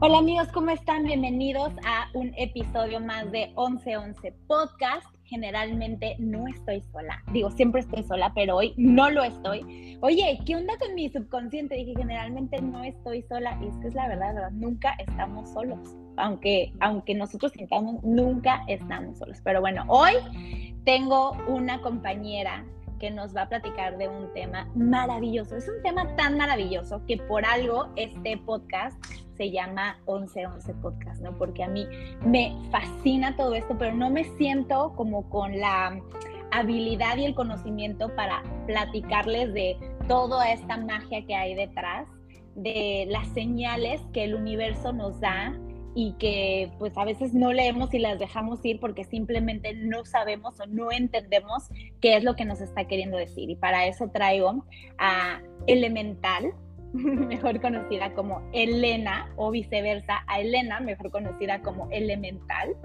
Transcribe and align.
Hola 0.00 0.18
amigos, 0.18 0.46
¿cómo 0.54 0.70
están? 0.70 1.02
Bienvenidos 1.02 1.72
a 1.84 2.06
un 2.14 2.32
episodio 2.36 3.00
más 3.00 3.32
de 3.32 3.48
1111 3.56 4.32
Podcast. 4.46 5.04
Generalmente 5.24 6.14
no 6.20 6.46
estoy 6.46 6.82
sola, 6.92 7.20
digo, 7.32 7.50
siempre 7.50 7.80
estoy 7.80 8.04
sola, 8.04 8.30
pero 8.32 8.54
hoy 8.54 8.74
no 8.76 9.10
lo 9.10 9.24
estoy. 9.24 9.98
Oye, 10.00 10.38
¿qué 10.46 10.54
onda 10.54 10.78
con 10.78 10.94
mi 10.94 11.08
subconsciente? 11.08 11.74
Dije, 11.74 11.94
generalmente 11.96 12.62
no 12.62 12.84
estoy 12.84 13.22
sola 13.22 13.58
y 13.60 13.66
es 13.66 13.74
que 13.78 13.88
es 13.88 13.94
la 13.94 14.06
verdad, 14.06 14.34
verdad, 14.34 14.52
nunca 14.52 14.94
estamos 15.00 15.50
solos. 15.50 15.80
Aunque, 16.16 16.72
aunque 16.78 17.16
nosotros 17.16 17.50
sintamos, 17.50 18.00
nunca 18.04 18.62
estamos 18.68 19.18
solos. 19.18 19.38
Pero 19.42 19.60
bueno, 19.60 19.84
hoy 19.88 20.12
tengo 20.84 21.32
una 21.48 21.80
compañera 21.80 22.64
que 22.98 23.10
nos 23.10 23.34
va 23.34 23.42
a 23.42 23.48
platicar 23.48 23.96
de 23.98 24.08
un 24.08 24.32
tema 24.32 24.68
maravilloso. 24.74 25.56
Es 25.56 25.68
un 25.68 25.82
tema 25.82 26.14
tan 26.16 26.36
maravilloso 26.36 27.02
que 27.06 27.16
por 27.16 27.44
algo 27.44 27.88
este 27.96 28.36
podcast 28.38 29.02
se 29.36 29.50
llama 29.50 29.98
1111 30.06 30.74
Podcast, 30.74 31.22
¿no? 31.22 31.36
Porque 31.38 31.62
a 31.62 31.68
mí 31.68 31.86
me 32.24 32.54
fascina 32.70 33.36
todo 33.36 33.54
esto, 33.54 33.76
pero 33.78 33.94
no 33.94 34.10
me 34.10 34.24
siento 34.36 34.92
como 34.96 35.28
con 35.30 35.58
la 35.58 35.98
habilidad 36.50 37.16
y 37.18 37.24
el 37.24 37.34
conocimiento 37.34 38.14
para 38.16 38.42
platicarles 38.66 39.52
de 39.54 39.76
toda 40.08 40.50
esta 40.50 40.76
magia 40.76 41.24
que 41.24 41.34
hay 41.34 41.54
detrás, 41.54 42.08
de 42.54 43.06
las 43.08 43.28
señales 43.28 44.00
que 44.12 44.24
el 44.24 44.34
universo 44.34 44.92
nos 44.92 45.20
da 45.20 45.56
y 46.00 46.12
que 46.12 46.70
pues 46.78 46.96
a 46.96 47.04
veces 47.04 47.34
no 47.34 47.52
leemos 47.52 47.92
y 47.92 47.98
las 47.98 48.20
dejamos 48.20 48.64
ir 48.64 48.78
porque 48.78 49.02
simplemente 49.02 49.74
no 49.74 50.04
sabemos 50.04 50.60
o 50.60 50.66
no 50.68 50.92
entendemos 50.92 51.70
qué 52.00 52.16
es 52.16 52.22
lo 52.22 52.36
que 52.36 52.44
nos 52.44 52.60
está 52.60 52.84
queriendo 52.84 53.16
decir. 53.16 53.50
Y 53.50 53.56
para 53.56 53.84
eso 53.88 54.08
traigo 54.08 54.64
a 54.96 55.40
Elemental, 55.66 56.54
mejor 56.92 57.60
conocida 57.60 58.14
como 58.14 58.48
Elena, 58.52 59.32
o 59.34 59.50
viceversa, 59.50 60.22
a 60.28 60.40
Elena, 60.40 60.78
mejor 60.78 61.10
conocida 61.10 61.62
como 61.62 61.88
Elemental. 61.90 62.76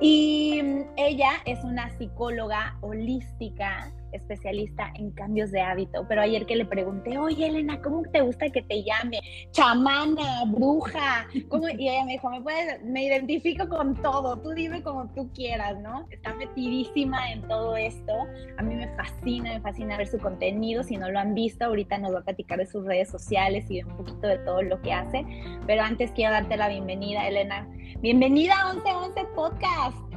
Y 0.00 0.60
ella 0.96 1.30
es 1.44 1.62
una 1.62 1.96
psicóloga 1.98 2.78
holística 2.80 3.92
especialista 4.12 4.92
en 4.94 5.10
cambios 5.12 5.50
de 5.50 5.60
hábito, 5.60 6.06
pero 6.08 6.22
ayer 6.22 6.46
que 6.46 6.56
le 6.56 6.64
pregunté, 6.64 7.18
oye 7.18 7.46
Elena, 7.46 7.80
¿cómo 7.82 8.02
te 8.02 8.20
gusta 8.20 8.48
que 8.48 8.62
te 8.62 8.82
llame? 8.82 9.20
Chamana, 9.52 10.44
bruja, 10.46 11.26
¿cómo? 11.48 11.68
y 11.68 11.88
ella 11.88 12.04
me 12.04 12.12
dijo, 12.12 12.30
me, 12.30 12.40
puedes, 12.40 12.82
me 12.82 13.04
identifico 13.04 13.68
con 13.68 13.94
todo, 14.02 14.38
tú 14.38 14.50
dime 14.50 14.82
como 14.82 15.08
tú 15.14 15.30
quieras, 15.32 15.78
¿no? 15.80 16.06
Está 16.10 16.34
metidísima 16.34 17.32
en 17.32 17.42
todo 17.48 17.76
esto, 17.76 18.12
a 18.58 18.62
mí 18.62 18.74
me 18.74 18.88
fascina, 18.96 19.54
me 19.54 19.60
fascina 19.60 19.96
ver 19.96 20.08
su 20.08 20.18
contenido, 20.18 20.82
si 20.82 20.96
no 20.96 21.10
lo 21.10 21.18
han 21.18 21.34
visto, 21.34 21.64
ahorita 21.64 21.98
nos 21.98 22.14
va 22.14 22.20
a 22.20 22.24
platicar 22.24 22.58
de 22.58 22.66
sus 22.66 22.84
redes 22.84 23.10
sociales 23.10 23.66
y 23.70 23.82
un 23.82 23.96
poquito 23.96 24.26
de 24.26 24.38
todo 24.38 24.62
lo 24.62 24.80
que 24.82 24.92
hace, 24.92 25.24
pero 25.66 25.82
antes 25.82 26.10
quiero 26.12 26.32
darte 26.32 26.56
la 26.56 26.68
bienvenida, 26.68 27.26
Elena. 27.26 27.68
Bienvenida 28.00 28.54
a 28.60 28.72
1111 28.72 29.24
Podcast. 29.34 30.09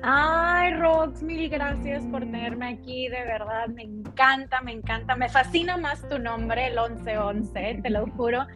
Ay, 0.00 0.74
Rox, 0.74 1.22
mil 1.24 1.48
gracias 1.48 2.04
por 2.04 2.20
tenerme 2.20 2.68
aquí, 2.68 3.08
de 3.08 3.24
verdad, 3.24 3.66
me 3.66 3.82
encanta, 3.82 4.60
me 4.60 4.70
encanta, 4.70 5.16
me 5.16 5.28
fascina 5.28 5.76
más 5.76 6.08
tu 6.08 6.20
nombre, 6.20 6.68
el 6.68 6.74
1111, 6.74 7.80
te 7.82 7.90
lo 7.90 8.06
juro. 8.06 8.46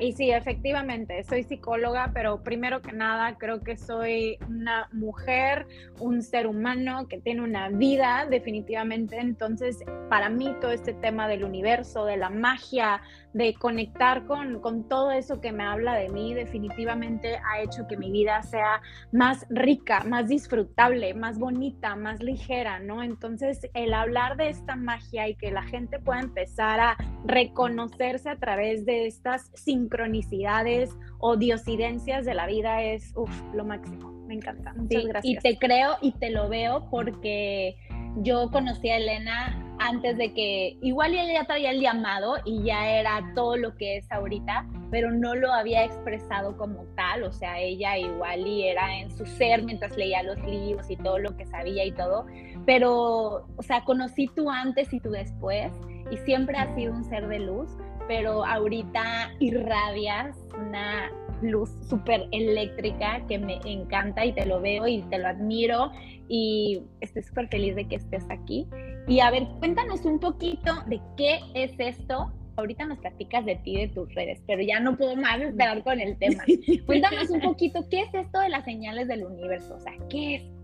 Y 0.00 0.12
sí, 0.12 0.30
efectivamente, 0.30 1.22
soy 1.24 1.44
psicóloga, 1.44 2.10
pero 2.12 2.42
primero 2.42 2.82
que 2.82 2.92
nada 2.92 3.36
creo 3.38 3.60
que 3.62 3.76
soy 3.76 4.38
una 4.48 4.88
mujer, 4.92 5.66
un 6.00 6.22
ser 6.22 6.46
humano 6.46 7.06
que 7.08 7.18
tiene 7.18 7.42
una 7.42 7.68
vida, 7.68 8.26
definitivamente. 8.28 9.18
Entonces, 9.18 9.78
para 10.08 10.28
mí 10.28 10.54
todo 10.60 10.72
este 10.72 10.94
tema 10.94 11.28
del 11.28 11.44
universo, 11.44 12.04
de 12.04 12.16
la 12.16 12.30
magia, 12.30 13.02
de 13.38 13.54
conectar 13.54 14.26
con, 14.26 14.60
con 14.60 14.88
todo 14.88 15.12
eso 15.12 15.40
que 15.40 15.52
me 15.52 15.62
habla 15.62 15.94
de 15.94 16.08
mí, 16.08 16.34
definitivamente 16.34 17.36
ha 17.36 17.62
hecho 17.62 17.86
que 17.86 17.96
mi 17.96 18.10
vida 18.10 18.42
sea 18.42 18.82
más 19.12 19.46
rica, 19.48 20.02
más 20.02 20.26
disfrutable, 20.26 21.14
más 21.14 21.38
bonita, 21.38 21.94
más 21.94 22.20
ligera, 22.20 22.80
¿no? 22.80 23.00
Entonces, 23.00 23.60
el 23.74 23.94
hablar 23.94 24.36
de 24.36 24.48
esta 24.48 24.74
magia 24.74 25.28
y 25.28 25.36
que 25.36 25.52
la 25.52 25.62
gente 25.62 26.00
pueda 26.00 26.18
empezar 26.18 26.80
a 26.80 26.96
reconocerse 27.26 28.28
a 28.28 28.36
través 28.36 28.84
de 28.84 29.06
estas 29.06 29.52
sincronicidades 29.54 30.90
o 31.20 31.36
diosidencias 31.36 32.26
de 32.26 32.34
la 32.34 32.46
vida 32.46 32.82
es 32.82 33.12
uf, 33.14 33.30
lo 33.54 33.64
máximo. 33.64 34.10
Me 34.26 34.34
encanta. 34.34 34.74
Muchas 34.74 35.04
gracias. 35.04 35.24
Y 35.24 35.38
te 35.38 35.58
creo 35.58 35.96
y 36.02 36.10
te 36.10 36.30
lo 36.30 36.48
veo 36.48 36.88
porque 36.90 37.76
yo 38.22 38.50
conocí 38.50 38.88
a 38.90 38.96
Elena 38.96 39.64
antes 39.78 40.16
de 40.16 40.32
que, 40.34 40.76
igual 40.82 41.14
ella 41.14 41.40
ya 41.40 41.44
traía 41.44 41.70
el 41.70 41.80
llamado 41.80 42.36
y 42.44 42.64
ya 42.64 42.88
era 42.88 43.32
todo 43.34 43.56
lo 43.56 43.76
que 43.76 43.98
es 43.98 44.10
ahorita, 44.10 44.66
pero 44.90 45.10
no 45.12 45.34
lo 45.34 45.52
había 45.52 45.84
expresado 45.84 46.56
como 46.56 46.84
tal, 46.96 47.22
o 47.22 47.32
sea, 47.32 47.60
ella 47.60 47.96
igual 47.96 48.46
y 48.46 48.66
era 48.66 48.98
en 48.98 49.10
su 49.10 49.24
ser 49.24 49.62
mientras 49.62 49.96
leía 49.96 50.22
los 50.22 50.38
libros 50.44 50.90
y 50.90 50.96
todo 50.96 51.18
lo 51.18 51.36
que 51.36 51.46
sabía 51.46 51.84
y 51.84 51.92
todo, 51.92 52.26
pero, 52.66 53.46
o 53.56 53.62
sea, 53.62 53.84
conocí 53.84 54.28
tú 54.34 54.50
antes 54.50 54.92
y 54.92 55.00
tú 55.00 55.10
después 55.10 55.72
y 56.10 56.16
siempre 56.18 56.56
has 56.58 56.74
sido 56.74 56.92
un 56.92 57.04
ser 57.04 57.28
de 57.28 57.38
luz, 57.38 57.70
pero 58.08 58.44
ahorita 58.44 59.30
irradias 59.38 60.36
una 60.56 61.10
luz 61.42 61.70
súper 61.88 62.28
eléctrica 62.32 63.24
que 63.26 63.38
me 63.38 63.60
encanta 63.64 64.24
y 64.24 64.32
te 64.32 64.46
lo 64.46 64.60
veo 64.60 64.86
y 64.86 65.02
te 65.02 65.18
lo 65.18 65.28
admiro 65.28 65.92
y 66.28 66.82
estoy 67.00 67.22
súper 67.22 67.48
feliz 67.48 67.74
de 67.76 67.86
que 67.88 67.96
estés 67.96 68.24
aquí. 68.30 68.66
Y 69.06 69.20
a 69.20 69.30
ver, 69.30 69.46
cuéntanos 69.58 70.04
un 70.04 70.18
poquito 70.18 70.72
de 70.86 71.00
qué 71.16 71.40
es 71.54 71.72
esto. 71.78 72.32
Ahorita 72.56 72.86
nos 72.86 72.98
platicas 72.98 73.46
de 73.46 73.56
ti, 73.56 73.76
de 73.76 73.88
tus 73.88 74.12
redes, 74.14 74.42
pero 74.46 74.62
ya 74.62 74.80
no 74.80 74.96
puedo 74.96 75.14
más 75.16 75.40
esperar 75.40 75.82
con 75.84 76.00
el 76.00 76.18
tema. 76.18 76.42
Cuéntanos 76.86 77.30
un 77.30 77.40
poquito, 77.40 77.86
¿qué 77.88 78.02
es 78.02 78.12
esto 78.12 78.40
de 78.40 78.48
las 78.48 78.64
señales 78.64 79.06
del 79.06 79.24
universo? 79.24 79.76
O 79.76 79.80
sea, 79.80 79.92
¿qué 80.10 80.34
es? 80.36 80.57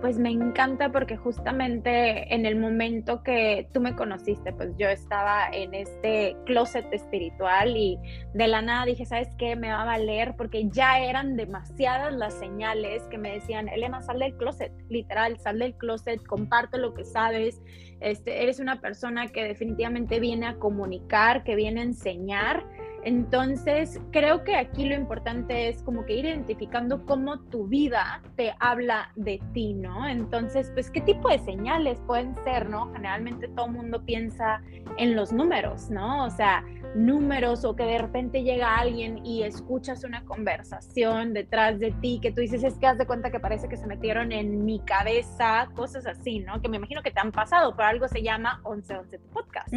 Pues 0.00 0.18
me 0.18 0.30
encanta 0.30 0.90
porque 0.92 1.16
justamente 1.16 2.34
en 2.34 2.46
el 2.46 2.56
momento 2.56 3.22
que 3.22 3.68
tú 3.72 3.80
me 3.80 3.94
conociste, 3.94 4.52
pues 4.52 4.70
yo 4.76 4.88
estaba 4.88 5.48
en 5.52 5.74
este 5.74 6.36
closet 6.46 6.86
espiritual 6.92 7.76
y 7.76 7.98
de 8.34 8.48
la 8.48 8.62
nada 8.62 8.84
dije, 8.84 9.04
¿sabes 9.06 9.28
qué? 9.38 9.56
Me 9.56 9.70
va 9.70 9.82
a 9.82 9.86
valer 9.86 10.34
porque 10.36 10.68
ya 10.68 10.98
eran 10.98 11.36
demasiadas 11.36 12.14
las 12.14 12.34
señales 12.34 13.02
que 13.08 13.18
me 13.18 13.32
decían, 13.32 13.68
Elena, 13.68 14.00
sal 14.02 14.18
del 14.18 14.36
closet, 14.36 14.72
literal, 14.88 15.38
sal 15.38 15.58
del 15.58 15.74
closet, 15.74 16.22
comparte 16.24 16.78
lo 16.78 16.94
que 16.94 17.04
sabes, 17.04 17.60
este, 18.00 18.42
eres 18.42 18.60
una 18.60 18.80
persona 18.80 19.28
que 19.28 19.44
definitivamente 19.44 20.20
viene 20.20 20.46
a 20.46 20.56
comunicar, 20.56 21.44
que 21.44 21.54
viene 21.54 21.80
a 21.80 21.84
enseñar 21.84 22.66
entonces, 23.04 24.00
creo 24.12 24.44
que 24.44 24.56
aquí 24.56 24.86
lo 24.86 24.94
importante 24.94 25.68
es 25.68 25.82
como 25.82 26.06
que 26.06 26.14
ir 26.14 26.24
identificando 26.24 27.04
cómo 27.04 27.40
tu 27.40 27.66
vida 27.66 28.22
te 28.36 28.54
habla 28.60 29.12
de 29.14 29.40
ti, 29.52 29.74
¿no? 29.74 30.08
Entonces, 30.08 30.70
pues, 30.72 30.90
¿qué 30.90 31.02
tipo 31.02 31.28
de 31.28 31.38
señales 31.40 32.00
pueden 32.06 32.34
ser, 32.44 32.68
¿no? 32.68 32.90
Generalmente 32.92 33.48
todo 33.48 33.66
el 33.66 33.72
mundo 33.72 34.04
piensa 34.04 34.62
en 34.96 35.16
los 35.16 35.32
números, 35.32 35.90
¿no? 35.90 36.24
O 36.24 36.30
sea, 36.30 36.64
números 36.94 37.64
o 37.64 37.74
que 37.74 37.84
de 37.84 37.98
repente 37.98 38.42
llega 38.42 38.76
alguien 38.76 39.24
y 39.26 39.42
escuchas 39.42 40.04
una 40.04 40.24
conversación 40.24 41.34
detrás 41.34 41.78
de 41.80 41.90
ti 41.90 42.20
que 42.22 42.30
tú 42.30 42.40
dices, 42.40 42.62
es 42.62 42.78
que 42.78 42.86
haz 42.86 42.98
de 42.98 43.06
cuenta 43.06 43.30
que 43.30 43.40
parece 43.40 43.68
que 43.68 43.76
se 43.76 43.86
metieron 43.86 44.32
en 44.32 44.64
mi 44.64 44.80
cabeza, 44.80 45.68
cosas 45.74 46.06
así, 46.06 46.38
¿no? 46.38 46.60
Que 46.62 46.68
me 46.68 46.76
imagino 46.76 47.02
que 47.02 47.10
te 47.10 47.20
han 47.20 47.32
pasado, 47.32 47.74
pero 47.76 47.88
algo 47.88 48.08
se 48.08 48.22
llama 48.22 48.60
1111 48.64 49.18
podcast. 49.32 49.68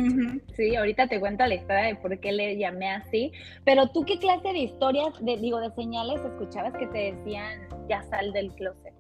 Sí, 0.56 0.76
ahorita 0.76 1.08
te 1.08 1.20
cuento 1.20 1.46
la 1.46 1.56
historia 1.56 1.84
de 1.84 1.96
por 1.96 2.18
qué 2.20 2.32
le 2.32 2.58
llamé 2.58 2.92
así, 2.92 3.17
pero 3.64 3.88
tú 3.90 4.04
qué 4.06 4.18
clase 4.18 4.50
de 4.50 4.60
historias, 4.60 5.14
de, 5.22 5.38
digo, 5.38 5.60
de 5.60 5.72
señales 5.72 6.22
escuchabas 6.24 6.74
que 6.74 6.88
te 6.88 7.14
decían, 7.14 7.68
ya 7.90 8.04
sal 8.04 8.32
del 8.34 8.52
closet. 8.54 8.94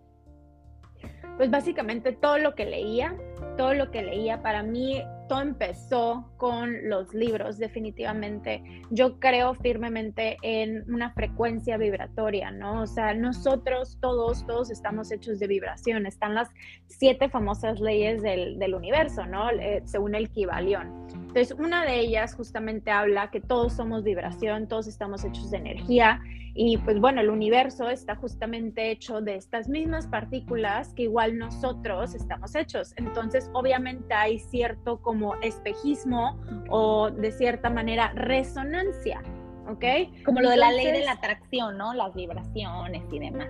Pues 1.37 1.51
básicamente 1.51 2.13
todo 2.13 2.37
lo 2.39 2.55
que 2.55 2.65
leía, 2.65 3.15
todo 3.57 3.73
lo 3.73 3.91
que 3.91 4.01
leía 4.01 4.41
para 4.41 4.63
mí 4.63 5.03
todo 5.27 5.41
empezó 5.41 6.31
con 6.37 6.89
los 6.89 7.13
libros, 7.13 7.57
definitivamente. 7.57 8.63
Yo 8.89 9.19
creo 9.19 9.53
firmemente 9.55 10.37
en 10.41 10.83
una 10.91 11.11
frecuencia 11.11 11.77
vibratoria, 11.77 12.51
¿no? 12.51 12.81
O 12.81 12.87
sea, 12.87 13.13
nosotros 13.13 13.97
todos, 13.99 14.45
todos 14.45 14.69
estamos 14.71 15.11
hechos 15.11 15.39
de 15.39 15.47
vibración. 15.47 16.05
Están 16.05 16.35
las 16.35 16.49
siete 16.87 17.29
famosas 17.29 17.79
leyes 17.79 18.21
del, 18.21 18.73
universo, 18.73 19.25
¿no? 19.25 19.49
Eh, 19.49 19.81
según 19.85 20.13
el 20.15 20.29
Kibalión. 20.29 21.07
Entonces, 21.13 21.51
una 21.57 21.85
de 21.85 21.99
ellas 21.99 22.35
justamente 22.35 22.91
habla 22.91 23.31
que 23.31 23.41
todos 23.41 23.73
somos 23.73 24.03
vibración, 24.03 24.67
todos 24.67 24.87
estamos 24.87 25.23
hechos 25.23 25.51
de 25.51 25.57
energía 25.57 26.21
y 26.59 26.79
pues 26.79 26.99
bueno, 26.99 27.21
el 27.21 27.29
universo 27.29 27.87
está 27.87 28.15
justamente 28.15 28.89
hecho 28.89 29.21
de 29.21 29.35
estas 29.35 29.69
mismas 29.69 30.07
partículas 30.07 30.91
que 30.95 31.03
igual 31.03 31.37
nosotros 31.37 32.15
estamos 32.15 32.55
hechos. 32.55 32.95
Entonces, 32.97 33.51
obviamente 33.53 34.11
hay 34.11 34.39
cierto 34.39 34.99
como 34.99 35.35
espejismo 35.41 36.35
o 36.69 37.11
de 37.11 37.31
cierta 37.31 37.69
manera 37.69 38.11
resonancia, 38.15 39.21
¿ok? 39.69 40.25
Como 40.25 40.41
lo 40.41 40.49
de 40.49 40.57
la 40.57 40.71
ley 40.71 40.87
de 40.87 41.05
la 41.05 41.11
atracción, 41.11 41.77
¿no? 41.77 41.93
Las 41.93 42.15
vibraciones 42.15 43.03
y 43.11 43.19
demás. 43.19 43.49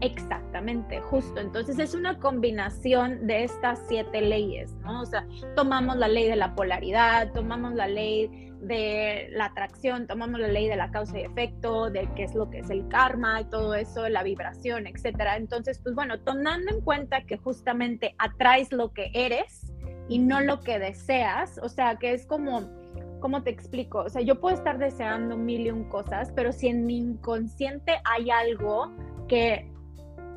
Exactamente, 0.00 1.02
justo. 1.02 1.40
Entonces 1.40 1.78
es 1.78 1.94
una 1.94 2.18
combinación 2.18 3.26
de 3.26 3.44
estas 3.44 3.80
siete 3.86 4.22
leyes, 4.22 4.72
¿no? 4.76 5.02
O 5.02 5.06
sea, 5.06 5.26
tomamos 5.56 5.98
la 5.98 6.08
ley 6.08 6.26
de 6.26 6.36
la 6.36 6.54
polaridad, 6.54 7.32
tomamos 7.32 7.74
la 7.74 7.86
ley 7.86 8.53
de 8.60 9.28
la 9.32 9.46
atracción, 9.46 10.06
tomamos 10.06 10.40
la 10.40 10.48
ley 10.48 10.68
de 10.68 10.76
la 10.76 10.90
causa 10.90 11.18
y 11.18 11.22
efecto, 11.22 11.90
de 11.90 12.08
qué 12.16 12.24
es 12.24 12.34
lo 12.34 12.50
que 12.50 12.60
es 12.60 12.70
el 12.70 12.88
karma 12.88 13.40
y 13.40 13.44
todo 13.46 13.74
eso, 13.74 14.08
la 14.08 14.22
vibración, 14.22 14.86
etcétera. 14.86 15.36
Entonces, 15.36 15.80
pues 15.82 15.94
bueno, 15.94 16.20
tomando 16.20 16.72
en 16.72 16.80
cuenta 16.80 17.22
que 17.22 17.36
justamente 17.36 18.14
atraes 18.18 18.72
lo 18.72 18.92
que 18.92 19.10
eres 19.12 19.72
y 20.08 20.18
no 20.18 20.40
lo 20.40 20.60
que 20.60 20.78
deseas, 20.78 21.58
o 21.62 21.68
sea, 21.68 21.96
que 21.96 22.12
es 22.12 22.26
como 22.26 22.84
¿cómo 23.24 23.42
te 23.42 23.48
explico? 23.48 24.00
O 24.00 24.10
sea, 24.10 24.20
yo 24.20 24.38
puedo 24.38 24.54
estar 24.54 24.76
deseando 24.76 25.38
mil 25.38 25.66
y 25.66 25.70
un 25.70 25.84
cosas, 25.84 26.30
pero 26.36 26.52
si 26.52 26.68
en 26.68 26.84
mi 26.84 26.98
inconsciente 26.98 27.94
hay 28.04 28.30
algo 28.30 28.92
que 29.28 29.70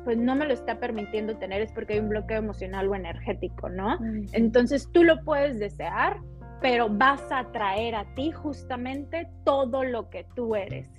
pues 0.04 0.16
no 0.16 0.34
me 0.34 0.46
lo 0.46 0.54
está 0.54 0.80
permitiendo 0.80 1.36
tener 1.36 1.60
es 1.60 1.70
porque 1.70 1.92
hay 1.92 1.98
un 1.98 2.08
bloqueo 2.08 2.38
emocional 2.38 2.88
o 2.88 2.94
energético, 2.94 3.68
¿no? 3.68 3.98
Entonces 4.32 4.88
tú 4.90 5.04
lo 5.04 5.22
puedes 5.22 5.58
desear, 5.58 6.16
pero 6.60 6.88
vas 6.88 7.22
a 7.30 7.44
traer 7.52 7.94
a 7.94 8.04
ti 8.14 8.32
justamente 8.32 9.28
todo 9.44 9.84
lo 9.84 10.10
que 10.10 10.26
tú 10.34 10.54
eres. 10.54 10.90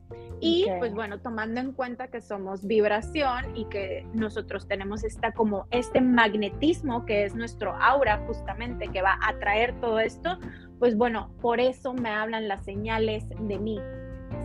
Y 0.41 0.65
pues 0.79 0.93
bueno, 0.93 1.19
tomando 1.19 1.59
en 1.59 1.73
cuenta 1.73 2.07
que 2.07 2.21
somos 2.21 2.65
vibración 2.65 3.57
y 3.57 3.65
que 3.65 4.07
nosotros 4.13 4.67
tenemos 4.67 5.03
esta 5.03 5.33
como 5.33 5.67
este 5.69 5.99
magnetismo 5.99 7.05
que 7.05 7.25
es 7.25 7.35
nuestro 7.35 7.75
aura 7.75 8.23
justamente 8.25 8.87
que 8.87 9.01
va 9.01 9.19
a 9.21 9.37
traer 9.39 9.79
todo 9.81 9.99
esto, 9.99 10.39
pues 10.79 10.95
bueno, 10.95 11.29
por 11.41 11.59
eso 11.59 11.93
me 11.93 12.09
hablan 12.09 12.47
las 12.47 12.63
señales 12.63 13.27
de 13.29 13.59
mí. 13.59 13.79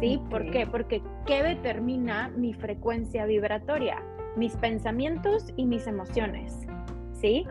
¿Sí? 0.00 0.20
¿Por 0.30 0.50
qué? 0.50 0.66
Porque 0.66 1.02
¿qué 1.26 1.42
determina 1.42 2.28
mi 2.28 2.54
frecuencia 2.54 3.26
vibratoria? 3.26 4.02
Mis 4.36 4.56
pensamientos 4.56 5.52
y 5.56 5.66
mis 5.66 5.86
emociones. 5.86 6.58
¿Sí? 7.12 7.46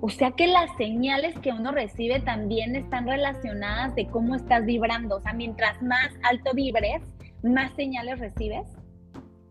O 0.00 0.08
sea 0.08 0.32
que 0.32 0.46
las 0.46 0.70
señales 0.76 1.38
que 1.40 1.52
uno 1.52 1.72
recibe 1.72 2.20
también 2.20 2.76
están 2.76 3.06
relacionadas 3.06 3.94
de 3.94 4.06
cómo 4.06 4.34
estás 4.34 4.64
vibrando. 4.64 5.16
O 5.16 5.20
sea, 5.20 5.32
mientras 5.32 5.80
más 5.82 6.10
alto 6.22 6.52
vibres, 6.54 7.02
más 7.42 7.72
señales 7.74 8.18
recibes. 8.18 8.66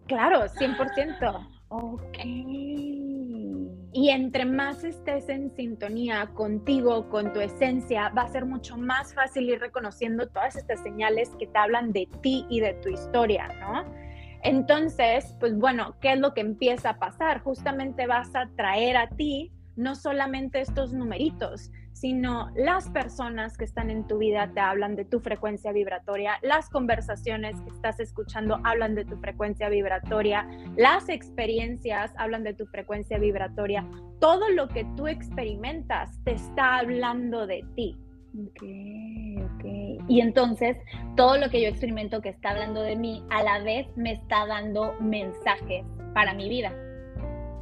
Claro, 0.07 0.45
100%. 0.47 1.47
Ok. 1.71 2.17
Y 3.91 4.09
entre 4.09 4.45
más 4.45 4.83
estés 4.83 5.29
en 5.29 5.51
sintonía 5.55 6.27
contigo, 6.33 7.09
con 7.09 7.31
tu 7.31 7.41
esencia, 7.41 8.09
va 8.09 8.23
a 8.23 8.27
ser 8.27 8.45
mucho 8.45 8.75
más 8.75 9.13
fácil 9.13 9.49
ir 9.49 9.59
reconociendo 9.59 10.27
todas 10.29 10.55
estas 10.55 10.81
señales 10.81 11.29
que 11.37 11.45
te 11.45 11.57
hablan 11.59 11.91
de 11.91 12.07
ti 12.23 12.45
y 12.49 12.59
de 12.59 12.73
tu 12.75 12.89
historia, 12.89 13.47
¿no? 13.59 13.83
Entonces, 14.41 15.35
pues 15.39 15.57
bueno, 15.57 15.95
¿qué 16.01 16.13
es 16.13 16.19
lo 16.19 16.33
que 16.33 16.41
empieza 16.41 16.91
a 16.91 16.97
pasar? 16.99 17.41
Justamente 17.41 18.07
vas 18.07 18.33
a 18.35 18.49
traer 18.55 18.95
a 18.97 19.09
ti 19.09 19.51
no 19.79 19.95
solamente 19.95 20.59
estos 20.59 20.91
numeritos, 20.91 21.71
sino 21.93 22.51
las 22.53 22.89
personas 22.89 23.57
que 23.57 23.63
están 23.63 23.89
en 23.89 24.05
tu 24.07 24.17
vida 24.17 24.51
te 24.53 24.59
hablan 24.59 24.97
de 24.97 25.05
tu 25.05 25.21
frecuencia 25.21 25.71
vibratoria, 25.71 26.37
las 26.41 26.69
conversaciones 26.69 27.59
que 27.61 27.69
estás 27.69 27.99
escuchando 28.01 28.59
hablan 28.65 28.93
de 28.93 29.05
tu 29.05 29.17
frecuencia 29.17 29.69
vibratoria, 29.69 30.45
las 30.75 31.07
experiencias 31.07 32.11
hablan 32.17 32.43
de 32.43 32.53
tu 32.53 32.65
frecuencia 32.67 33.17
vibratoria, 33.19 33.85
todo 34.19 34.49
lo 34.49 34.67
que 34.67 34.85
tú 34.97 35.07
experimentas 35.07 36.21
te 36.25 36.33
está 36.33 36.79
hablando 36.79 37.47
de 37.47 37.63
ti. 37.75 37.97
Ok, 38.37 38.63
ok. 39.55 40.05
Y 40.09 40.19
entonces, 40.19 40.77
todo 41.15 41.37
lo 41.37 41.49
que 41.49 41.61
yo 41.61 41.69
experimento 41.69 42.21
que 42.21 42.29
está 42.29 42.49
hablando 42.49 42.81
de 42.81 42.97
mí, 42.97 43.23
a 43.29 43.43
la 43.43 43.59
vez 43.63 43.87
me 43.95 44.11
está 44.11 44.45
dando 44.45 44.93
mensajes 44.99 45.85
para 46.13 46.33
mi 46.33 46.49
vida. 46.49 46.71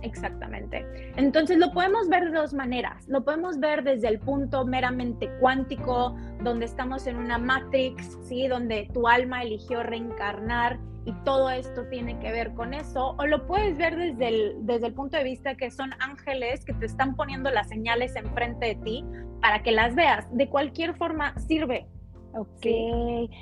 Exactamente. 0.01 0.85
Entonces 1.15 1.57
lo 1.57 1.71
podemos 1.71 2.07
ver 2.09 2.25
de 2.31 2.37
dos 2.37 2.53
maneras. 2.53 3.07
Lo 3.07 3.23
podemos 3.23 3.59
ver 3.59 3.83
desde 3.83 4.07
el 4.07 4.19
punto 4.19 4.65
meramente 4.65 5.29
cuántico, 5.39 6.15
donde 6.43 6.65
estamos 6.65 7.07
en 7.07 7.17
una 7.17 7.37
matrix, 7.37 8.17
¿sí? 8.23 8.47
Donde 8.47 8.89
tu 8.93 9.07
alma 9.07 9.43
eligió 9.43 9.83
reencarnar 9.83 10.79
y 11.05 11.13
todo 11.23 11.49
esto 11.49 11.85
tiene 11.89 12.19
que 12.19 12.31
ver 12.31 12.53
con 12.53 12.73
eso. 12.73 13.15
O 13.17 13.25
lo 13.25 13.47
puedes 13.47 13.77
ver 13.77 13.95
desde 13.95 14.27
el, 14.27 14.65
desde 14.65 14.87
el 14.87 14.93
punto 14.93 15.17
de 15.17 15.23
vista 15.23 15.55
que 15.55 15.71
son 15.71 15.91
ángeles 15.99 16.63
que 16.65 16.73
te 16.73 16.85
están 16.85 17.15
poniendo 17.15 17.49
las 17.49 17.69
señales 17.69 18.15
enfrente 18.15 18.67
de 18.67 18.75
ti 18.75 19.05
para 19.41 19.63
que 19.63 19.71
las 19.71 19.95
veas. 19.95 20.27
De 20.35 20.49
cualquier 20.49 20.95
forma, 20.95 21.37
sirve. 21.39 21.87
Ok. 22.33 22.65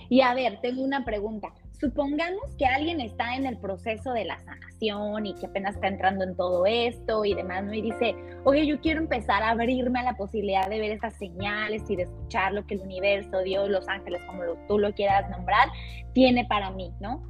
Y 0.09 0.21
a 0.21 0.33
ver, 0.33 0.59
tengo 0.61 0.83
una 0.83 1.03
pregunta 1.03 1.51
supongamos 1.80 2.56
que 2.57 2.66
alguien 2.66 3.01
está 3.01 3.36
en 3.36 3.45
el 3.45 3.57
proceso 3.57 4.13
de 4.13 4.25
la 4.25 4.39
sanación 4.39 5.25
y 5.25 5.36
que 5.36 5.45
apenas 5.45 5.75
está 5.75 5.88
entrando 5.88 6.24
en 6.24 6.36
todo 6.36 6.66
esto 6.66 7.25
y 7.25 7.33
demás, 7.33 7.63
¿no? 7.63 7.74
Y 7.74 7.81
dice, 7.81 8.16
oye, 8.44 8.66
yo 8.66 8.80
quiero 8.81 9.01
empezar 9.01 9.44
a 9.44 9.50
abrirme 9.50 10.00
a 10.00 10.04
la 10.04 10.16
posibilidad 10.16 10.69
de 10.69 10.80
ver 10.80 10.92
estas 10.92 11.16
señales 11.16 11.83
y 11.89 11.95
de 11.95 12.04
escuchar 12.04 12.54
lo 12.54 12.66
que 12.66 12.75
el 12.75 12.81
universo, 12.81 13.42
Dios, 13.42 13.69
los 13.69 13.88
ángeles, 13.88 14.22
como 14.25 14.44
tú 14.68 14.80
lo 14.80 14.94
quieras 14.94 15.30
nombrar, 15.30 15.69
tiene 16.13 16.45
para 16.45 16.72
mí, 16.72 16.94
¿no? 17.00 17.24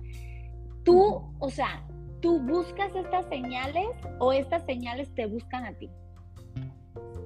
Tú, 0.84 1.34
o 1.40 1.50
sea, 1.50 1.84
¿tú 2.22 2.40
buscas 2.40 2.96
estas 2.96 3.26
señales 3.28 3.88
o 4.20 4.34
estas 4.34 4.66
señales 4.66 5.14
te 5.16 5.26
buscan 5.26 5.66
a 5.66 5.74
ti? 5.74 5.90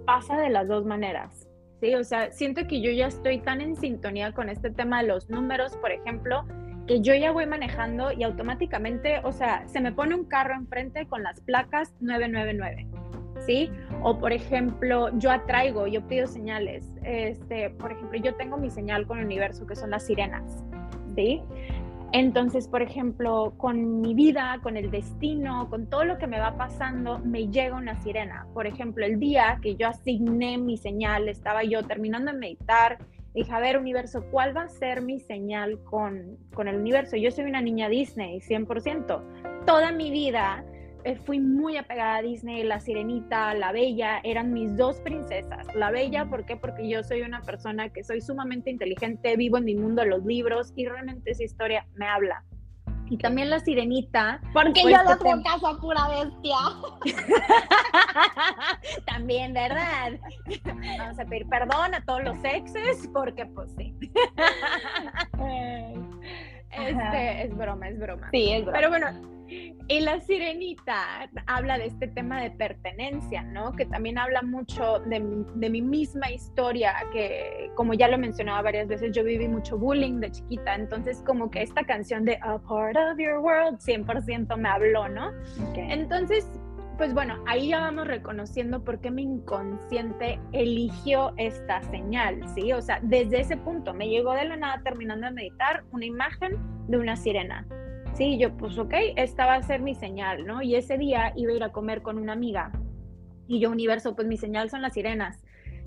Pasa 0.06 0.38
de 0.38 0.50
las 0.50 0.68
dos 0.68 0.86
maneras. 0.86 1.48
Sí, 1.82 1.96
o 1.96 2.04
sea, 2.04 2.32
siento 2.32 2.68
que 2.68 2.82
yo 2.82 2.92
ya 2.92 3.08
estoy 3.08 3.40
tan 3.40 3.62
en 3.62 3.76
sintonía 3.78 4.34
con 4.34 4.50
este 4.50 4.70
tema 4.70 5.02
de 5.02 5.08
los 5.08 5.30
números, 5.30 5.78
por 5.78 5.92
ejemplo, 5.92 6.44
que 6.90 7.02
yo 7.02 7.14
ya 7.14 7.32
voy 7.32 7.46
manejando 7.46 8.12
y 8.12 8.24
automáticamente, 8.24 9.20
o 9.24 9.32
sea, 9.32 9.64
se 9.68 9.80
me 9.80 9.92
pone 9.92 10.16
un 10.16 10.26
carro 10.26 10.56
enfrente 10.56 11.06
con 11.06 11.22
las 11.22 11.40
placas 11.40 11.94
999, 12.00 12.88
¿sí? 13.46 13.70
O 14.02 14.18
por 14.18 14.34
ejemplo, 14.34 15.16
yo 15.20 15.30
atraigo, 15.30 15.86
yo 15.86 16.02
pido 16.08 16.26
señales. 16.26 16.92
Este, 17.04 17.70
por 17.70 17.92
ejemplo, 17.92 18.18
yo 18.18 18.34
tengo 18.38 18.58
mi 18.58 18.72
señal 18.72 19.06
con 19.06 19.20
el 19.20 19.26
universo 19.26 19.68
que 19.68 19.76
son 19.76 19.92
las 19.92 20.08
sirenas, 20.08 20.64
¿sí? 21.16 21.44
Entonces, 22.12 22.68
por 22.68 22.82
ejemplo, 22.82 23.54
con 23.58 24.02
mi 24.02 24.16
vida, 24.16 24.58
con 24.64 24.76
el 24.76 24.90
destino, 24.90 25.70
con 25.70 25.86
todo 25.92 26.06
lo 26.06 26.18
que 26.18 26.26
me 26.26 26.40
va 26.40 26.58
pasando, 26.58 27.20
me 27.20 27.50
llega 27.50 27.76
una 27.76 28.02
sirena. 28.02 28.48
Por 28.56 28.66
ejemplo, 28.66 29.06
el 29.06 29.20
día 29.20 29.60
que 29.62 29.76
yo 29.76 29.90
asigné 29.90 30.58
mi 30.58 30.76
señal, 30.76 31.30
estaba 31.30 31.64
yo 31.64 31.84
terminando 31.84 32.32
de 32.32 32.40
meditar 32.40 32.98
dije, 33.40 33.54
a 33.54 33.60
ver, 33.60 33.78
universo, 33.78 34.26
¿cuál 34.32 34.56
va 34.56 34.64
a 34.64 34.70
ser 34.70 35.02
mi 35.02 35.20
señal 35.20 35.82
con, 35.84 36.38
con 36.54 36.68
el 36.68 36.76
universo? 36.78 37.16
Yo 37.16 37.32
soy 37.32 37.46
una 37.46 37.62
niña 37.62 37.90
Disney, 37.90 38.40
100%. 38.40 39.66
Toda 39.66 39.92
mi 39.92 40.12
vida 40.12 40.64
eh, 41.06 41.16
fui 41.16 41.40
muy 41.40 41.78
apegada 41.78 42.18
a 42.18 42.22
Disney, 42.22 42.64
La 42.64 42.82
Sirenita, 42.82 43.54
La 43.54 43.72
Bella, 43.72 44.20
eran 44.24 44.52
mis 44.52 44.76
dos 44.76 45.00
princesas. 45.00 45.74
La 45.74 45.92
Bella, 45.92 46.26
¿por 46.26 46.46
qué? 46.46 46.58
Porque 46.58 46.90
yo 46.90 47.04
soy 47.04 47.22
una 47.22 47.42
persona 47.42 47.90
que 47.90 48.04
soy 48.04 48.20
sumamente 48.20 48.70
inteligente, 48.70 49.38
vivo 49.38 49.58
en 49.58 49.66
mi 49.66 49.76
mundo 49.76 50.02
de 50.02 50.10
los 50.10 50.26
libros 50.26 50.74
y 50.76 50.86
realmente 50.86 51.32
esa 51.32 51.44
historia 51.44 51.88
me 51.96 52.06
habla. 52.06 52.44
Y 53.10 53.18
también 53.18 53.50
la 53.50 53.60
sirenita. 53.60 54.40
Porque 54.54 54.82
pues, 54.82 54.86
yo 54.86 54.90
le 54.90 54.96
hago 54.96 55.44
caso 55.44 55.68
a 55.68 55.78
pura 55.80 56.08
bestia. 56.10 56.58
también, 59.06 59.54
¿verdad? 59.54 60.20
Vamos 61.00 61.20
a 61.20 61.26
pedir 61.26 61.50
perdón 61.50 61.96
a 61.96 62.06
todos 62.06 62.24
los 62.24 62.38
exes, 62.44 63.10
porque 63.14 63.46
pues 63.48 63.72
sí. 63.78 63.94
este, 66.72 67.44
es 67.44 67.56
broma, 67.56 67.90
es 67.90 68.00
broma. 68.00 68.30
Sí, 68.32 68.52
es 68.52 68.64
broma. 68.64 68.78
Pero 68.78 68.90
bueno, 68.90 69.40
y 69.88 70.02
la 70.02 70.20
sirenita 70.20 71.30
habla 71.48 71.80
de 71.80 71.88
este 71.88 72.08
tema 72.08 72.42
de 72.42 72.52
pertenencia, 72.52 73.42
¿no? 73.42 73.72
Que 73.74 73.86
también 73.86 74.20
habla 74.20 74.44
mucho 74.44 75.00
de, 75.00 75.20
mi 75.20 75.82
misma 75.82 76.30
historia, 76.32 76.94
que 77.12 77.72
como 77.76 77.96
ya 77.96 78.08
lo 78.08 78.16
he 78.16 78.20
mencionado 78.20 78.64
varias 78.64 78.88
veces, 78.88 79.16
yo 79.16 79.24
viví 79.24 79.48
mucho 79.48 79.78
bullying 79.80 80.20
de 80.20 80.32
chiquita, 80.32 80.76
entonces 80.76 81.24
como 81.26 81.50
que 81.50 81.64
esta 81.64 81.84
canción 81.84 82.24
de 82.24 82.38
A 82.42 82.60
Part 82.60 82.98
of 82.98 83.18
Your 83.18 83.40
World 83.40 83.80
100% 83.80 84.56
me 84.58 84.70
habló, 84.70 85.10
¿no? 85.10 85.32
Entonces, 85.76 86.48
pues 87.00 87.14
bueno, 87.14 87.42
ahí 87.48 87.70
ya 87.70 87.80
vamos 87.80 88.08
reconociendo 88.08 88.84
por 88.84 89.00
qué 89.00 89.10
mi 89.10 89.24
inconsciente 89.24 90.38
eligió 90.52 91.32
esta 91.38 91.82
señal, 91.84 92.42
¿sí? 92.54 92.74
O 92.74 92.82
sea, 92.82 93.00
desde 93.02 93.40
ese 93.40 93.56
punto 93.56 93.94
me 93.94 94.10
llegó 94.10 94.34
de 94.34 94.44
la 94.44 94.58
nada 94.58 94.82
terminando 94.84 95.28
de 95.28 95.32
meditar 95.32 95.86
una 95.92 96.06
imagen 96.06 96.58
de 96.90 96.98
una 96.98 97.16
sirena 97.16 97.66
Sí, 98.16 98.38
yo 98.38 98.52
pues 98.58 98.78
ok, 98.78 98.94
esta 99.16 99.46
va 99.46 99.54
a 99.54 99.64
ser 99.64 99.82
mi 99.82 99.96
señal, 99.96 100.46
¿no? 100.46 100.62
Y 100.62 100.76
ese 100.76 100.98
día 100.98 101.32
iba 101.38 101.54
a 101.54 101.56
ir 101.56 101.64
a 101.64 101.72
comer 101.72 102.02
con 102.02 102.18
una 102.18 102.34
amiga 102.34 102.74
y 103.48 103.62
yo 103.62 103.72
universo, 103.72 104.14
pues 104.14 104.28
mi 104.28 104.36
señal 104.36 104.70
son 104.70 104.82
las 104.82 104.94
sirenas. 104.94 105.42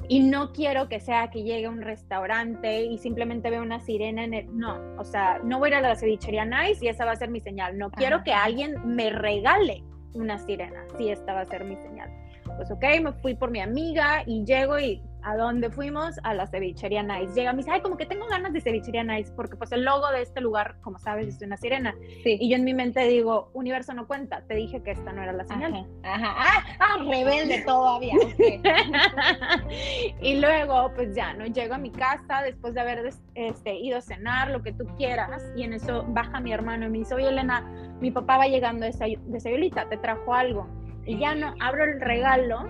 Y 0.08 0.20
no 0.20 0.54
quiero 0.54 0.88
que 0.88 0.98
sea 0.98 1.28
que 1.28 1.42
llegue 1.42 1.66
a 1.66 1.70
un 1.70 1.82
restaurante 1.82 2.84
y 2.84 2.96
simplemente 2.96 3.50
vea 3.50 3.60
una 3.60 3.80
sirena 3.80 4.24
en 4.24 4.32
el... 4.32 4.56
No, 4.56 4.80
o 4.96 5.04
sea, 5.04 5.40
no 5.44 5.58
voy 5.58 5.66
a 5.66 5.72
ir 5.72 5.84
a 5.84 5.88
la 5.88 5.94
cevichería 5.94 6.46
Nice 6.46 6.82
y 6.82 6.88
esa 6.88 7.04
va 7.04 7.12
a 7.12 7.16
ser 7.16 7.28
mi 7.28 7.42
señal. 7.42 7.76
No 7.76 7.90
quiero 7.90 8.24
que 8.24 8.32
alguien 8.32 8.76
me 8.96 9.10
regale 9.10 9.84
una 10.14 10.38
sirena. 10.38 10.84
Sí, 10.96 11.08
esta 11.08 11.34
va 11.34 11.40
a 11.40 11.46
ser 11.46 11.64
mi 11.64 11.76
señal. 11.76 12.10
Pues 12.56 12.70
ok, 12.70 12.84
me 13.02 13.12
fui 13.12 13.34
por 13.34 13.50
mi 13.50 13.60
amiga 13.60 14.22
y 14.26 14.44
llego 14.44 14.78
y 14.78 15.02
¿A 15.24 15.36
dónde 15.36 15.70
fuimos? 15.70 16.18
A 16.24 16.34
la 16.34 16.46
cevichería 16.46 17.02
Nice. 17.02 17.32
Llega, 17.34 17.52
me 17.52 17.58
dice, 17.58 17.70
ay, 17.70 17.80
como 17.80 17.96
que 17.96 18.06
tengo 18.06 18.26
ganas 18.26 18.52
de 18.52 18.60
cevichería 18.60 19.04
Nice, 19.04 19.32
porque 19.34 19.56
pues 19.56 19.70
el 19.72 19.84
logo 19.84 20.10
de 20.10 20.22
este 20.22 20.40
lugar, 20.40 20.76
como 20.80 20.98
sabes, 20.98 21.28
es 21.28 21.42
una 21.42 21.56
sirena. 21.56 21.94
Sí. 22.22 22.38
Y 22.40 22.50
yo 22.50 22.56
en 22.56 22.64
mi 22.64 22.74
mente 22.74 23.00
digo, 23.06 23.50
universo 23.54 23.94
no 23.94 24.06
cuenta, 24.06 24.42
te 24.48 24.54
dije 24.54 24.82
que 24.82 24.90
esta 24.92 25.12
no 25.12 25.22
era 25.22 25.32
la 25.32 25.44
señal. 25.44 25.86
Ajá, 26.02 26.34
Ah, 26.36 26.64
ah, 26.80 26.96
rebelde 26.98 27.62
todavía. 27.64 28.14
y 30.20 30.40
luego, 30.40 30.92
pues 30.94 31.14
ya, 31.14 31.34
¿no? 31.34 31.46
Llego 31.46 31.74
a 31.74 31.78
mi 31.78 31.90
casa 31.90 32.42
después 32.42 32.74
de 32.74 32.80
haber 32.80 33.10
este, 33.34 33.74
ido 33.74 33.98
a 33.98 34.00
cenar, 34.00 34.50
lo 34.50 34.62
que 34.62 34.72
tú 34.72 34.86
quieras, 34.96 35.42
y 35.56 35.62
en 35.62 35.74
eso 35.74 36.04
baja 36.08 36.40
mi 36.40 36.52
hermano 36.52 36.86
y 36.86 36.90
me 36.90 36.98
dice, 36.98 37.14
oye, 37.14 37.28
Elena, 37.28 37.60
mi 38.00 38.10
papá 38.10 38.38
va 38.38 38.46
llegando 38.46 38.86
de, 38.86 39.18
de 39.24 39.40
Sevillita, 39.40 39.88
¿te 39.88 39.96
trajo 39.98 40.34
algo? 40.34 40.66
Y 41.04 41.18
ya 41.18 41.34
no, 41.34 41.54
abro 41.60 41.84
el 41.84 42.00
regalo 42.00 42.66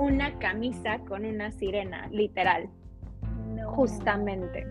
una 0.00 0.38
camisa 0.38 0.98
con 1.00 1.24
una 1.24 1.52
sirena, 1.52 2.08
literal. 2.08 2.68
Justamente. 3.66 4.66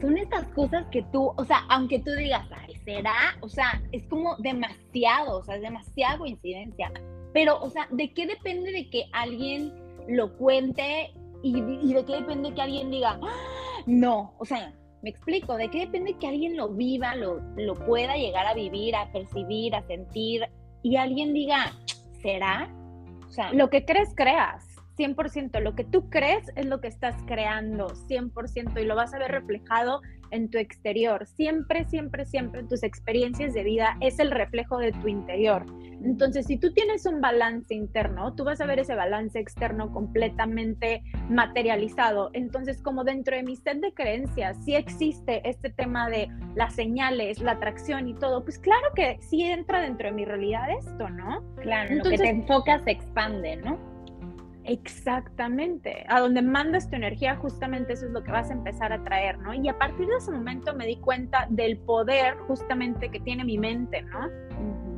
Son 0.00 0.18
estas 0.18 0.48
cosas 0.48 0.84
que 0.90 1.02
tú, 1.12 1.32
o 1.36 1.44
sea, 1.44 1.64
aunque 1.68 2.00
tú 2.00 2.10
digas, 2.10 2.46
ay, 2.50 2.74
será, 2.84 3.36
o 3.40 3.48
sea, 3.48 3.80
es 3.92 4.02
como 4.08 4.36
demasiado, 4.38 5.38
o 5.38 5.42
sea, 5.44 5.56
es 5.56 5.62
demasiada 5.62 6.18
coincidencia. 6.18 6.92
Pero, 7.32 7.60
o 7.60 7.70
sea, 7.70 7.86
¿de 7.90 8.12
qué 8.12 8.26
depende 8.26 8.72
de 8.72 8.90
que 8.90 9.04
alguien 9.12 9.72
lo 10.08 10.36
cuente 10.36 11.12
y, 11.42 11.60
de 11.60 12.04
qué 12.04 12.16
depende 12.16 12.52
que 12.52 12.62
alguien 12.62 12.90
diga, 12.90 13.18
¡Ah! 13.22 13.82
no, 13.86 14.34
o 14.38 14.44
sea, 14.44 14.72
me 15.02 15.10
explico, 15.10 15.56
¿de 15.56 15.70
qué 15.70 15.80
depende 15.80 16.14
que 16.14 16.26
alguien 16.26 16.56
lo 16.56 16.70
viva, 16.70 17.14
lo, 17.14 17.40
lo 17.56 17.74
pueda 17.74 18.16
llegar 18.16 18.46
a 18.46 18.54
vivir, 18.54 18.96
a 18.96 19.10
percibir, 19.12 19.74
a 19.76 19.86
sentir 19.86 20.48
y 20.82 20.96
alguien 20.96 21.32
diga, 21.32 21.72
¿será? 22.20 22.68
O 23.28 23.30
sea, 23.30 23.52
lo 23.52 23.70
que 23.70 23.84
crees, 23.84 24.14
creas. 24.14 24.78
100%. 24.98 25.60
Lo 25.60 25.74
que 25.74 25.84
tú 25.84 26.10
crees 26.10 26.50
es 26.56 26.66
lo 26.66 26.80
que 26.80 26.88
estás 26.88 27.14
creando, 27.26 27.88
100%, 28.08 28.80
y 28.80 28.84
lo 28.84 28.96
vas 28.96 29.14
a 29.14 29.18
ver 29.18 29.30
reflejado 29.30 30.00
en 30.30 30.50
tu 30.50 30.58
exterior. 30.58 31.26
Siempre, 31.26 31.84
siempre, 31.84 32.24
siempre 32.24 32.64
tus 32.64 32.82
experiencias 32.82 33.54
de 33.54 33.62
vida 33.62 33.96
es 34.00 34.18
el 34.18 34.30
reflejo 34.30 34.78
de 34.78 34.92
tu 34.92 35.08
interior. 35.08 35.64
Entonces, 36.04 36.46
si 36.46 36.56
tú 36.58 36.72
tienes 36.72 37.06
un 37.06 37.20
balance 37.20 37.74
interno, 37.74 38.34
tú 38.34 38.44
vas 38.44 38.60
a 38.60 38.66
ver 38.66 38.78
ese 38.78 38.94
balance 38.94 39.38
externo 39.38 39.92
completamente 39.92 41.02
materializado. 41.28 42.30
Entonces, 42.34 42.80
como 42.80 43.04
dentro 43.04 43.36
de 43.36 43.42
mi 43.42 43.56
set 43.56 43.80
de 43.80 43.92
creencias, 43.92 44.56
sí 44.64 44.74
existe 44.74 45.48
este 45.48 45.70
tema 45.70 46.08
de 46.08 46.28
las 46.54 46.74
señales, 46.74 47.40
la 47.40 47.52
atracción 47.52 48.08
y 48.08 48.14
todo, 48.14 48.44
pues 48.44 48.58
claro 48.58 48.88
que 48.94 49.18
sí 49.20 49.42
entra 49.42 49.80
dentro 49.80 50.08
de 50.08 50.14
mi 50.14 50.24
realidad 50.24 50.70
esto, 50.70 51.08
¿no? 51.10 51.42
Claro, 51.56 51.92
Entonces, 51.92 52.20
lo 52.20 52.24
que 52.24 52.30
te 52.30 52.36
enfocas 52.36 52.82
se 52.82 52.90
expande, 52.92 53.56
¿no? 53.56 53.78
Exactamente. 54.68 56.04
A 56.08 56.20
donde 56.20 56.42
mandas 56.42 56.90
tu 56.90 56.96
energía, 56.96 57.36
justamente 57.36 57.94
eso 57.94 58.04
es 58.04 58.12
lo 58.12 58.22
que 58.22 58.30
vas 58.30 58.50
a 58.50 58.52
empezar 58.52 58.92
a 58.92 59.02
traer, 59.02 59.38
¿no? 59.38 59.54
Y 59.54 59.66
a 59.66 59.78
partir 59.78 60.06
de 60.06 60.16
ese 60.16 60.30
momento 60.30 60.74
me 60.74 60.86
di 60.86 60.96
cuenta 60.96 61.46
del 61.48 61.78
poder 61.78 62.36
justamente 62.46 63.10
que 63.10 63.18
tiene 63.18 63.44
mi 63.44 63.56
mente, 63.56 64.02
¿no? 64.02 64.28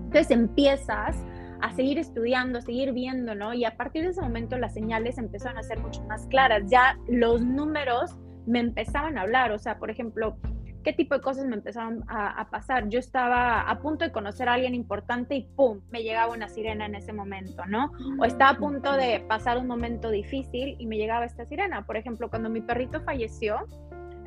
Entonces 0.07 0.33
empiezas 0.33 1.17
a 1.61 1.73
seguir 1.73 2.00
estudiando, 2.00 2.59
a 2.59 2.62
seguir 2.62 2.93
viendo, 2.93 3.37
¿no? 3.37 3.55
Y 3.55 3.65
a 3.65 3.77
partir 3.77 4.03
de 4.03 4.11
ese 4.11 4.21
momento 4.21 4.59
las 4.59 4.75
señales 4.75 5.19
empezaron 5.19 5.57
a 5.57 5.62
ser 5.62 5.79
mucho 5.79 6.03
más 6.05 6.27
claras. 6.27 6.65
Ya 6.69 6.99
los 7.07 7.41
números 7.41 8.19
me 8.47 8.59
empezaban 8.59 9.19
a 9.19 9.23
hablar, 9.23 9.53
o 9.53 9.59
sea, 9.59 9.79
por 9.79 9.89
ejemplo, 9.89 10.37
qué 10.82 10.92
tipo 10.92 11.14
de 11.14 11.20
cosas 11.20 11.46
me 11.46 11.56
empezaron 11.56 12.04
a, 12.08 12.49
pasar. 12.50 12.88
Yo 12.88 12.99
estaba 12.99 13.62
a 13.62 13.80
punto 13.80 14.04
de 14.04 14.12
conocer 14.12 14.49
a 14.49 14.54
alguien 14.54 14.75
importante 14.75 15.34
y 15.34 15.42
¡pum! 15.42 15.80
me 15.90 16.02
llegaba 16.02 16.32
una 16.32 16.49
sirena 16.49 16.87
en 16.87 16.94
ese 16.94 17.12
momento, 17.12 17.64
¿no? 17.66 17.92
O 18.18 18.25
estaba 18.25 18.50
a 18.50 18.56
punto 18.56 18.96
de 18.96 19.20
pasar 19.28 19.58
un 19.58 19.66
momento 19.66 20.10
difícil 20.10 20.76
y 20.78 20.87
me 20.87 20.96
llegaba 20.96 21.25
esta 21.25 21.44
sirena. 21.44 21.87
Por 21.87 21.96
ejemplo, 21.96 22.28
cuando 22.30 22.50
mi 22.50 22.60
perrito 22.60 23.00
falleció, 23.02 23.66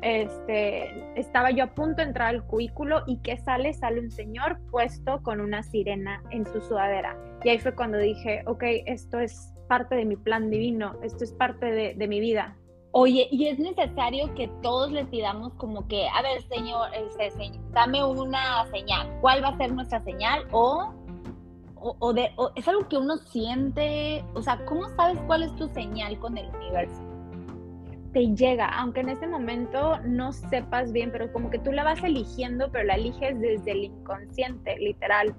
este, 0.02 1.18
estaba 1.18 1.50
yo 1.50 1.64
a 1.64 1.74
punto 1.74 1.96
de 1.96 2.08
entrar 2.08 2.28
al 2.28 2.46
cubículo 2.46 3.02
y 3.06 3.18
que 3.18 3.38
sale, 3.38 3.72
sale 3.72 4.00
un 4.00 4.10
señor 4.10 4.58
puesto 4.70 5.22
con 5.22 5.40
una 5.40 5.62
sirena 5.62 6.22
en 6.30 6.46
su 6.46 6.60
sudadera. 6.60 7.16
Y 7.42 7.50
ahí 7.50 7.58
fue 7.58 7.74
cuando 7.74 7.98
dije, 7.98 8.42
ok, 8.46 8.62
esto 8.86 9.18
es 9.18 9.52
parte 9.68 9.94
de 9.94 10.04
mi 10.04 10.16
plan 10.16 10.50
divino, 10.50 10.98
esto 11.02 11.24
es 11.24 11.32
parte 11.32 11.66
de, 11.66 11.94
de 11.94 12.08
mi 12.08 12.20
vida, 12.20 12.56
Oye, 12.96 13.26
y 13.32 13.48
es 13.48 13.58
necesario 13.58 14.32
que 14.36 14.46
todos 14.62 14.92
le 14.92 15.04
pidamos 15.06 15.52
como 15.54 15.84
que, 15.88 16.06
a 16.08 16.22
ver, 16.22 16.40
señor, 16.42 16.90
este, 16.94 17.50
dame 17.72 18.04
una 18.04 18.64
señal. 18.70 19.18
¿Cuál 19.20 19.42
va 19.42 19.48
a 19.48 19.56
ser 19.56 19.72
nuestra 19.72 20.00
señal? 20.04 20.44
O, 20.52 20.94
o, 21.74 22.12
de, 22.12 22.30
es 22.54 22.68
algo 22.68 22.88
que 22.88 22.96
uno 22.96 23.16
siente, 23.16 24.24
o 24.34 24.42
sea, 24.42 24.64
¿cómo 24.66 24.88
sabes 24.90 25.18
cuál 25.26 25.42
es 25.42 25.52
tu 25.56 25.66
señal 25.70 26.20
con 26.20 26.38
el 26.38 26.48
universo? 26.54 27.02
Te 28.12 28.32
llega, 28.32 28.68
aunque 28.68 29.00
en 29.00 29.08
ese 29.08 29.26
momento 29.26 29.98
no 30.04 30.32
sepas 30.32 30.92
bien, 30.92 31.10
pero 31.10 31.32
como 31.32 31.50
que 31.50 31.58
tú 31.58 31.72
la 31.72 31.82
vas 31.82 32.00
eligiendo, 32.04 32.70
pero 32.70 32.84
la 32.84 32.94
eliges 32.94 33.40
desde 33.40 33.72
el 33.72 33.84
inconsciente, 33.86 34.78
literal. 34.78 35.34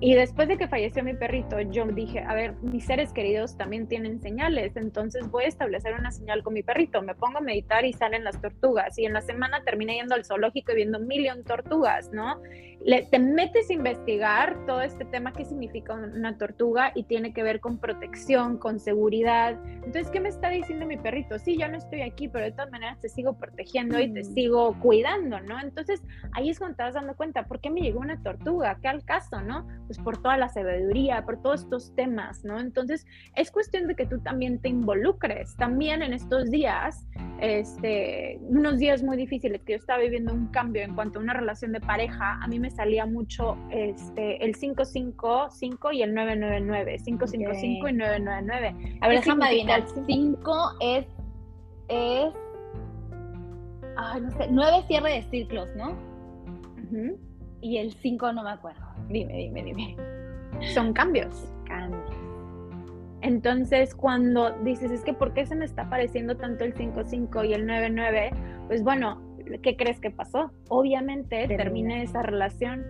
Y 0.00 0.14
después 0.14 0.48
de 0.48 0.58
que 0.58 0.68
falleció 0.68 1.02
mi 1.04 1.14
perrito, 1.14 1.60
yo 1.60 1.86
dije, 1.86 2.20
a 2.20 2.34
ver, 2.34 2.54
mis 2.62 2.84
seres 2.84 3.12
queridos 3.12 3.56
también 3.56 3.86
tienen 3.86 4.20
señales, 4.20 4.76
entonces 4.76 5.30
voy 5.30 5.44
a 5.44 5.48
establecer 5.48 5.94
una 5.94 6.10
señal 6.10 6.42
con 6.42 6.54
mi 6.54 6.62
perrito. 6.62 7.00
Me 7.00 7.14
pongo 7.14 7.38
a 7.38 7.40
meditar 7.40 7.84
y 7.84 7.92
salen 7.92 8.24
las 8.24 8.40
tortugas. 8.40 8.98
Y 8.98 9.06
en 9.06 9.12
la 9.12 9.20
semana 9.20 9.62
terminé 9.64 9.94
yendo 9.94 10.14
al 10.14 10.24
zoológico 10.24 10.72
y 10.72 10.76
viendo 10.76 10.98
un 10.98 11.06
millón 11.06 11.44
tortugas, 11.44 12.10
¿no? 12.12 12.40
Le, 12.84 13.04
te 13.04 13.18
metes 13.18 13.70
a 13.70 13.72
investigar 13.72 14.66
todo 14.66 14.82
este 14.82 15.06
tema, 15.06 15.32
qué 15.32 15.44
significa 15.44 15.94
una 15.94 16.36
tortuga 16.36 16.92
y 16.94 17.04
tiene 17.04 17.32
que 17.32 17.42
ver 17.42 17.60
con 17.60 17.78
protección, 17.78 18.58
con 18.58 18.78
seguridad. 18.78 19.58
Entonces, 19.64 20.10
¿qué 20.10 20.20
me 20.20 20.28
está 20.28 20.50
diciendo 20.50 20.84
mi 20.84 20.98
perrito? 20.98 21.38
Sí, 21.38 21.56
yo 21.58 21.66
no 21.68 21.78
estoy 21.78 22.02
aquí, 22.02 22.28
pero 22.28 22.44
de 22.44 22.52
todas 22.52 22.70
maneras 22.70 23.00
te 23.00 23.08
sigo 23.08 23.38
protegiendo 23.38 23.98
y 23.98 24.12
te 24.12 24.20
mm. 24.20 24.34
sigo 24.34 24.78
cuidando, 24.80 25.40
¿no? 25.40 25.58
Entonces, 25.60 26.02
ahí 26.32 26.50
es 26.50 26.58
cuando 26.58 26.76
te 26.76 26.82
vas 26.82 26.94
dando 26.94 27.16
cuenta, 27.16 27.44
¿por 27.44 27.60
qué 27.60 27.70
me 27.70 27.80
llegó 27.80 28.00
una 28.00 28.22
tortuga? 28.22 28.76
¿Qué 28.82 28.88
al 28.88 29.02
caso, 29.04 29.40
no? 29.40 29.66
Pues 29.86 29.93
por 29.98 30.20
toda 30.20 30.36
la 30.36 30.48
sabiduría, 30.48 31.24
por 31.24 31.40
todos 31.42 31.62
estos 31.62 31.94
temas, 31.94 32.44
¿no? 32.44 32.58
Entonces, 32.60 33.06
es 33.34 33.50
cuestión 33.50 33.86
de 33.86 33.94
que 33.94 34.06
tú 34.06 34.18
también 34.20 34.58
te 34.60 34.68
involucres. 34.68 35.56
También 35.56 36.02
en 36.02 36.12
estos 36.12 36.50
días, 36.50 37.06
este, 37.40 38.38
unos 38.42 38.78
días 38.78 39.02
muy 39.02 39.16
difíciles 39.16 39.62
que 39.62 39.72
yo 39.72 39.78
estaba 39.78 40.00
viviendo 40.00 40.32
un 40.32 40.48
cambio 40.48 40.82
en 40.82 40.94
cuanto 40.94 41.18
a 41.18 41.22
una 41.22 41.34
relación 41.34 41.72
de 41.72 41.80
pareja, 41.80 42.38
a 42.42 42.46
mí 42.48 42.58
me 42.58 42.70
salía 42.70 43.06
mucho 43.06 43.56
este, 43.70 44.44
el 44.44 44.56
555 44.56 45.92
y 45.92 46.02
el 46.02 46.14
999, 46.14 46.98
555 47.04 47.88
y 47.88 47.92
999. 47.92 48.98
A 49.00 49.08
ver, 49.08 49.18
déjame 49.18 49.46
adivinar, 49.46 49.84
5 50.06 50.70
es, 50.80 51.06
es, 51.88 52.34
ay, 53.96 54.20
no 54.20 54.30
sé, 54.30 54.48
9 54.50 54.84
cierre 54.86 55.10
de 55.12 55.22
ciclos, 55.30 55.68
¿no? 55.76 56.14
Y 57.64 57.78
el 57.78 57.94
5 57.94 58.30
no 58.34 58.42
me 58.42 58.50
acuerdo. 58.50 58.82
Dime, 59.08 59.32
dime, 59.38 59.64
dime. 59.64 59.96
Son 60.74 60.92
cambios. 60.92 61.50
Cambios. 61.66 62.14
Entonces, 63.22 63.94
cuando 63.94 64.50
dices, 64.64 64.90
es 64.90 65.00
que 65.00 65.14
¿por 65.14 65.32
qué 65.32 65.46
se 65.46 65.54
me 65.54 65.64
está 65.64 65.88
pareciendo 65.88 66.36
tanto 66.36 66.64
el 66.64 66.74
5-5 66.74 67.48
y 67.48 67.54
el 67.54 67.66
9-9? 67.66 68.66
Pues 68.66 68.82
bueno, 68.82 69.18
¿qué 69.62 69.78
crees 69.78 69.98
que 69.98 70.10
pasó? 70.10 70.52
Obviamente 70.68 71.48
terminé 71.48 72.02
esa 72.02 72.20
relación. 72.20 72.84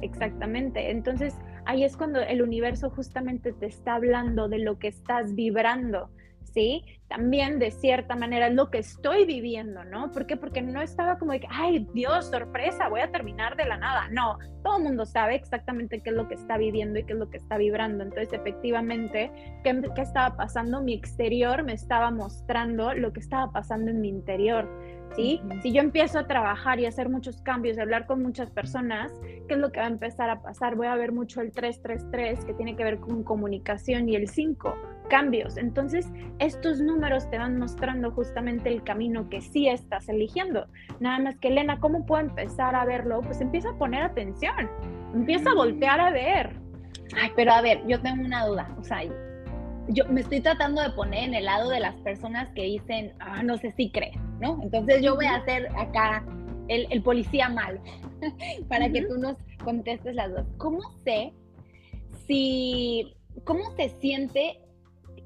Exactamente. 0.00 0.90
Entonces, 0.90 1.36
ahí 1.66 1.84
es 1.84 1.94
cuando 1.94 2.20
el 2.20 2.40
universo 2.40 2.88
justamente 2.88 3.52
te 3.52 3.66
está 3.66 3.96
hablando 3.96 4.48
de 4.48 4.60
lo 4.60 4.78
que 4.78 4.88
estás 4.88 5.34
vibrando. 5.34 6.08
¿sí? 6.54 6.84
También 7.14 7.60
de 7.60 7.70
cierta 7.70 8.16
manera 8.16 8.48
es 8.48 8.54
lo 8.54 8.72
que 8.72 8.78
estoy 8.78 9.24
viviendo, 9.24 9.84
¿no? 9.84 10.10
¿Por 10.10 10.26
qué? 10.26 10.36
Porque 10.36 10.60
no 10.60 10.82
estaba 10.82 11.16
como 11.16 11.30
de 11.30 11.38
que, 11.38 11.46
ay, 11.48 11.86
Dios, 11.94 12.26
sorpresa, 12.26 12.88
voy 12.88 13.02
a 13.02 13.12
terminar 13.12 13.56
de 13.56 13.66
la 13.66 13.76
nada. 13.76 14.08
No, 14.10 14.36
todo 14.64 14.78
el 14.78 14.82
mundo 14.82 15.06
sabe 15.06 15.36
exactamente 15.36 16.00
qué 16.00 16.10
es 16.10 16.16
lo 16.16 16.26
que 16.26 16.34
está 16.34 16.58
viviendo 16.58 16.98
y 16.98 17.04
qué 17.04 17.12
es 17.12 17.18
lo 17.20 17.30
que 17.30 17.36
está 17.36 17.56
vibrando. 17.56 18.02
Entonces, 18.02 18.32
efectivamente, 18.32 19.30
¿qué, 19.62 19.80
qué 19.94 20.02
estaba 20.02 20.36
pasando? 20.36 20.82
Mi 20.82 20.94
exterior 20.94 21.62
me 21.62 21.74
estaba 21.74 22.10
mostrando 22.10 22.92
lo 22.94 23.12
que 23.12 23.20
estaba 23.20 23.52
pasando 23.52 23.92
en 23.92 24.00
mi 24.00 24.08
interior. 24.08 24.68
¿Sí? 25.14 25.40
Si 25.62 25.70
yo 25.70 25.82
empiezo 25.82 26.18
a 26.18 26.26
trabajar 26.26 26.80
y 26.80 26.86
a 26.86 26.88
hacer 26.88 27.08
muchos 27.08 27.40
cambios, 27.42 27.78
a 27.78 27.82
hablar 27.82 28.06
con 28.06 28.20
muchas 28.24 28.50
personas, 28.50 29.12
¿qué 29.46 29.54
es 29.54 29.58
lo 29.60 29.70
que 29.70 29.78
va 29.78 29.86
a 29.86 29.90
empezar 29.90 30.28
a 30.30 30.42
pasar? 30.42 30.74
Voy 30.74 30.88
a 30.88 30.96
ver 30.96 31.12
mucho 31.12 31.40
el 31.40 31.52
333, 31.52 32.44
que 32.44 32.54
tiene 32.54 32.74
que 32.74 32.82
ver 32.82 32.98
con 32.98 33.22
comunicación, 33.22 34.08
y 34.08 34.16
el 34.16 34.26
5, 34.26 34.74
cambios. 35.14 35.56
Entonces, 35.56 36.08
estos 36.40 36.80
números 36.80 37.30
te 37.30 37.38
van 37.38 37.56
mostrando 37.56 38.10
justamente 38.10 38.68
el 38.68 38.82
camino 38.82 39.28
que 39.28 39.40
sí 39.40 39.68
estás 39.68 40.08
eligiendo. 40.08 40.66
Nada 40.98 41.20
más 41.20 41.38
que, 41.38 41.46
Elena, 41.48 41.78
¿cómo 41.78 42.04
puedo 42.04 42.20
empezar 42.20 42.74
a 42.74 42.84
verlo? 42.84 43.20
Pues 43.20 43.40
empieza 43.40 43.70
a 43.70 43.78
poner 43.78 44.02
atención, 44.02 44.68
empieza 45.14 45.52
a 45.52 45.54
voltear 45.54 46.00
a 46.00 46.10
ver. 46.10 46.56
Ay, 47.16 47.30
pero 47.36 47.52
a 47.52 47.60
ver, 47.60 47.86
yo 47.86 48.00
tengo 48.00 48.24
una 48.24 48.44
duda. 48.44 48.74
O 48.76 48.82
sea, 48.82 49.04
yo 49.86 50.04
me 50.06 50.22
estoy 50.22 50.40
tratando 50.40 50.82
de 50.82 50.90
poner 50.90 51.28
en 51.28 51.34
el 51.34 51.44
lado 51.44 51.70
de 51.70 51.78
las 51.78 51.94
personas 52.00 52.48
que 52.50 52.62
dicen, 52.62 53.12
ah, 53.20 53.44
no 53.44 53.56
sé 53.56 53.70
si 53.70 53.92
creen, 53.92 54.18
¿no? 54.40 54.58
Entonces 54.64 55.00
yo 55.00 55.14
voy 55.14 55.26
a 55.26 55.36
hacer 55.36 55.68
acá 55.76 56.26
el, 56.66 57.02
policía 57.04 57.48
malo 57.48 57.80
para 58.68 58.90
que 58.90 59.02
tú 59.02 59.16
nos 59.16 59.36
contestes 59.62 60.16
las 60.16 60.32
dos. 60.32 60.46
¿Cómo 60.56 60.80
sé 61.04 61.32
si, 62.26 63.14
cómo 63.44 63.70
se 63.76 63.90
siente 64.00 64.63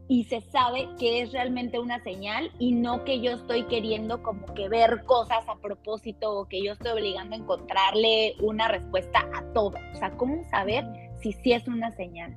y 0.08 0.24
se 0.24 0.40
sabe 0.40 0.88
que 0.98 1.20
es 1.20 1.32
realmente 1.32 1.78
una 1.78 2.02
señal 2.02 2.50
y 2.58 2.72
no 2.72 3.04
que 3.04 3.20
yo 3.20 3.32
estoy 3.32 3.64
queriendo 3.64 4.22
como 4.22 4.46
que 4.54 4.68
ver 4.68 5.04
cosas 5.04 5.46
a 5.46 5.56
propósito 5.56 6.32
o 6.32 6.48
que 6.48 6.64
yo 6.64 6.72
estoy 6.72 6.92
obligando 6.92 7.36
a 7.36 7.38
encontrarle 7.38 8.34
una 8.40 8.68
respuesta 8.68 9.28
a 9.34 9.52
todo. 9.52 9.74
O 9.92 9.96
sea, 9.96 10.10
¿cómo 10.12 10.42
saber 10.44 10.84
si 11.20 11.32
sí 11.32 11.52
es 11.52 11.68
una 11.68 11.90
señal? 11.90 12.34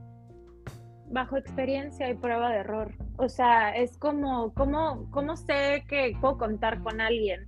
Bajo 1.08 1.38
experiencia 1.38 2.10
y 2.10 2.16
prueba 2.16 2.50
de 2.50 2.58
error. 2.58 2.92
O 3.18 3.30
sea, 3.30 3.76
es 3.76 3.98
como, 3.98 4.54
¿cómo, 4.54 5.10
cómo 5.12 5.38
sé 5.38 5.86
que 5.88 6.14
puedo 6.20 6.38
contar 6.38 6.84
con 6.84 7.00
alguien? 7.00 7.46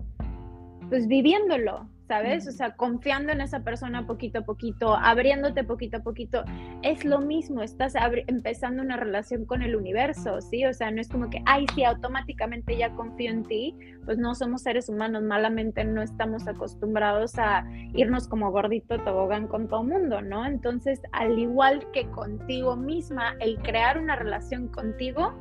Pues 0.88 1.08
viviéndolo, 1.08 1.90
¿sabes? 2.14 2.48
O 2.48 2.52
sea, 2.52 2.76
confiando 2.76 3.32
en 3.32 3.42
esa 3.42 3.62
persona 3.62 4.06
poquito 4.06 4.40
a 4.40 4.42
poquito, 4.44 4.96
abriéndote 4.96 5.64
poquito 5.64 5.98
a 5.98 6.00
poquito. 6.02 6.44
Es 6.84 7.04
lo 7.06 7.20
mismo, 7.20 7.64
estás 7.64 7.96
empezando 8.28 8.84
una 8.84 8.98
relación 8.98 9.46
con 9.46 9.64
el 9.64 9.76
universo, 9.76 10.40
¿sí? 10.42 10.64
O 10.66 10.74
sea, 10.74 10.92
no 10.92 11.02
es 11.02 11.10
como 11.10 11.32
que, 11.32 11.42
ay, 11.48 11.66
sí, 11.74 11.84
automáticamente 11.84 12.78
ya 12.78 12.92
confío 12.92 13.32
en 13.32 13.44
ti. 13.44 13.76
Pues 14.06 14.20
no 14.20 14.36
somos 14.36 14.62
seres 14.62 14.90
humanos, 14.90 15.24
malamente 15.24 15.84
no 15.86 16.04
estamos 16.04 16.48
acostumbrados 16.48 17.40
a 17.40 17.66
irnos 17.94 18.28
como 18.28 18.52
gordito 18.52 19.00
tobogán 19.00 19.48
con 19.48 19.68
todo 19.68 19.84
mundo, 19.84 20.22
¿no? 20.22 20.46
Entonces, 20.46 21.02
al 21.14 21.40
igual 21.40 21.84
que 21.94 22.08
contigo 22.12 22.76
misma, 22.76 23.36
el 23.40 23.58
crear 23.60 23.98
una 23.98 24.16
relación 24.16 24.68
contigo, 24.68 25.34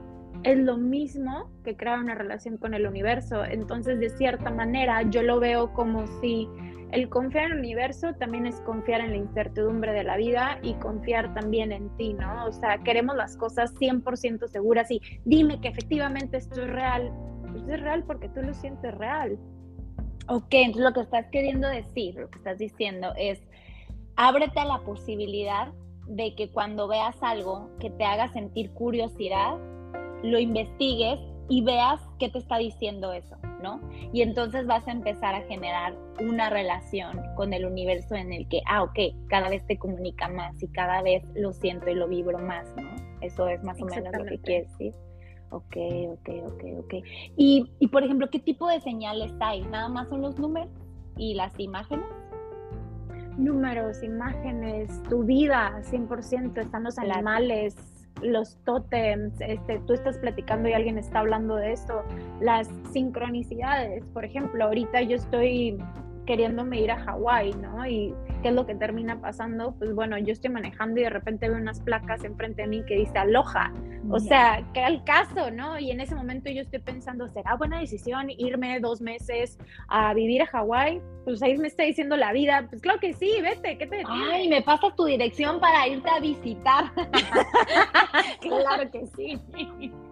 es 0.45 0.59
lo 0.59 0.77
mismo 0.77 1.51
que 1.65 1.77
crear 1.77 1.99
una 1.99 2.15
relación 2.15 2.57
con 2.57 2.75
el 2.75 2.87
universo. 2.87 3.45
Entonces, 3.45 4.01
de 4.01 4.11
cierta 4.11 4.51
manera, 4.51 5.03
yo 5.03 5.23
lo 5.23 5.39
veo 5.41 5.73
como 5.73 6.07
si 6.21 6.49
el 6.93 7.09
confiar 7.09 7.47
en 7.47 7.53
el 7.53 7.59
universo 7.61 8.13
también 8.15 8.47
es 8.47 8.61
confiar 8.61 9.01
en 9.01 9.11
la 9.11 9.17
incertidumbre 9.17 9.93
de 9.93 10.05
la 10.05 10.17
vida 10.17 10.59
y 10.63 10.75
confiar 10.75 11.33
también 11.33 11.73
en 11.73 11.89
ti, 11.97 12.13
¿no? 12.13 12.45
O 12.45 12.53
sea, 12.53 12.79
queremos 12.79 13.17
las 13.17 13.37
cosas 13.37 13.75
100% 13.77 14.47
seguras 14.49 14.91
y 14.91 15.01
dime 15.25 15.61
que 15.61 15.69
efectivamente 15.69 16.37
esto 16.37 16.61
es 16.61 16.71
real. 16.71 17.11
Pues 17.51 17.67
es 17.69 17.81
real 17.81 18.05
porque 18.05 18.29
tú 18.29 18.43
lo 18.43 18.53
sientes 18.53 18.95
real. 18.97 19.39
Ok, 20.29 20.49
entonces 20.51 20.83
lo 20.83 20.93
que 20.93 21.01
estás 21.01 21.27
queriendo 21.31 21.69
decir, 21.69 22.15
lo 22.15 22.29
que 22.31 22.39
estás 22.39 22.59
diciendo 22.59 23.13
es, 23.17 23.41
ábrete 24.17 24.61
a 24.61 24.65
la 24.67 24.79
posibilidad 24.81 25.73
de 26.07 26.35
que 26.35 26.51
cuando 26.51 26.89
veas 26.89 27.17
algo 27.23 27.71
que 27.81 27.91
te 27.91 28.05
haga 28.05 28.29
sentir 28.29 28.71
curiosidad, 28.73 29.59
lo 30.23 30.39
investigues 30.39 31.19
y 31.49 31.63
veas 31.63 32.01
qué 32.19 32.29
te 32.29 32.39
está 32.39 32.59
diciendo 32.59 33.13
eso, 33.13 33.37
¿no? 33.63 33.81
Y 34.13 34.23
entonces 34.23 34.67
vas 34.67 34.87
a 34.87 34.93
empezar 34.93 35.35
a 35.35 35.43
generar 35.43 35.95
una 36.21 36.51
relación 36.51 37.21
con 37.37 37.53
el 37.53 37.67
universo 37.67 38.15
en 38.15 38.33
el 38.33 38.49
que, 38.49 38.63
ah, 38.71 38.83
ok, 38.83 38.99
cada 39.29 39.49
vez 39.49 39.67
te 39.67 39.79
comunica 39.79 40.29
más 40.29 40.63
y 40.63 40.69
cada 40.69 41.03
vez 41.03 41.23
lo 41.35 41.53
siento 41.53 41.91
y 41.91 41.95
lo 41.95 42.09
vibro 42.09 42.39
más, 42.39 42.67
¿no? 42.77 42.91
Eso 43.21 43.49
es 43.49 43.63
más 43.65 43.81
o 43.83 43.87
menos 43.87 44.13
lo 44.17 44.25
que 44.25 44.39
quieres 44.41 44.71
decir. 44.71 44.95
Ok, 45.51 45.77
ok, 46.09 46.29
ok, 46.47 46.65
ok. 46.79 46.95
Y, 47.37 47.71
y 47.79 47.89
por 47.89 48.03
ejemplo, 48.03 48.31
¿qué 48.31 48.39
tipo 48.39 48.69
de 48.69 48.81
señales 48.81 49.33
hay? 49.41 49.61
¿Nada 49.63 49.89
más 49.89 50.09
son 50.09 50.23
los 50.23 50.39
números 50.39 50.71
y 51.19 51.35
las 51.35 51.53
imágenes? 51.61 52.07
Números, 53.37 54.03
imágenes, 54.03 55.03
tu 55.05 55.25
vida, 55.25 55.83
100%, 55.83 56.59
están 56.59 56.85
los 56.85 56.99
animales, 56.99 57.77
los 58.23 58.57
tótems, 58.65 59.35
este, 59.41 59.81
tú 59.87 59.95
estás 59.95 60.19
platicando 60.19 60.69
y 60.69 60.73
alguien 60.73 60.99
está 60.99 61.21
hablando 61.21 61.57
de 61.57 61.73
esto, 61.73 62.03
las 62.41 62.69
sincronicidades, 62.93 64.05
por 64.07 64.25
ejemplo, 64.25 64.65
ahorita 64.65 65.03
yo 65.03 65.17
estoy 65.17 65.79
queriéndome 66.27 66.81
ir 66.81 66.91
a 66.91 66.99
Hawái, 66.99 67.53
¿no? 67.55 67.87
Y 67.87 68.15
qué 68.43 68.49
es 68.49 68.55
lo 68.55 68.67
que 68.67 68.75
termina 68.75 69.21
pasando, 69.21 69.75
pues 69.79 69.95
bueno, 69.95 70.19
yo 70.19 70.33
estoy 70.33 70.51
manejando 70.51 71.01
y 71.01 71.05
de 71.05 71.11
repente 71.11 71.49
veo 71.49 71.59
unas 71.59 71.81
placas 71.81 72.25
enfrente 72.25 72.63
de 72.63 72.69
mí 72.69 72.85
que 72.85 72.97
dice 72.97 73.19
aloja, 73.19 73.73
o 74.11 74.19
sea, 74.19 74.65
que 74.75 74.83
al 74.83 75.05
caso, 75.05 75.51
¿no? 75.51 75.79
Y 75.79 75.91
en 75.91 76.01
ese 76.01 76.15
momento 76.15 76.51
yo 76.51 76.61
estoy 76.61 76.81
pensando, 76.81 77.29
¿será 77.29 77.57
buena 77.57 77.79
decisión 77.81 78.31
irme 78.31 78.81
dos 78.81 79.01
meses 79.01 79.59
a 79.89 80.13
vivir 80.15 80.43
a 80.43 80.47
Hawái? 80.47 81.01
Pues 81.25 81.43
ahí 81.43 81.57
me 81.57 81.69
está 81.69 81.85
diciendo 81.85 82.17
la 82.17 82.33
vida, 82.33 82.67
pues 82.69 82.83
claro 82.83 82.99
que 82.99 83.13
sí, 83.13 83.31
vete, 83.41 83.79
¿qué 83.79 83.87
te 83.87 84.03
Ay, 84.07 84.49
me 84.49 84.63
pasas 84.63 84.95
tu 84.97 85.05
dirección 85.05 85.61
para 85.61 85.87
irte 85.87 86.11
a 86.11 86.21
visitar. 86.21 86.93
claro 88.41 88.91
que 88.91 89.07
sí. 89.17 89.41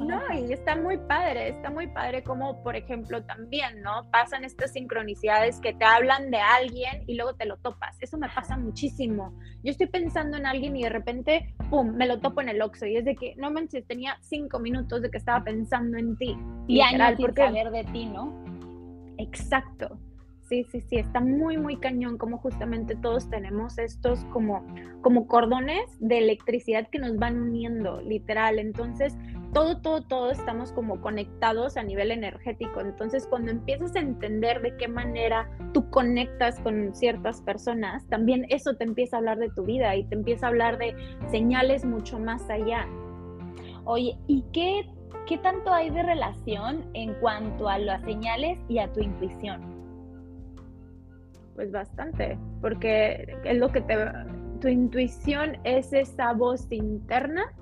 No, 0.00 0.20
y 0.34 0.52
está 0.52 0.76
muy 0.76 0.98
padre, 0.98 1.48
está 1.48 1.70
muy 1.70 1.86
padre 1.88 2.22
como, 2.22 2.62
por 2.62 2.76
ejemplo, 2.76 3.24
también, 3.24 3.80
¿no? 3.82 4.10
Pasan 4.10 4.44
estas 4.44 4.72
sincronicidades 4.72 5.60
que 5.60 5.72
te 5.72 5.84
hablan 5.84 6.30
de 6.30 6.38
alguien 6.38 7.04
y 7.06 7.14
luego 7.14 7.34
te 7.34 7.46
lo 7.46 7.56
topas. 7.58 7.96
Eso 8.00 8.18
me 8.18 8.28
pasa 8.28 8.56
muchísimo. 8.56 9.32
Yo 9.62 9.70
estoy 9.70 9.86
pensando 9.86 10.36
en 10.36 10.46
alguien 10.46 10.76
y 10.76 10.82
de 10.82 10.90
repente, 10.90 11.54
¡pum!, 11.70 11.94
me 11.94 12.06
lo 12.06 12.20
topo 12.20 12.40
en 12.40 12.48
el 12.48 12.60
Oxxo 12.60 12.86
y 12.86 12.96
es 12.96 13.04
de 13.04 13.14
que, 13.14 13.34
no 13.36 13.50
manches, 13.50 13.86
tenía 13.86 14.18
cinco 14.20 14.58
minutos 14.58 15.02
de 15.02 15.10
que 15.10 15.18
estaba 15.18 15.44
pensando 15.44 15.96
en 15.96 16.16
ti. 16.16 16.36
Y 16.66 16.80
años 16.80 17.16
sin 17.16 17.34
saber 17.34 17.70
de 17.70 17.84
ti, 17.84 18.06
¿no? 18.06 18.44
Exacto. 19.18 19.98
Sí, 20.48 20.62
sí, 20.64 20.82
sí, 20.82 20.96
está 20.96 21.20
muy, 21.20 21.56
muy 21.56 21.76
cañón 21.76 22.18
como 22.18 22.36
justamente 22.36 22.94
todos 22.96 23.30
tenemos 23.30 23.78
estos 23.78 24.26
como, 24.26 24.62
como 25.00 25.26
cordones 25.26 25.84
de 26.00 26.18
electricidad 26.18 26.86
que 26.90 26.98
nos 26.98 27.16
van 27.16 27.40
uniendo, 27.40 28.02
literal. 28.02 28.58
Entonces, 28.58 29.16
todo, 29.54 29.80
todo, 29.80 30.02
todo 30.02 30.30
estamos 30.30 30.70
como 30.72 31.00
conectados 31.00 31.78
a 31.78 31.82
nivel 31.82 32.10
energético. 32.10 32.80
Entonces, 32.80 33.26
cuando 33.26 33.52
empiezas 33.52 33.96
a 33.96 34.00
entender 34.00 34.60
de 34.60 34.76
qué 34.76 34.86
manera 34.86 35.48
tú 35.72 35.88
conectas 35.88 36.60
con 36.60 36.94
ciertas 36.94 37.40
personas, 37.40 38.06
también 38.08 38.44
eso 38.50 38.74
te 38.76 38.84
empieza 38.84 39.16
a 39.16 39.20
hablar 39.20 39.38
de 39.38 39.48
tu 39.48 39.64
vida 39.64 39.96
y 39.96 40.04
te 40.04 40.14
empieza 40.14 40.46
a 40.46 40.48
hablar 40.50 40.76
de 40.76 40.94
señales 41.30 41.86
mucho 41.86 42.18
más 42.18 42.50
allá. 42.50 42.86
Oye, 43.84 44.18
¿y 44.26 44.44
qué, 44.52 44.90
qué 45.26 45.38
tanto 45.38 45.72
hay 45.72 45.88
de 45.88 46.02
relación 46.02 46.84
en 46.92 47.14
cuanto 47.14 47.66
a 47.66 47.78
las 47.78 48.02
señales 48.02 48.58
y 48.68 48.78
a 48.78 48.92
tu 48.92 49.00
intuición? 49.00 49.73
Pues 51.54 51.70
bastante, 51.70 52.38
porque 52.60 53.36
es 53.44 53.58
lo 53.58 53.70
que 53.70 53.80
te... 53.80 53.96
Tu 54.60 54.68
intuición 54.68 55.58
es 55.64 55.92
esa 55.92 56.32
voz 56.32 56.66
interna 56.70 57.52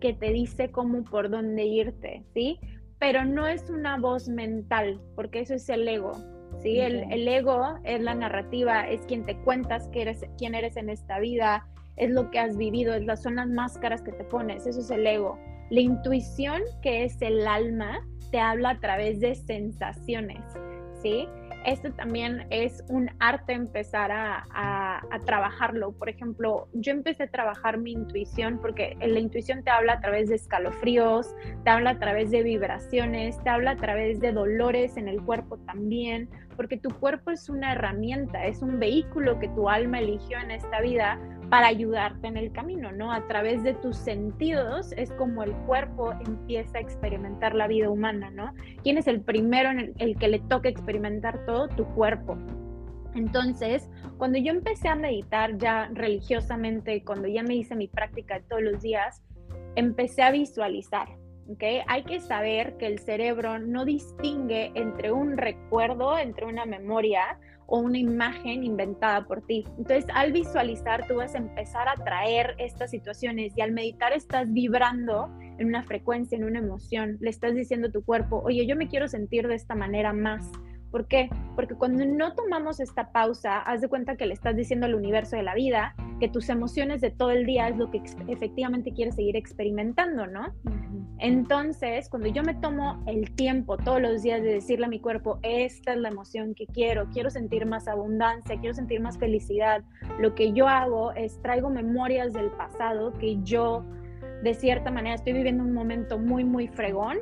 que 0.00 0.14
te 0.14 0.32
dice 0.32 0.70
cómo 0.70 1.04
por 1.04 1.30
dónde 1.30 1.64
irte, 1.64 2.24
¿sí? 2.34 2.58
Pero 2.98 3.24
no 3.24 3.46
es 3.46 3.68
una 3.68 3.98
voz 3.98 4.28
mental, 4.28 5.00
porque 5.14 5.40
eso 5.40 5.54
es 5.54 5.68
el 5.68 5.86
ego, 5.86 6.12
¿sí? 6.62 6.78
El, 6.78 7.12
el, 7.12 7.28
ego 7.28 7.78
es 7.84 8.00
la 8.00 8.14
narrativa, 8.14 8.88
es 8.88 9.02
quien 9.02 9.24
te 9.24 9.36
cuentas 9.38 9.88
que 9.88 10.02
eres, 10.02 10.24
quién 10.38 10.54
eres 10.54 10.76
en 10.76 10.88
esta 10.88 11.18
vida, 11.18 11.66
es 11.96 12.10
lo 12.10 12.30
que 12.30 12.38
has 12.38 12.56
vivido, 12.56 12.94
es 12.94 13.04
las, 13.04 13.22
son 13.22 13.36
las 13.36 13.48
máscaras 13.48 14.02
que 14.02 14.12
te 14.12 14.24
pones, 14.24 14.66
eso 14.66 14.80
es 14.80 14.90
el 14.90 15.06
ego. 15.06 15.38
La 15.70 15.80
intuición, 15.80 16.62
que 16.82 17.04
es 17.04 17.20
el 17.20 17.46
alma, 17.46 18.06
te 18.30 18.38
habla 18.38 18.70
a 18.70 18.80
través 18.80 19.20
de 19.20 19.34
sensaciones, 19.34 20.42
¿sí? 21.02 21.28
Esto 21.66 21.92
también 21.92 22.46
es 22.50 22.84
un 22.88 23.10
arte 23.18 23.52
empezar 23.52 24.10
a, 24.12 24.42
trabajarlo. 25.24 25.92
Por 25.92 26.08
ejemplo, 26.08 26.68
yo 26.72 26.92
empecé 26.92 27.24
a 27.24 27.30
trabajar 27.30 27.78
mi 27.78 27.92
intuición 27.92 28.60
porque 28.60 28.96
la 29.00 29.18
intuición 29.18 29.64
te 29.64 29.70
habla 29.70 29.94
a 29.94 30.00
través 30.00 30.28
de 30.28 30.36
escalofríos, 30.36 31.34
te 31.64 31.70
habla 31.70 31.90
a 31.90 31.98
través 31.98 32.30
de 32.30 32.42
vibraciones, 32.42 33.42
te 33.42 33.50
habla 33.50 33.72
a 33.72 33.76
través 33.76 34.20
de 34.20 34.32
dolores 34.32 34.96
en 34.96 35.08
el 35.08 35.20
cuerpo 35.22 35.58
también, 35.58 36.28
porque 36.54 36.76
tu 36.76 36.90
cuerpo 36.90 37.30
es 37.30 37.48
una 37.48 37.72
herramienta, 37.72 38.44
es 38.44 38.62
un 38.62 38.78
vehículo 38.78 39.38
que 39.40 39.48
tu 39.48 39.68
alma 39.68 39.98
eligió 39.98 40.38
en 40.38 40.52
esta 40.52 40.80
vida 40.80 41.18
para 41.50 41.68
ayudarte 41.68 42.26
en 42.26 42.36
el 42.36 42.52
camino, 42.52 42.90
¿no? 42.92 43.12
A 43.12 43.26
través 43.28 43.62
de 43.62 43.74
tus 43.74 43.96
sentidos 43.96 44.92
es 44.92 45.12
como 45.12 45.42
el 45.42 45.52
cuerpo 45.66 46.12
empieza 46.26 46.78
a 46.78 46.80
experimentar 46.80 47.54
la 47.54 47.68
vida 47.68 47.88
humana, 47.88 48.30
¿no? 48.30 48.52
¿Quién 48.82 48.98
es 48.98 49.06
el 49.06 49.20
primero 49.20 49.70
en 49.70 49.94
el, 49.98 50.16
que 50.16 50.28
le 50.28 50.40
toca 50.40 50.68
experimentar 50.68 51.44
todo? 51.46 51.68
Tu 51.68 51.84
cuerpo. 51.94 52.36
Entonces, 53.14 53.88
cuando 54.18 54.38
yo 54.38 54.52
empecé 54.52 54.88
a 54.88 54.96
meditar 54.96 55.56
ya 55.56 55.88
religiosamente, 55.92 57.02
cuando 57.04 57.28
ya 57.28 57.42
me 57.42 57.54
hice 57.54 57.76
mi 57.76 57.88
práctica 57.88 58.42
todos 58.48 58.62
los 58.62 58.82
días, 58.82 59.22
empecé 59.76 60.22
a 60.22 60.32
visualizar, 60.32 61.08
¿ok? 61.48 61.62
Hay 61.86 62.02
que 62.04 62.20
saber 62.20 62.76
que 62.76 62.86
el 62.86 62.98
cerebro 62.98 63.58
no 63.58 63.84
distingue 63.84 64.72
entre 64.74 65.12
un 65.12 65.36
recuerdo, 65.36 66.18
entre 66.18 66.44
una 66.46 66.66
memoria, 66.66 67.38
o 67.66 67.78
una 67.78 67.98
imagen 67.98 68.64
inventada 68.64 69.26
por 69.26 69.42
ti. 69.42 69.64
Entonces, 69.78 70.06
al 70.14 70.32
visualizar, 70.32 71.06
tú 71.06 71.16
vas 71.16 71.34
a 71.34 71.38
empezar 71.38 71.88
a 71.88 71.94
traer 71.94 72.54
estas 72.58 72.90
situaciones 72.90 73.52
y 73.56 73.60
al 73.60 73.72
meditar 73.72 74.12
estás 74.12 74.52
vibrando 74.52 75.28
en 75.58 75.68
una 75.68 75.82
frecuencia, 75.82 76.36
en 76.36 76.44
una 76.44 76.58
emoción. 76.58 77.16
Le 77.20 77.30
estás 77.30 77.54
diciendo 77.54 77.88
a 77.88 77.92
tu 77.92 78.04
cuerpo, 78.04 78.42
oye, 78.44 78.66
yo 78.66 78.76
me 78.76 78.88
quiero 78.88 79.08
sentir 79.08 79.48
de 79.48 79.54
esta 79.54 79.74
manera 79.74 80.12
más. 80.12 80.50
¿Por 80.90 81.08
qué? 81.08 81.28
Porque 81.56 81.74
cuando 81.74 82.04
no 82.06 82.34
tomamos 82.34 82.80
esta 82.80 83.10
pausa, 83.12 83.58
haz 83.58 83.80
de 83.80 83.88
cuenta 83.88 84.16
que 84.16 84.26
le 84.26 84.34
estás 84.34 84.56
diciendo 84.56 84.86
al 84.86 84.94
universo 84.94 85.36
de 85.36 85.42
la 85.42 85.54
vida 85.54 85.94
que 86.20 86.28
tus 86.28 86.48
emociones 86.48 87.00
de 87.00 87.10
todo 87.10 87.30
el 87.30 87.44
día 87.44 87.68
es 87.68 87.76
lo 87.76 87.90
que 87.90 88.00
efectivamente 88.28 88.92
quieres 88.92 89.16
seguir 89.16 89.36
experimentando, 89.36 90.26
¿no? 90.26 90.54
Entonces, 91.18 92.10
cuando 92.10 92.28
yo 92.28 92.42
me 92.42 92.54
tomo 92.54 93.02
el 93.06 93.34
tiempo 93.34 93.78
todos 93.78 94.00
los 94.02 94.22
días 94.22 94.42
de 94.42 94.54
decirle 94.54 94.86
a 94.86 94.88
mi 94.88 95.00
cuerpo, 95.00 95.38
esta 95.42 95.94
es 95.94 95.98
la 95.98 96.08
emoción 96.08 96.54
que 96.54 96.66
quiero, 96.66 97.08
quiero 97.10 97.30
sentir 97.30 97.64
más 97.64 97.88
abundancia, 97.88 98.58
quiero 98.60 98.74
sentir 98.74 99.00
más 99.00 99.16
felicidad, 99.16 99.82
lo 100.20 100.34
que 100.34 100.52
yo 100.52 100.68
hago 100.68 101.12
es 101.12 101.40
traigo 101.40 101.70
memorias 101.70 102.34
del 102.34 102.50
pasado 102.50 103.14
que 103.14 103.42
yo 103.42 103.84
de 104.42 104.52
cierta 104.52 104.90
manera 104.90 105.14
estoy 105.14 105.32
viviendo 105.32 105.64
un 105.64 105.72
momento 105.72 106.18
muy, 106.18 106.44
muy 106.44 106.68
fregón 106.68 107.18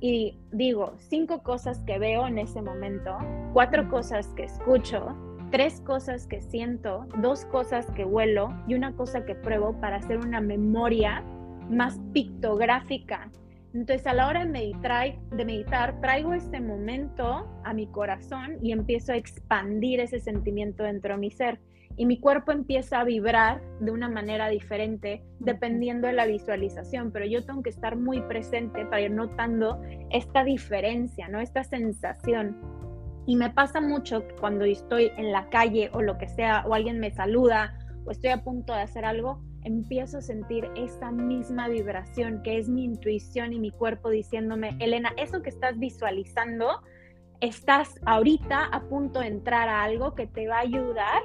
y 0.00 0.38
digo 0.52 0.94
cinco 0.98 1.42
cosas 1.42 1.80
que 1.86 1.98
veo 1.98 2.26
en 2.26 2.38
ese 2.38 2.62
momento, 2.62 3.16
cuatro 3.52 3.88
cosas 3.88 4.28
que 4.34 4.44
escucho, 4.44 5.14
tres 5.50 5.80
cosas 5.82 6.26
que 6.26 6.40
siento, 6.40 7.06
dos 7.18 7.44
cosas 7.44 7.90
que 7.92 8.04
huelo 8.04 8.52
y 8.66 8.74
una 8.74 8.94
cosa 8.96 9.24
que 9.24 9.34
pruebo 9.34 9.78
para 9.80 9.96
hacer 9.96 10.18
una 10.18 10.40
memoria 10.40 11.22
más 11.70 11.98
pictográfica. 12.12 13.30
Entonces 13.74 14.06
a 14.06 14.14
la 14.14 14.28
hora 14.28 14.44
de 14.44 14.50
meditar, 14.50 15.18
de 15.30 15.44
meditar, 15.44 16.00
traigo 16.00 16.32
este 16.32 16.60
momento 16.60 17.48
a 17.64 17.74
mi 17.74 17.88
corazón 17.88 18.58
y 18.62 18.70
empiezo 18.70 19.12
a 19.12 19.16
expandir 19.16 19.98
ese 19.98 20.20
sentimiento 20.20 20.84
dentro 20.84 21.14
de 21.14 21.20
mi 21.20 21.30
ser. 21.30 21.60
Y 21.96 22.06
mi 22.06 22.18
cuerpo 22.18 22.52
empieza 22.52 23.00
a 23.00 23.04
vibrar 23.04 23.62
de 23.80 23.90
una 23.90 24.08
manera 24.08 24.48
diferente 24.48 25.24
dependiendo 25.38 26.06
de 26.06 26.12
la 26.12 26.26
visualización, 26.26 27.12
pero 27.12 27.24
yo 27.24 27.44
tengo 27.44 27.62
que 27.62 27.70
estar 27.70 27.96
muy 27.96 28.20
presente 28.22 28.84
para 28.86 29.02
ir 29.02 29.10
notando 29.10 29.80
esta 30.10 30.44
diferencia, 30.44 31.28
¿no? 31.28 31.40
Esta 31.40 31.62
sensación. 31.62 32.56
Y 33.26 33.36
me 33.36 33.50
pasa 33.50 33.80
mucho 33.80 34.24
cuando 34.40 34.64
estoy 34.64 35.10
en 35.16 35.32
la 35.32 35.48
calle 35.50 35.90
o 35.92 36.02
lo 36.02 36.18
que 36.18 36.28
sea, 36.28 36.64
o 36.66 36.74
alguien 36.74 37.00
me 37.00 37.10
saluda 37.10 37.78
o 38.04 38.10
estoy 38.10 38.30
a 38.30 38.42
punto 38.42 38.74
de 38.74 38.82
hacer 38.82 39.04
algo, 39.04 39.42
empiezo 39.64 40.18
a 40.18 40.20
sentir 40.22 40.68
esa 40.76 41.10
misma 41.10 41.68
vibración 41.68 42.42
que 42.42 42.58
es 42.58 42.68
mi 42.68 42.84
intuición 42.84 43.52
y 43.52 43.58
mi 43.58 43.70
cuerpo 43.70 44.10
diciéndome, 44.10 44.76
Elena, 44.78 45.12
eso 45.16 45.42
que 45.42 45.50
estás 45.50 45.78
visualizando, 45.78 46.80
estás 47.40 47.98
ahorita 48.04 48.66
a 48.66 48.80
punto 48.82 49.20
de 49.20 49.26
entrar 49.28 49.68
a 49.68 49.82
algo 49.82 50.14
que 50.14 50.26
te 50.26 50.46
va 50.46 50.56
a 50.56 50.60
ayudar 50.60 51.22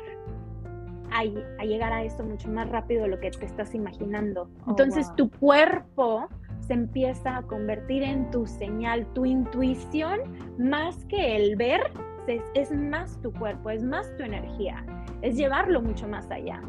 a, 1.11 1.19
a 1.61 1.65
llegar 1.65 1.91
a 1.91 2.03
eso 2.03 2.23
mucho 2.23 2.49
más 2.49 2.69
rápido 2.69 3.03
de 3.03 3.09
lo 3.09 3.19
que 3.19 3.31
te 3.31 3.45
estás 3.45 3.75
imaginando. 3.75 4.49
Oh, 4.65 4.71
Entonces 4.71 5.13
tu 5.15 5.29
cuerpo 5.29 6.27
se 6.61 6.73
empieza 6.73 7.37
a 7.37 7.41
convertir 7.43 8.03
en 8.03 8.29
tu 8.31 8.45
señal, 8.45 9.05
tu 9.13 9.25
intuición, 9.25 10.19
más 10.57 11.03
que 11.05 11.35
el 11.35 11.55
ver, 11.55 11.81
es, 12.27 12.43
es 12.53 12.71
más 12.71 13.19
tu 13.21 13.33
cuerpo, 13.33 13.71
es 13.71 13.83
más 13.83 14.15
tu 14.17 14.23
energía, 14.23 14.85
es 15.21 15.35
llevarlo 15.35 15.81
mucho 15.81 16.07
más 16.07 16.29
allá. 16.29 16.61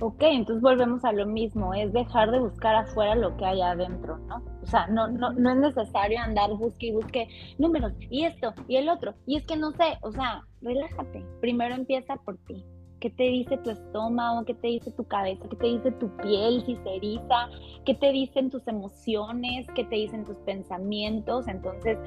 Ok, 0.00 0.22
entonces 0.22 0.62
volvemos 0.62 1.04
a 1.04 1.12
lo 1.12 1.26
mismo, 1.26 1.74
es 1.74 1.92
dejar 1.92 2.30
de 2.30 2.38
buscar 2.38 2.76
afuera 2.76 3.16
lo 3.16 3.36
que 3.36 3.44
hay 3.44 3.60
adentro, 3.60 4.18
¿no? 4.18 4.44
O 4.62 4.66
sea, 4.66 4.86
no, 4.86 5.08
no, 5.08 5.32
no 5.32 5.50
es 5.50 5.56
necesario 5.56 6.20
andar 6.20 6.50
busque 6.50 6.86
y 6.86 6.92
busque 6.92 7.28
números 7.58 7.92
y 8.08 8.24
esto 8.24 8.54
y 8.68 8.76
el 8.76 8.88
otro. 8.88 9.14
Y 9.26 9.36
es 9.36 9.44
que 9.44 9.56
no 9.56 9.72
sé, 9.72 9.98
o 10.02 10.12
sea, 10.12 10.42
relájate. 10.60 11.24
Primero 11.40 11.74
empieza 11.74 12.14
por 12.16 12.38
ti. 12.44 12.64
¿Qué 13.00 13.10
te 13.10 13.24
dice 13.24 13.56
tu 13.58 13.70
estómago? 13.70 14.44
¿Qué 14.44 14.54
te 14.54 14.68
dice 14.68 14.92
tu 14.92 15.04
cabeza? 15.04 15.48
¿Qué 15.48 15.56
te 15.56 15.66
dice 15.66 15.90
tu 15.92 16.16
piel 16.16 16.62
si 16.64 16.76
se 16.76 16.96
eriza? 16.96 17.48
¿Qué 17.84 17.94
te 17.94 18.12
dicen 18.12 18.50
tus 18.50 18.66
emociones? 18.68 19.66
¿Qué 19.74 19.84
te 19.84 19.96
dicen 19.96 20.24
tus 20.24 20.36
pensamientos? 20.38 21.48
Entonces, 21.48 21.98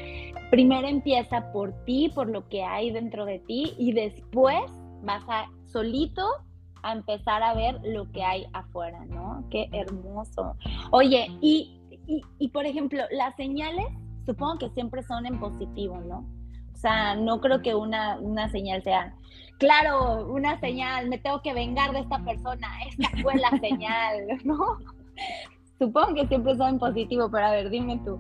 primero 0.50 0.88
empieza 0.88 1.52
por 1.52 1.74
ti, 1.86 2.10
por 2.14 2.30
lo 2.30 2.48
que 2.48 2.64
hay 2.64 2.92
dentro 2.92 3.26
de 3.26 3.40
ti 3.40 3.74
y 3.78 3.94
después 3.94 4.64
vas 5.04 5.24
a 5.28 5.46
solito 5.66 6.24
a 6.84 6.94
empezar 6.94 7.44
a 7.44 7.54
ver 7.54 7.80
lo 7.84 8.12
que 8.12 8.24
hay 8.24 8.46
afuera, 8.54 9.06
¿no? 9.06 9.44
Qué 9.50 9.70
hermoso. 9.72 10.56
Oye, 10.92 11.28
y, 11.42 11.80
y, 12.08 12.22
y 12.40 12.50
por 12.50 12.66
ejemplo, 12.66 13.04
las 13.12 13.36
señales 13.36 13.88
supongo 14.26 14.60
que 14.60 14.70
siempre 14.70 15.04
son 15.04 15.26
en 15.26 15.40
positivo, 15.40 16.00
¿no? 16.02 16.26
O 16.74 16.78
sea, 16.78 17.16
no 17.16 17.42
creo 17.42 17.62
que 17.62 17.76
una, 17.76 18.20
una 18.20 18.50
señal 18.50 18.84
sea 18.84 19.16
claro, 19.62 20.26
una 20.28 20.60
señal, 20.60 21.08
me 21.08 21.20
tengo 21.20 21.40
que 21.44 21.54
vengar 21.54 21.92
de 21.94 22.00
esta 22.00 22.18
persona, 22.26 22.68
esta 22.90 23.10
fue 23.22 23.36
la 23.36 23.52
señal, 23.60 24.16
¿no? 24.44 24.58
Supongo 25.78 26.16
que 26.16 26.28
siempre 26.28 26.58
son 26.58 26.70
en 26.70 26.80
positivo, 26.80 27.30
pero 27.32 27.46
a 27.46 27.52
ver, 27.52 27.70
dime 27.70 28.02
tú. 28.04 28.20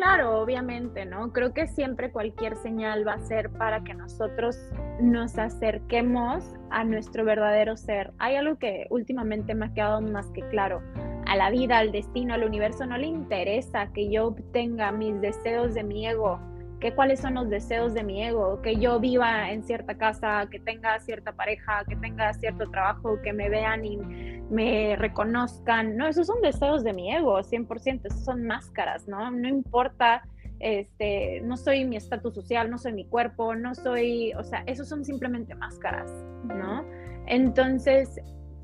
Claro, 0.00 0.40
obviamente, 0.40 1.04
¿no? 1.04 1.30
Creo 1.30 1.52
que 1.52 1.66
siempre 1.66 2.10
cualquier 2.10 2.56
señal 2.56 3.06
va 3.06 3.12
a 3.12 3.20
ser 3.20 3.50
para 3.50 3.84
que 3.84 3.92
nosotros 3.92 4.56
nos 4.98 5.36
acerquemos 5.36 6.42
a 6.70 6.84
nuestro 6.84 7.22
verdadero 7.22 7.76
ser. 7.76 8.10
Hay 8.16 8.36
algo 8.36 8.56
que 8.56 8.86
últimamente 8.88 9.54
me 9.54 9.66
ha 9.66 9.74
quedado 9.74 10.00
más 10.00 10.26
que 10.30 10.40
claro. 10.48 10.80
A 11.26 11.36
la 11.36 11.50
vida, 11.50 11.76
al 11.76 11.92
destino, 11.92 12.32
al 12.32 12.44
universo 12.44 12.86
no 12.86 12.96
le 12.96 13.08
interesa 13.08 13.92
que 13.92 14.10
yo 14.10 14.28
obtenga 14.28 14.90
mis 14.90 15.20
deseos 15.20 15.74
de 15.74 15.84
mi 15.84 16.06
ego, 16.08 16.40
que 16.80 16.94
cuáles 16.94 17.20
son 17.20 17.34
los 17.34 17.50
deseos 17.50 17.92
de 17.92 18.02
mi 18.02 18.24
ego, 18.24 18.62
que 18.62 18.76
yo 18.76 18.98
viva 18.98 19.50
en 19.50 19.62
cierta 19.62 19.98
casa, 19.98 20.48
que 20.50 20.58
tenga 20.58 20.98
cierta 21.00 21.32
pareja, 21.32 21.84
que 21.86 21.94
tenga 21.96 22.32
cierto 22.32 22.70
trabajo, 22.70 23.20
que 23.22 23.34
me 23.34 23.50
vean 23.50 23.84
y 23.84 23.98
me 23.98 24.96
reconozcan. 24.96 25.96
No, 25.96 26.08
esos 26.08 26.26
son 26.26 26.40
deseos 26.40 26.82
de 26.82 26.94
mi 26.94 27.14
ego, 27.14 27.42
100%, 27.42 28.06
esos 28.06 28.24
son 28.24 28.44
máscaras, 28.44 29.06
¿no? 29.06 29.30
No 29.30 29.46
importa, 29.46 30.22
este, 30.58 31.42
no 31.42 31.58
soy 31.58 31.84
mi 31.84 31.96
estatus 31.96 32.34
social, 32.34 32.70
no 32.70 32.78
soy 32.78 32.94
mi 32.94 33.04
cuerpo, 33.04 33.54
no 33.54 33.74
soy, 33.74 34.32
o 34.32 34.42
sea, 34.42 34.62
esos 34.66 34.88
son 34.88 35.04
simplemente 35.04 35.54
máscaras, 35.54 36.10
¿no? 36.44 36.84
Entonces, 37.26 38.18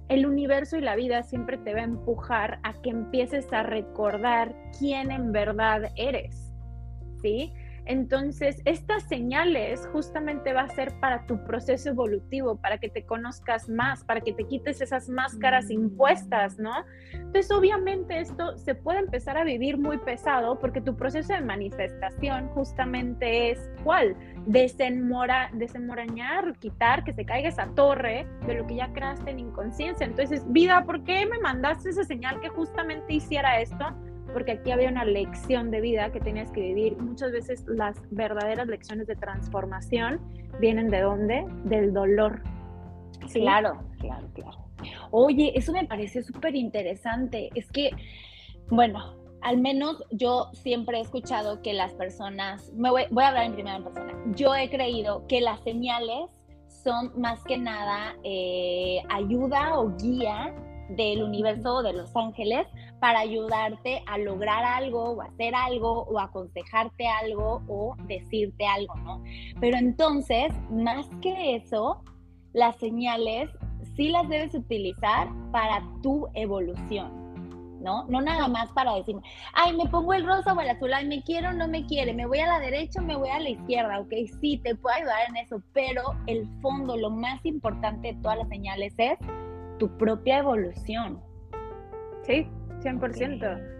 el 0.09 0.25
universo 0.25 0.79
y 0.79 0.81
la 0.81 0.97
vida 0.97 1.23
siempre 1.23 1.59
te 1.59 1.75
va 1.75 1.81
a 1.81 1.85
empujar 1.85 2.61
a 2.63 2.73
que 2.81 2.91
empieces 2.91 3.53
a 3.53 3.63
recordar 3.63 4.55
quién 4.79 5.11
en 5.11 5.33
verdad 5.33 5.91
eres, 5.97 6.55
¿sí? 7.21 7.53
Entonces, 7.87 8.61
estas 8.65 9.05
señales 9.05 9.89
justamente 9.93 10.53
va 10.53 10.63
a 10.63 10.69
ser 10.69 10.99
para 11.01 11.25
tu 11.27 11.43
proceso 11.45 11.91
evolutivo, 11.91 12.57
para 12.57 12.79
que 12.79 12.89
te 12.89 13.05
conozcas 13.05 13.69
más, 13.69 14.03
para 14.05 14.21
que 14.21 14.33
te 14.33 14.45
quites 14.45 14.81
esas 14.81 15.09
máscaras 15.09 15.67
mm. 15.67 15.73
impuestas, 15.73 16.59
¿no? 16.59 16.73
Entonces, 17.13 17.51
obviamente 17.53 18.19
esto 18.19 18.57
se 18.59 18.75
puede 18.75 18.99
empezar 18.99 19.39
a 19.39 19.45
vivir 19.45 19.79
muy 19.79 19.99
pesado 19.99 20.59
porque 20.59 20.81
tu 20.81 20.97
proceso 20.97 21.33
de 21.33 21.43
manifestación 21.43 22.49
justamente 22.49 23.53
es 23.53 23.71
cuál? 23.85 24.17
Desenmora, 24.47 25.51
desenmorañar, 25.55 26.59
quitar, 26.59 27.05
que 27.05 27.13
se 27.13 27.25
caiga 27.25 27.49
esa 27.49 27.69
torre 27.75 28.27
de 28.47 28.55
lo 28.55 28.67
que 28.67 28.77
ya 28.77 28.93
creaste 28.93 29.31
en 29.31 29.39
inconsciencia. 29.39 30.07
Entonces, 30.07 30.45
vida, 30.53 30.85
¿por 30.85 31.05
qué 31.05 31.25
me 31.27 31.39
mandaste 31.39 31.91
esa 31.91 32.05
señal 32.05 32.41
que 32.41 32.49
justamente 32.49 33.15
hiciera 33.15 33.61
esto? 33.61 33.95
Porque 34.33 34.53
aquí 34.53 34.71
había 34.71 34.89
una 34.89 35.05
lección 35.05 35.71
de 35.71 35.81
vida 35.81 36.11
que 36.13 36.21
tenías 36.21 36.51
que 36.51 36.61
vivir. 36.61 36.97
Muchas 36.97 37.33
veces 37.33 37.65
las 37.67 37.97
verdaderas 38.11 38.67
lecciones 38.67 39.07
de 39.07 39.17
transformación 39.17 40.21
vienen 40.61 40.89
de 40.91 41.01
dónde? 41.01 41.47
Del 41.65 41.93
dolor. 41.93 42.43
Claro, 43.33 43.79
claro, 43.99 44.29
claro. 44.35 44.67
Oye, 45.11 45.53
eso 45.55 45.73
me 45.73 45.85
parece 45.85 46.23
súper 46.23 46.55
interesante. 46.55 47.51
Es 47.55 47.71
que, 47.71 47.91
bueno, 48.69 49.15
al 49.43 49.59
menos 49.59 50.03
yo 50.11 50.51
siempre 50.53 50.99
he 50.99 51.01
escuchado 51.01 51.63
que 51.63 51.73
las 51.73 51.93
personas, 51.95 52.73
me 52.75 52.91
voy, 52.91 53.03
a 53.03 53.29
hablar 53.29 53.45
en 53.45 53.55
primera 53.55 53.83
persona, 53.83 54.13
yo 54.35 54.55
he 54.55 54.69
creído 54.69 55.27
que 55.29 55.41
las 55.41 55.61
señales 55.63 56.31
son 56.83 57.13
más 57.21 57.43
que 57.45 57.59
nada 57.59 58.17
eh, 58.23 59.03
ayuda 59.09 59.79
o 59.79 59.97
guía 59.97 60.55
del 60.91 61.23
universo 61.23 61.83
de 61.83 61.93
los 61.93 62.15
ángeles 62.15 62.67
para 63.07 63.21
ayudarte 63.21 64.03
a 64.07 64.19
lograr 64.19 64.65
algo 64.65 65.13
o 65.13 65.23
hacer 65.23 65.55
algo 65.55 66.03
o 66.11 66.19
aconsejarte 66.19 67.07
algo 67.07 67.63
o 67.69 67.95
decirte 68.09 68.67
algo, 68.67 68.97
¿no? 68.97 69.23
Pero 69.61 69.77
entonces, 69.77 70.53
más 70.73 71.07
que 71.23 71.55
eso, 71.55 72.03
las 72.53 72.75
señales 72.79 73.49
sí 73.95 74.09
las 74.09 74.29
debes 74.29 74.57
utilizar 74.57 75.29
para 75.53 75.85
tu 76.03 76.27
evolución. 76.35 77.13
¿no? 77.79 78.05
No 78.09 78.21
nada 78.21 78.49
más 78.49 78.73
para 78.73 78.97
decir, 78.97 79.15
ay, 79.53 79.77
me 79.77 79.89
pongo 79.89 80.13
el 80.13 80.27
rosa 80.27 80.53
o 80.53 80.61
el 80.61 80.71
azul, 80.71 80.93
ay, 80.93 81.07
me 81.07 81.23
quiero 81.23 81.51
o 81.51 81.53
no 81.53 81.69
me 81.69 81.87
quiere, 81.87 82.13
me 82.13 82.27
voy 82.27 82.41
a 82.41 82.49
la 82.49 82.59
derecha 82.59 83.01
o 83.01 83.05
me 83.05 83.15
voy 83.15 83.29
a 83.29 83.39
la 83.39 83.51
izquierda, 83.51 84.01
ok, 84.01 84.13
sí, 84.41 84.59
te 84.65 84.75
puedo 84.75 84.97
ayudar 84.97 85.29
en 85.29 85.37
eso, 85.37 85.63
pero 85.73 86.03
el 86.27 86.49
fondo, 86.61 86.97
lo 86.97 87.11
más 87.11 87.39
importante 87.45 88.09
de 88.09 88.21
todas 88.21 88.39
las 88.39 88.49
señales 88.49 88.95
es 88.99 89.17
tu 89.79 89.97
propia 89.97 90.39
evolución. 90.39 91.23
Sí, 92.25 92.49
100%. 92.81 93.77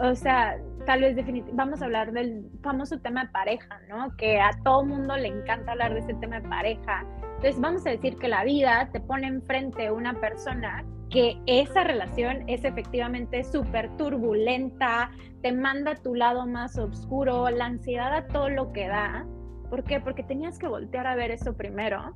O 0.00 0.14
sea, 0.14 0.56
tal 0.86 1.00
vez 1.00 1.16
definitivamente, 1.16 1.56
vamos 1.56 1.82
a 1.82 1.86
hablar 1.86 2.12
del 2.12 2.44
famoso 2.62 3.00
tema 3.00 3.24
de 3.24 3.30
pareja, 3.30 3.80
¿no? 3.88 4.16
Que 4.16 4.40
a 4.40 4.50
todo 4.64 4.84
mundo 4.84 5.16
le 5.16 5.28
encanta 5.28 5.72
hablar 5.72 5.92
de 5.94 6.00
ese 6.00 6.14
tema 6.14 6.40
de 6.40 6.48
pareja. 6.48 7.04
Entonces 7.36 7.60
vamos 7.60 7.86
a 7.86 7.90
decir 7.90 8.16
que 8.16 8.28
la 8.28 8.44
vida 8.44 8.88
te 8.92 9.00
pone 9.00 9.26
enfrente 9.26 9.90
una 9.90 10.14
persona 10.14 10.84
que 11.10 11.40
esa 11.46 11.84
relación 11.84 12.44
es 12.48 12.64
efectivamente 12.64 13.42
súper 13.44 13.96
turbulenta, 13.96 15.10
te 15.42 15.52
manda 15.52 15.92
a 15.92 15.94
tu 15.96 16.14
lado 16.14 16.46
más 16.46 16.76
oscuro, 16.78 17.48
la 17.50 17.66
ansiedad 17.66 18.12
a 18.14 18.26
todo 18.26 18.48
lo 18.50 18.72
que 18.72 18.88
da. 18.88 19.26
¿Por 19.70 19.84
qué? 19.84 20.00
Porque 20.00 20.22
tenías 20.22 20.58
que 20.58 20.68
voltear 20.68 21.06
a 21.06 21.14
ver 21.14 21.30
eso 21.30 21.54
primero 21.56 22.14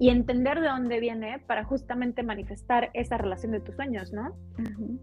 y 0.00 0.10
entender 0.10 0.60
de 0.60 0.68
dónde 0.68 1.00
viene 1.00 1.40
para 1.40 1.64
justamente 1.64 2.22
manifestar 2.22 2.90
esa 2.94 3.18
relación 3.18 3.52
de 3.52 3.60
tus 3.60 3.74
sueños, 3.74 4.12
¿no? 4.12 4.36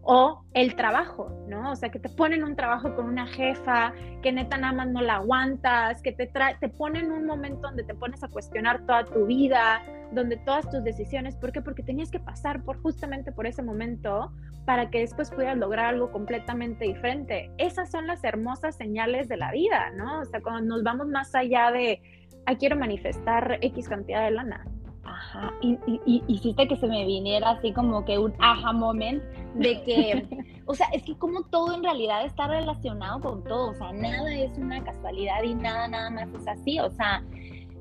O 0.03 0.45
el 0.53 0.75
trabajo, 0.75 1.45
¿no? 1.49 1.71
O 1.71 1.75
sea, 1.75 1.89
que 1.89 1.99
te 1.99 2.07
ponen 2.09 2.43
un 2.43 2.55
trabajo 2.55 2.95
con 2.95 3.05
una 3.05 3.27
jefa, 3.27 3.93
que 4.21 4.31
neta 4.31 4.57
nada 4.57 4.71
más 4.71 4.87
no 4.87 5.01
la 5.01 5.15
aguantas, 5.15 6.01
que 6.01 6.13
te, 6.13 6.27
te 6.27 6.69
ponen 6.69 7.11
un 7.11 7.25
momento 7.25 7.67
donde 7.67 7.83
te 7.83 7.93
pones 7.93 8.23
a 8.23 8.29
cuestionar 8.29 8.85
toda 8.85 9.03
tu 9.03 9.25
vida, 9.25 9.81
donde 10.13 10.37
todas 10.37 10.69
tus 10.69 10.81
decisiones, 10.83 11.35
¿por 11.35 11.51
qué? 11.51 11.61
Porque 11.61 11.83
tenías 11.83 12.09
que 12.09 12.19
pasar 12.19 12.63
por 12.63 12.81
justamente 12.81 13.33
por 13.33 13.47
ese 13.47 13.61
momento 13.61 14.31
para 14.65 14.89
que 14.89 14.99
después 14.99 15.29
pudieras 15.29 15.57
lograr 15.57 15.87
algo 15.87 16.09
completamente 16.11 16.85
diferente. 16.85 17.51
Esas 17.57 17.91
son 17.91 18.07
las 18.07 18.23
hermosas 18.23 18.77
señales 18.77 19.27
de 19.27 19.35
la 19.35 19.51
vida, 19.51 19.91
¿no? 19.91 20.21
O 20.21 20.25
sea, 20.25 20.41
cuando 20.41 20.61
nos 20.61 20.83
vamos 20.83 21.07
más 21.07 21.35
allá 21.35 21.71
de, 21.71 22.01
ah, 22.45 22.55
quiero 22.55 22.77
manifestar 22.77 23.59
X 23.61 23.89
cantidad 23.89 24.23
de 24.23 24.31
lana, 24.31 24.65
Ajá, 25.05 25.53
y, 25.61 25.77
y, 26.05 26.23
hiciste 26.27 26.67
que 26.67 26.75
se 26.75 26.87
me 26.87 27.05
viniera 27.05 27.51
así 27.51 27.71
como 27.71 28.03
que 28.05 28.17
un 28.17 28.33
aha 28.39 28.73
moment 28.73 29.23
de 29.53 29.83
que, 29.83 30.27
o 30.65 30.73
sea, 30.73 30.87
es 30.93 31.03
que 31.03 31.15
como 31.17 31.43
todo 31.43 31.75
en 31.75 31.83
realidad 31.83 32.25
está 32.25 32.47
relacionado 32.47 33.21
con 33.21 33.43
todo, 33.43 33.69
o 33.69 33.73
sea, 33.75 33.93
nada 33.93 34.33
es 34.33 34.57
una 34.57 34.83
casualidad 34.83 35.43
y 35.43 35.53
nada, 35.53 35.87
nada 35.87 36.09
más 36.09 36.29
es 36.29 36.47
así, 36.47 36.79
o 36.79 36.89
sea, 36.89 37.23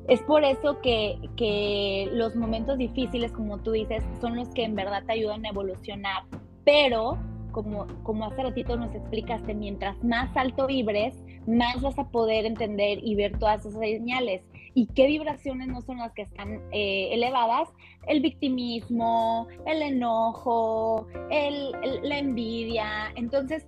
es 0.08 0.20
por 0.22 0.44
eso 0.44 0.80
que, 0.82 1.18
que 1.36 2.10
los 2.12 2.36
momentos 2.36 2.76
difíciles, 2.76 3.32
como 3.32 3.58
tú 3.58 3.72
dices, 3.72 4.04
son 4.20 4.36
los 4.36 4.48
que 4.50 4.64
en 4.64 4.74
verdad 4.74 5.02
te 5.06 5.12
ayudan 5.12 5.46
a 5.46 5.48
evolucionar, 5.48 6.24
pero 6.64 7.18
como, 7.52 7.86
como 8.02 8.26
hace 8.26 8.42
ratito 8.42 8.76
nos 8.76 8.94
explicaste, 8.94 9.54
mientras 9.54 10.02
más 10.04 10.36
alto 10.36 10.66
vibres, 10.66 11.14
más 11.46 11.80
vas 11.80 11.98
a 11.98 12.08
poder 12.08 12.46
entender 12.46 12.98
y 13.02 13.14
ver 13.14 13.38
todas 13.38 13.64
esas 13.64 13.80
señales. 13.80 14.42
¿Y 14.76 14.86
qué 14.88 15.06
vibraciones 15.06 15.68
no 15.68 15.80
son 15.82 15.98
las 15.98 16.12
que 16.12 16.22
están 16.22 16.60
eh, 16.72 17.10
elevadas? 17.12 17.68
El 18.08 18.20
victimismo, 18.20 19.46
el 19.66 19.82
enojo, 19.82 21.06
el, 21.30 21.72
la 22.02 22.18
envidia. 22.18 23.12
Entonces, 23.14 23.66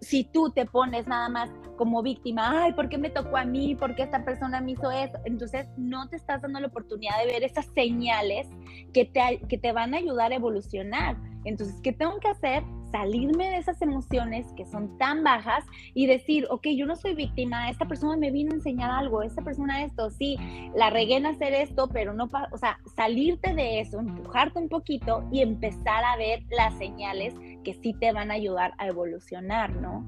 si 0.00 0.24
tú 0.24 0.50
te 0.50 0.66
pones 0.66 1.06
nada 1.06 1.28
más 1.28 1.50
como 1.76 2.02
víctima, 2.02 2.64
ay, 2.64 2.72
¿por 2.72 2.88
qué 2.88 2.98
me 2.98 3.08
tocó 3.08 3.36
a 3.36 3.44
mí? 3.44 3.76
¿Por 3.76 3.94
qué 3.94 4.02
esta 4.02 4.24
persona 4.24 4.60
me 4.60 4.72
hizo 4.72 4.90
eso? 4.90 5.16
Entonces, 5.24 5.68
no 5.76 6.08
te 6.08 6.16
estás 6.16 6.42
dando 6.42 6.58
la 6.58 6.66
oportunidad 6.66 7.18
de 7.20 7.32
ver 7.32 7.44
esas 7.44 7.66
señales 7.66 8.48
que 8.92 9.04
te, 9.04 9.40
que 9.48 9.58
te 9.58 9.72
van 9.72 9.94
a 9.94 9.98
ayudar 9.98 10.32
a 10.32 10.36
evolucionar. 10.36 11.16
Entonces, 11.48 11.80
¿qué 11.82 11.92
tengo 11.92 12.18
que 12.20 12.28
hacer? 12.28 12.62
salirme 12.90 13.50
de 13.50 13.58
esas 13.58 13.80
emociones 13.82 14.46
que 14.56 14.64
son 14.64 14.96
tan 14.98 15.22
bajas 15.22 15.64
y 15.94 16.06
decir, 16.06 16.46
ok, 16.50 16.68
yo 16.76 16.86
no 16.86 16.96
soy 16.96 17.14
víctima, 17.14 17.68
esta 17.68 17.86
persona 17.86 18.16
me 18.16 18.30
vino 18.30 18.52
a 18.52 18.54
enseñar 18.54 18.90
algo, 18.90 19.22
esta 19.22 19.42
persona 19.42 19.84
esto, 19.84 20.10
sí, 20.10 20.36
la 20.74 20.90
regué 20.90 21.16
en 21.16 21.26
hacer 21.26 21.52
esto, 21.52 21.88
pero 21.88 22.12
no, 22.14 22.28
o 22.50 22.58
sea, 22.58 22.78
salirte 22.96 23.54
de 23.54 23.80
eso, 23.80 24.00
empujarte 24.00 24.58
un 24.58 24.68
poquito 24.68 25.26
y 25.30 25.42
empezar 25.42 26.04
a 26.04 26.16
ver 26.16 26.42
las 26.50 26.76
señales 26.78 27.34
que 27.64 27.74
sí 27.74 27.94
te 27.94 28.12
van 28.12 28.30
a 28.30 28.34
ayudar 28.34 28.72
a 28.78 28.86
evolucionar, 28.86 29.74
¿no? 29.76 30.04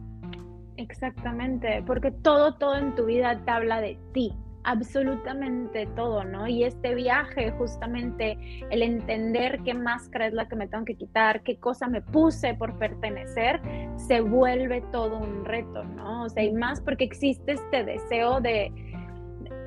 Exactamente, 0.77 1.83
porque 1.87 2.11
todo, 2.11 2.55
todo 2.55 2.77
en 2.77 2.95
tu 2.95 3.05
vida 3.05 3.43
te 3.45 3.51
habla 3.51 3.81
de 3.81 3.99
ti, 4.15 4.33
absolutamente 4.71 5.87
todo, 5.97 6.23
¿no? 6.25 6.47
Y 6.47 6.65
este 6.65 6.95
viaje, 6.95 7.51
justamente 7.53 8.39
el 8.71 8.83
entender 8.83 9.61
qué 9.65 9.75
máscara 9.75 10.29
es 10.29 10.33
la 10.33 10.49
que 10.49 10.55
me 10.55 10.69
tengo 10.69 10.85
que 10.85 10.95
quitar, 10.95 11.43
qué 11.43 11.59
cosa 11.59 11.89
me 11.89 12.01
puse 12.01 12.55
por 12.55 12.79
pertenecer, 12.79 13.61
se 13.97 14.21
vuelve 14.21 14.83
todo 14.93 15.19
un 15.19 15.45
reto, 15.45 15.83
¿no? 15.85 16.25
O 16.25 16.29
sea, 16.29 16.45
y 16.45 16.53
más 16.53 16.81
porque 16.81 17.05
existe 17.05 17.53
este 17.53 17.85
deseo 17.85 18.41
de... 18.41 18.73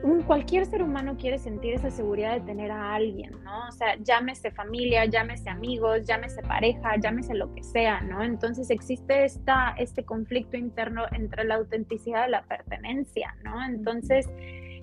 Un, 0.03 0.21
cualquier 0.23 0.65
ser 0.65 0.83
humano 0.83 1.15
quiere 1.17 1.37
sentir 1.37 1.75
esa 1.75 1.89
seguridad 1.89 2.33
de 2.33 2.41
tener 2.41 2.71
a 2.71 2.93
alguien, 2.93 3.31
¿no? 3.41 3.69
O 3.69 3.71
sea, 3.71 3.95
llámese 4.01 4.51
familia, 4.51 5.05
llámese 5.05 5.49
amigos, 5.49 6.05
llámese 6.05 6.41
pareja, 6.41 6.97
llámese 6.97 7.33
lo 7.33 7.53
que 7.53 7.63
sea, 7.63 8.01
¿no? 8.01 8.21
Entonces 8.21 8.69
existe 8.69 9.23
esta, 9.23 9.75
este 9.77 10.03
conflicto 10.03 10.57
interno 10.57 11.03
entre 11.13 11.45
la 11.45 11.55
autenticidad 11.55 12.27
y 12.27 12.31
la 12.31 12.43
pertenencia, 12.43 13.33
¿no? 13.45 13.63
Entonces 13.63 14.27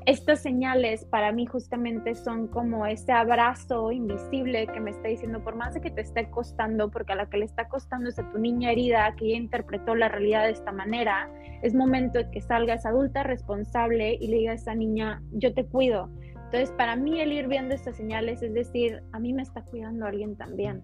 estas 0.07 0.41
señales 0.41 1.05
para 1.05 1.31
mí 1.33 1.47
justamente 1.47 2.15
son 2.15 2.49
como 2.49 2.87
ese 2.87 3.13
abrazo 3.13 3.93
invisible 3.93 4.67
que 4.67 4.81
me 4.81 4.91
está 4.91 5.09
diciendo, 5.09 5.43
por 5.45 5.57
más 5.57 5.75
de 5.75 5.81
que 5.81 5.91
te 5.91 6.01
esté 6.01 6.31
costando, 6.31 6.91
porque 6.91 7.13
a 7.13 7.17
la 7.17 7.29
que 7.29 7.37
le 7.37 7.45
está 7.45 7.69
costando 7.69 8.09
es 8.09 8.19
a 8.19 8.31
tu 8.31 8.39
niña 8.39 8.73
herida 8.73 9.15
que 9.17 9.31
ya 9.31 9.37
interpretó 9.37 9.95
la 9.95 10.09
realidad 10.09 10.45
de 10.45 10.53
esta 10.53 10.73
manera, 10.73 11.31
es 11.63 11.75
momento 11.75 12.19
de 12.19 12.31
que 12.31 12.41
salgas 12.41 12.87
adulta 12.87 13.23
responsable 13.23 14.17
y 14.21 14.29
le 14.29 14.39
digas 14.39 14.61
a 14.61 14.63
esa 14.63 14.75
niña, 14.75 15.23
yo 15.33 15.53
te 15.53 15.67
cuido. 15.67 16.09
Entonces, 16.35 16.73
para 16.73 16.97
mí 16.97 17.21
el 17.21 17.33
ir 17.33 17.47
viendo 17.47 17.75
estas 17.75 17.97
señales 17.97 18.43
es 18.43 18.53
decir, 18.53 19.03
a 19.13 19.21
mí 19.21 19.33
me 19.33 19.43
está 19.43 19.63
cuidando 19.63 20.07
alguien 20.07 20.37
también. 20.37 20.83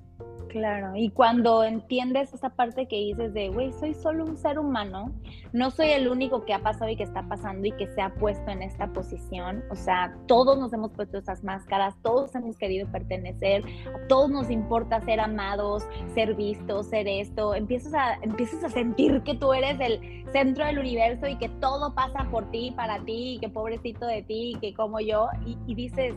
Claro, 0.56 0.96
y 0.96 1.10
cuando 1.10 1.64
entiendes 1.64 2.32
esa 2.32 2.48
parte 2.48 2.88
que 2.88 2.96
dices 2.96 3.34
de, 3.34 3.50
güey, 3.50 3.74
soy 3.74 3.92
solo 3.92 4.24
un 4.24 4.38
ser 4.38 4.58
humano, 4.58 5.12
no 5.52 5.70
soy 5.70 5.88
el 5.88 6.08
único 6.08 6.46
que 6.46 6.54
ha 6.54 6.60
pasado 6.60 6.90
y 6.90 6.96
que 6.96 7.02
está 7.02 7.28
pasando 7.28 7.66
y 7.66 7.72
que 7.72 7.86
se 7.88 8.00
ha 8.00 8.14
puesto 8.14 8.50
en 8.50 8.62
esta 8.62 8.86
posición, 8.86 9.62
o 9.70 9.74
sea, 9.74 10.16
todos 10.26 10.58
nos 10.58 10.72
hemos 10.72 10.92
puesto 10.92 11.18
esas 11.18 11.44
máscaras, 11.44 11.94
todos 12.00 12.34
hemos 12.34 12.56
querido 12.56 12.90
pertenecer, 12.90 13.64
todos 14.08 14.30
nos 14.30 14.50
importa 14.50 14.98
ser 15.02 15.20
amados, 15.20 15.86
ser 16.14 16.34
vistos, 16.34 16.86
ser 16.86 17.06
esto, 17.06 17.54
empiezas 17.54 17.92
a, 17.92 18.14
empiezas 18.22 18.64
a 18.64 18.70
sentir 18.70 19.20
que 19.24 19.34
tú 19.34 19.52
eres 19.52 19.78
el 19.78 20.24
centro 20.32 20.64
del 20.64 20.78
universo 20.78 21.26
y 21.26 21.36
que 21.36 21.50
todo 21.50 21.94
pasa 21.94 22.26
por 22.30 22.50
ti, 22.50 22.72
para 22.74 23.04
ti, 23.04 23.34
y 23.34 23.40
que 23.40 23.50
pobrecito 23.50 24.06
de 24.06 24.22
ti, 24.22 24.56
que 24.62 24.72
como 24.72 25.00
yo, 25.00 25.28
y, 25.44 25.58
y 25.66 25.74
dices, 25.74 26.14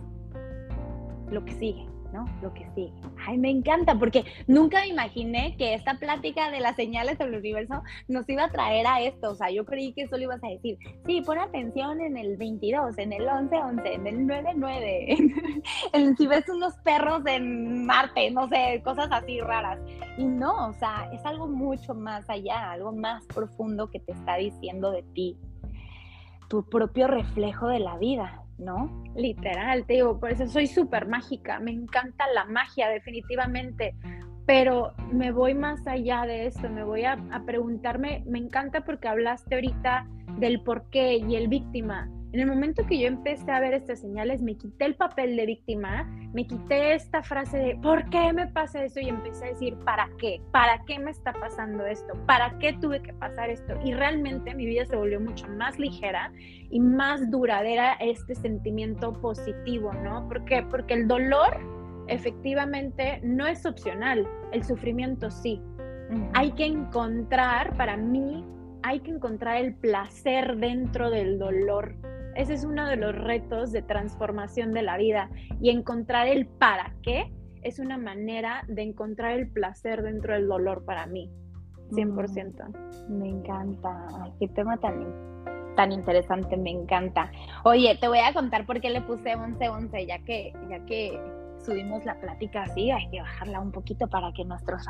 lo 1.30 1.44
que 1.44 1.52
sigue 1.56 1.99
¿no? 2.14 2.26
Lo 2.42 2.54
que 2.54 2.68
sí. 2.76 2.92
Ay, 3.26 3.38
me 3.38 3.50
encanta, 3.50 3.96
porque 3.96 4.24
nunca 4.48 4.82
me 4.82 4.88
imaginé 4.88 5.56
que 5.58 5.74
esta 5.74 5.96
plática 5.96 6.50
de 6.52 6.60
las 6.60 6.76
señales 6.76 7.18
del 7.18 7.36
universo 7.36 7.84
nos 8.08 8.28
iba 8.30 8.46
a 8.46 8.52
traer 8.52 8.88
a 8.88 9.02
esto. 9.02 9.32
O 9.32 9.36
sea, 9.36 9.52
yo 9.52 9.66
creí 9.66 9.94
que 9.94 10.08
solo 10.08 10.24
ibas 10.24 10.44
a 10.44 10.48
decir, 10.48 10.78
sí, 11.06 11.22
pon 11.22 11.40
atención 11.40 12.02
en 12.02 12.18
el 12.18 12.38
22, 12.38 12.98
en 12.98 13.14
el 13.14 13.28
11-11, 13.28 13.82
en 13.86 14.08
el 14.08 14.18
9-9, 14.28 15.64
en, 15.94 16.18
si 16.18 16.28
ves 16.28 16.48
unos 16.50 16.74
perros 16.78 17.26
en 17.26 17.86
Marte, 17.86 18.32
no 18.32 18.48
sé, 18.48 18.82
cosas 18.84 19.10
así 19.12 19.40
raras. 19.42 19.80
Y 20.18 20.26
no, 20.26 20.70
o 20.70 20.74
sea, 20.74 21.10
es 21.14 21.26
algo 21.26 21.48
mucho 21.48 21.94
más 21.94 22.30
allá, 22.30 22.72
algo 22.72 22.92
más 22.92 23.26
profundo 23.28 23.90
que 23.90 24.00
te 24.00 24.12
está 24.12 24.36
diciendo 24.36 24.92
de 24.92 25.04
ti, 25.14 25.38
tu 26.50 26.64
propio 26.68 27.08
reflejo 27.08 27.68
de 27.68 27.80
la 27.80 27.98
vida. 27.98 28.44
¿No? 28.60 29.04
Literal, 29.16 29.86
te 29.86 29.94
digo, 29.94 30.20
por 30.20 30.32
eso 30.32 30.48
soy 30.48 30.68
súper 30.68 31.08
mágica, 31.08 31.60
me 31.60 31.72
encanta 31.72 32.26
la 32.34 32.46
magia 32.46 32.90
definitivamente, 32.90 33.96
pero 34.46 34.94
me 35.12 35.32
voy 35.32 35.54
más 35.54 35.86
allá 35.88 36.26
de 36.26 36.48
esto, 36.48 36.70
me 36.70 36.84
voy 36.84 37.04
a, 37.04 37.14
a 37.32 37.44
preguntarme, 37.46 38.24
me 38.26 38.40
encanta 38.40 38.82
porque 38.82 39.08
hablaste 39.08 39.56
ahorita 39.56 40.08
del 40.38 40.62
por 40.62 40.90
qué 40.90 41.18
y 41.18 41.36
el 41.36 41.48
víctima. 41.48 42.10
En 42.32 42.42
el 42.42 42.46
momento 42.46 42.86
que 42.86 43.00
yo 43.00 43.08
empecé 43.08 43.52
a 43.52 43.60
ver 43.60 43.74
estas 43.74 44.02
señales, 44.02 44.44
me 44.44 44.56
quité 44.56 44.86
el 44.86 44.94
papel 44.94 45.36
de 45.36 45.48
víctima, 45.48 46.04
me 46.32 46.46
quité 46.46 46.94
esta 46.94 47.24
frase 47.24 47.58
de 47.58 47.76
¿por 47.78 48.08
qué 48.12 48.32
me 48.34 48.46
pasa 48.46 48.84
eso? 48.84 49.00
Y 49.00 49.10
empecé 49.10 49.46
a 49.46 49.50
decir 49.50 49.76
¿para 49.84 50.08
qué? 50.20 50.40
¿Para 50.52 50.86
qué 50.86 51.00
me 51.00 51.10
está 51.10 51.34
pasando 51.34 51.88
esto? 51.88 52.14
¿Para 52.28 52.60
qué 52.60 52.74
tuve 52.74 53.02
que 53.02 53.14
pasar 53.14 53.50
esto? 53.50 53.74
Y 53.84 53.94
realmente 53.94 54.54
mi 54.54 54.68
vida 54.68 54.86
se 54.86 54.96
volvió 54.96 55.20
mucho 55.20 55.48
más 55.48 55.80
ligera 55.80 56.32
y 56.70 56.80
más 56.80 57.32
duradera 57.32 57.94
este 57.94 58.36
sentimiento 58.36 59.12
positivo, 59.14 59.92
¿no? 59.92 60.28
¿Por 60.28 60.46
qué? 60.46 60.62
Porque 60.70 60.94
el 60.94 61.08
dolor 61.08 61.58
efectivamente 62.10 63.22
no 63.24 63.48
es 63.48 63.66
opcional, 63.66 64.28
el 64.52 64.64
sufrimiento 64.64 65.32
sí. 65.32 65.60
Hay 66.34 66.52
que 66.52 66.66
encontrar, 66.66 67.76
para 67.76 67.98
mí, 67.98 68.46
hay 68.84 69.00
que 69.00 69.12
encontrar 69.12 69.58
el 69.58 69.76
placer 69.76 70.58
dentro 70.58 71.10
del 71.10 71.38
dolor 71.38 71.96
ese 72.40 72.54
es 72.54 72.64
uno 72.64 72.88
de 72.88 72.96
los 72.96 73.14
retos 73.14 73.74
de 73.74 73.82
transformación 73.82 74.72
de 74.72 74.82
la 74.82 74.98
vida 74.98 75.30
y 75.60 75.72
encontrar 75.72 76.26
el 76.28 76.48
para 76.48 76.94
qué 77.04 77.34
es 77.64 77.80
una 77.80 77.98
manera 77.98 78.64
de 78.70 78.84
encontrar 78.84 79.34
el 79.34 79.52
placer 79.52 80.02
dentro 80.02 80.34
del 80.34 80.48
dolor 80.48 80.86
para 80.86 81.06
mí, 81.06 81.30
100%. 81.92 83.10
Mm, 83.10 83.14
me 83.14 83.28
encanta, 83.28 84.08
qué 84.40 84.48
tema 84.48 84.78
tan, 84.78 85.06
tan 85.76 85.92
interesante, 85.92 86.56
me 86.56 86.72
encanta. 86.72 87.30
Oye, 87.66 87.98
te 88.00 88.08
voy 88.08 88.20
a 88.20 88.34
contar 88.34 88.66
por 88.66 88.80
qué 88.80 88.90
le 88.90 89.02
puse 89.02 89.36
11-11, 89.36 90.08
ya 90.08 90.20
que, 90.20 90.54
ya 90.70 90.86
que 90.86 91.20
subimos 91.64 92.06
la 92.06 92.16
plática 92.20 92.64
así, 92.64 92.92
hay 92.92 93.10
que 93.10 93.22
bajarla 93.22 93.60
un 93.60 93.72
poquito 93.72 94.08
para 94.08 94.32
que 94.34 94.46
nuestros 94.46 94.84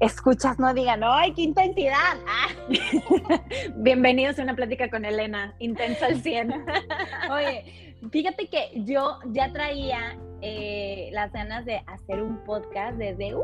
escuchas 0.00 0.58
no 0.58 0.72
digan, 0.74 1.00
¡ay, 1.04 1.32
qué 1.32 1.42
intensidad! 1.42 2.16
Ah. 2.26 2.48
Bienvenidos 3.76 4.38
a 4.38 4.42
una 4.42 4.54
plática 4.54 4.90
con 4.90 5.04
Elena, 5.04 5.54
intensa 5.58 6.06
al 6.06 6.20
100. 6.20 6.52
Oye, 7.30 7.96
fíjate 8.10 8.48
que 8.48 8.70
yo 8.84 9.18
ya 9.26 9.52
traía 9.52 10.18
eh, 10.42 11.10
las 11.12 11.32
ganas 11.32 11.64
de 11.64 11.82
hacer 11.86 12.22
un 12.22 12.42
podcast 12.44 12.96
desde, 12.98 13.34
¡uh! 13.34 13.42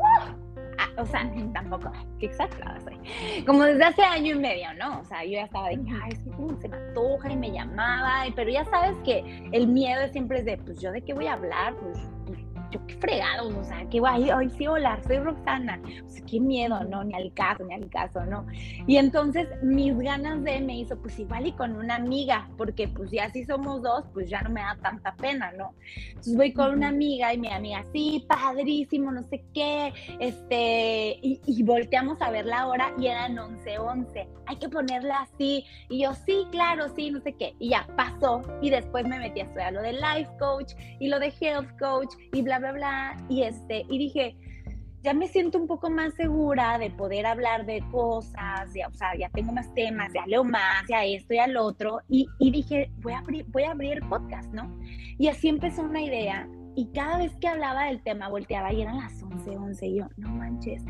Ah, 0.77 0.89
o 0.97 1.05
sea, 1.05 1.31
tampoco, 1.53 1.91
qué 2.19 2.25
exagerada 2.27 2.79
soy. 2.81 2.97
Como 3.45 3.63
desde 3.63 3.83
hace 3.83 4.03
año 4.03 4.35
y 4.35 4.39
medio, 4.39 4.73
¿no? 4.73 5.01
O 5.01 5.05
sea, 5.05 5.23
yo 5.23 5.33
ya 5.33 5.43
estaba 5.43 5.69
de, 5.69 5.75
ay, 5.75 6.11
es 6.11 6.19
que 6.19 6.61
se 6.61 6.67
me 6.67 6.77
antoja 6.77 7.31
y 7.31 7.37
me 7.37 7.51
llamaba, 7.51 8.25
pero 8.35 8.49
ya 8.49 8.65
sabes 8.65 8.95
que 9.05 9.23
el 9.51 9.67
miedo 9.67 10.07
siempre 10.11 10.39
es 10.39 10.45
de, 10.45 10.57
pues 10.57 10.81
yo 10.81 10.91
de 10.91 11.01
qué 11.01 11.13
voy 11.13 11.27
a 11.27 11.33
hablar, 11.33 11.75
pues, 11.75 11.99
pues 12.79 12.97
fregados, 12.97 13.53
o 13.53 13.63
sea, 13.63 13.87
que 13.89 13.99
guay, 13.99 14.31
hoy 14.31 14.49
sí, 14.49 14.67
hola, 14.67 14.99
soy 15.05 15.17
Roxana, 15.19 15.81
o 16.05 16.09
sea, 16.09 16.23
qué 16.25 16.39
miedo, 16.39 16.83
¿no? 16.85 17.03
Ni 17.03 17.13
al 17.13 17.33
caso, 17.33 17.63
ni 17.65 17.73
al 17.73 17.89
caso, 17.89 18.25
¿no? 18.25 18.45
Y 18.87 18.97
entonces 18.97 19.47
mis 19.61 19.97
ganas 19.97 20.43
de 20.43 20.61
me 20.61 20.79
hizo, 20.79 20.97
pues 20.97 21.17
igual 21.19 21.47
y 21.47 21.51
con 21.53 21.75
una 21.75 21.95
amiga, 21.95 22.49
porque 22.57 22.87
pues 22.87 23.11
ya 23.11 23.29
si 23.29 23.45
somos 23.45 23.81
dos, 23.81 24.05
pues 24.13 24.29
ya 24.29 24.41
no 24.41 24.49
me 24.49 24.61
da 24.61 24.77
tanta 24.81 25.15
pena, 25.15 25.51
¿no? 25.51 25.73
Entonces 26.07 26.35
voy 26.35 26.53
con 26.53 26.73
una 26.73 26.89
amiga 26.89 27.33
y 27.33 27.37
mi 27.37 27.49
amiga, 27.49 27.83
sí, 27.93 28.25
padrísimo, 28.27 29.11
no 29.11 29.23
sé 29.23 29.43
qué, 29.53 29.93
este, 30.19 31.19
y, 31.21 31.41
y 31.45 31.63
volteamos 31.63 32.21
a 32.21 32.31
ver 32.31 32.45
la 32.45 32.67
hora 32.67 32.93
y 32.97 33.07
eran 33.07 33.37
11, 33.37 33.79
11, 33.79 34.27
hay 34.45 34.55
que 34.57 34.69
ponerla 34.69 35.21
así, 35.21 35.65
y 35.89 36.03
yo, 36.03 36.13
sí, 36.25 36.47
claro, 36.51 36.87
sí, 36.95 37.11
no 37.11 37.21
sé 37.21 37.33
qué, 37.33 37.55
y 37.59 37.69
ya 37.69 37.87
pasó, 37.95 38.41
y 38.61 38.69
después 38.69 39.05
me 39.07 39.19
metí 39.19 39.41
a 39.41 39.43
estudiar 39.43 39.73
lo 39.73 39.81
de 39.81 39.93
life 39.93 40.29
coach 40.39 40.73
y 40.99 41.07
lo 41.07 41.19
de 41.19 41.33
health 41.39 41.69
coach 41.79 42.13
y 42.33 42.41
bla, 42.41 42.59
bla, 42.63 42.71
bla, 42.71 43.17
y 43.29 43.43
este, 43.43 43.85
y 43.89 43.97
dije, 43.97 44.35
ya 45.03 45.13
me 45.13 45.27
siento 45.27 45.57
un 45.57 45.67
poco 45.67 45.89
más 45.89 46.13
segura 46.13 46.77
de 46.77 46.89
poder 46.89 47.25
hablar 47.25 47.65
de 47.65 47.83
cosas, 47.91 48.73
ya, 48.73 48.87
o 48.87 48.93
sea, 48.93 49.15
ya 49.17 49.29
tengo 49.29 49.51
más 49.51 49.73
temas, 49.73 50.13
ya 50.13 50.25
leo 50.25 50.45
más, 50.45 50.85
ya 50.87 51.03
esto, 51.03 51.33
ya 51.33 51.47
lo 51.47 51.65
otro, 51.65 51.99
y, 52.07 52.25
y 52.39 52.51
dije, 52.51 52.89
voy 53.01 53.11
a, 53.11 53.19
abrir, 53.19 53.45
voy 53.49 53.63
a 53.63 53.71
abrir 53.71 53.99
podcast, 54.07 54.51
¿no? 54.53 54.73
Y 55.19 55.27
así 55.27 55.49
empezó 55.49 55.81
una 55.81 56.01
idea, 56.01 56.47
y 56.75 56.87
cada 56.93 57.17
vez 57.17 57.35
que 57.41 57.49
hablaba 57.49 57.85
del 57.85 58.01
tema 58.01 58.29
volteaba 58.29 58.71
y 58.71 58.81
eran 58.81 58.97
las 58.97 59.21
11, 59.21 59.57
11, 59.57 59.85
y 59.85 59.97
yo, 59.97 60.07
no 60.17 60.29
manches. 60.29 60.83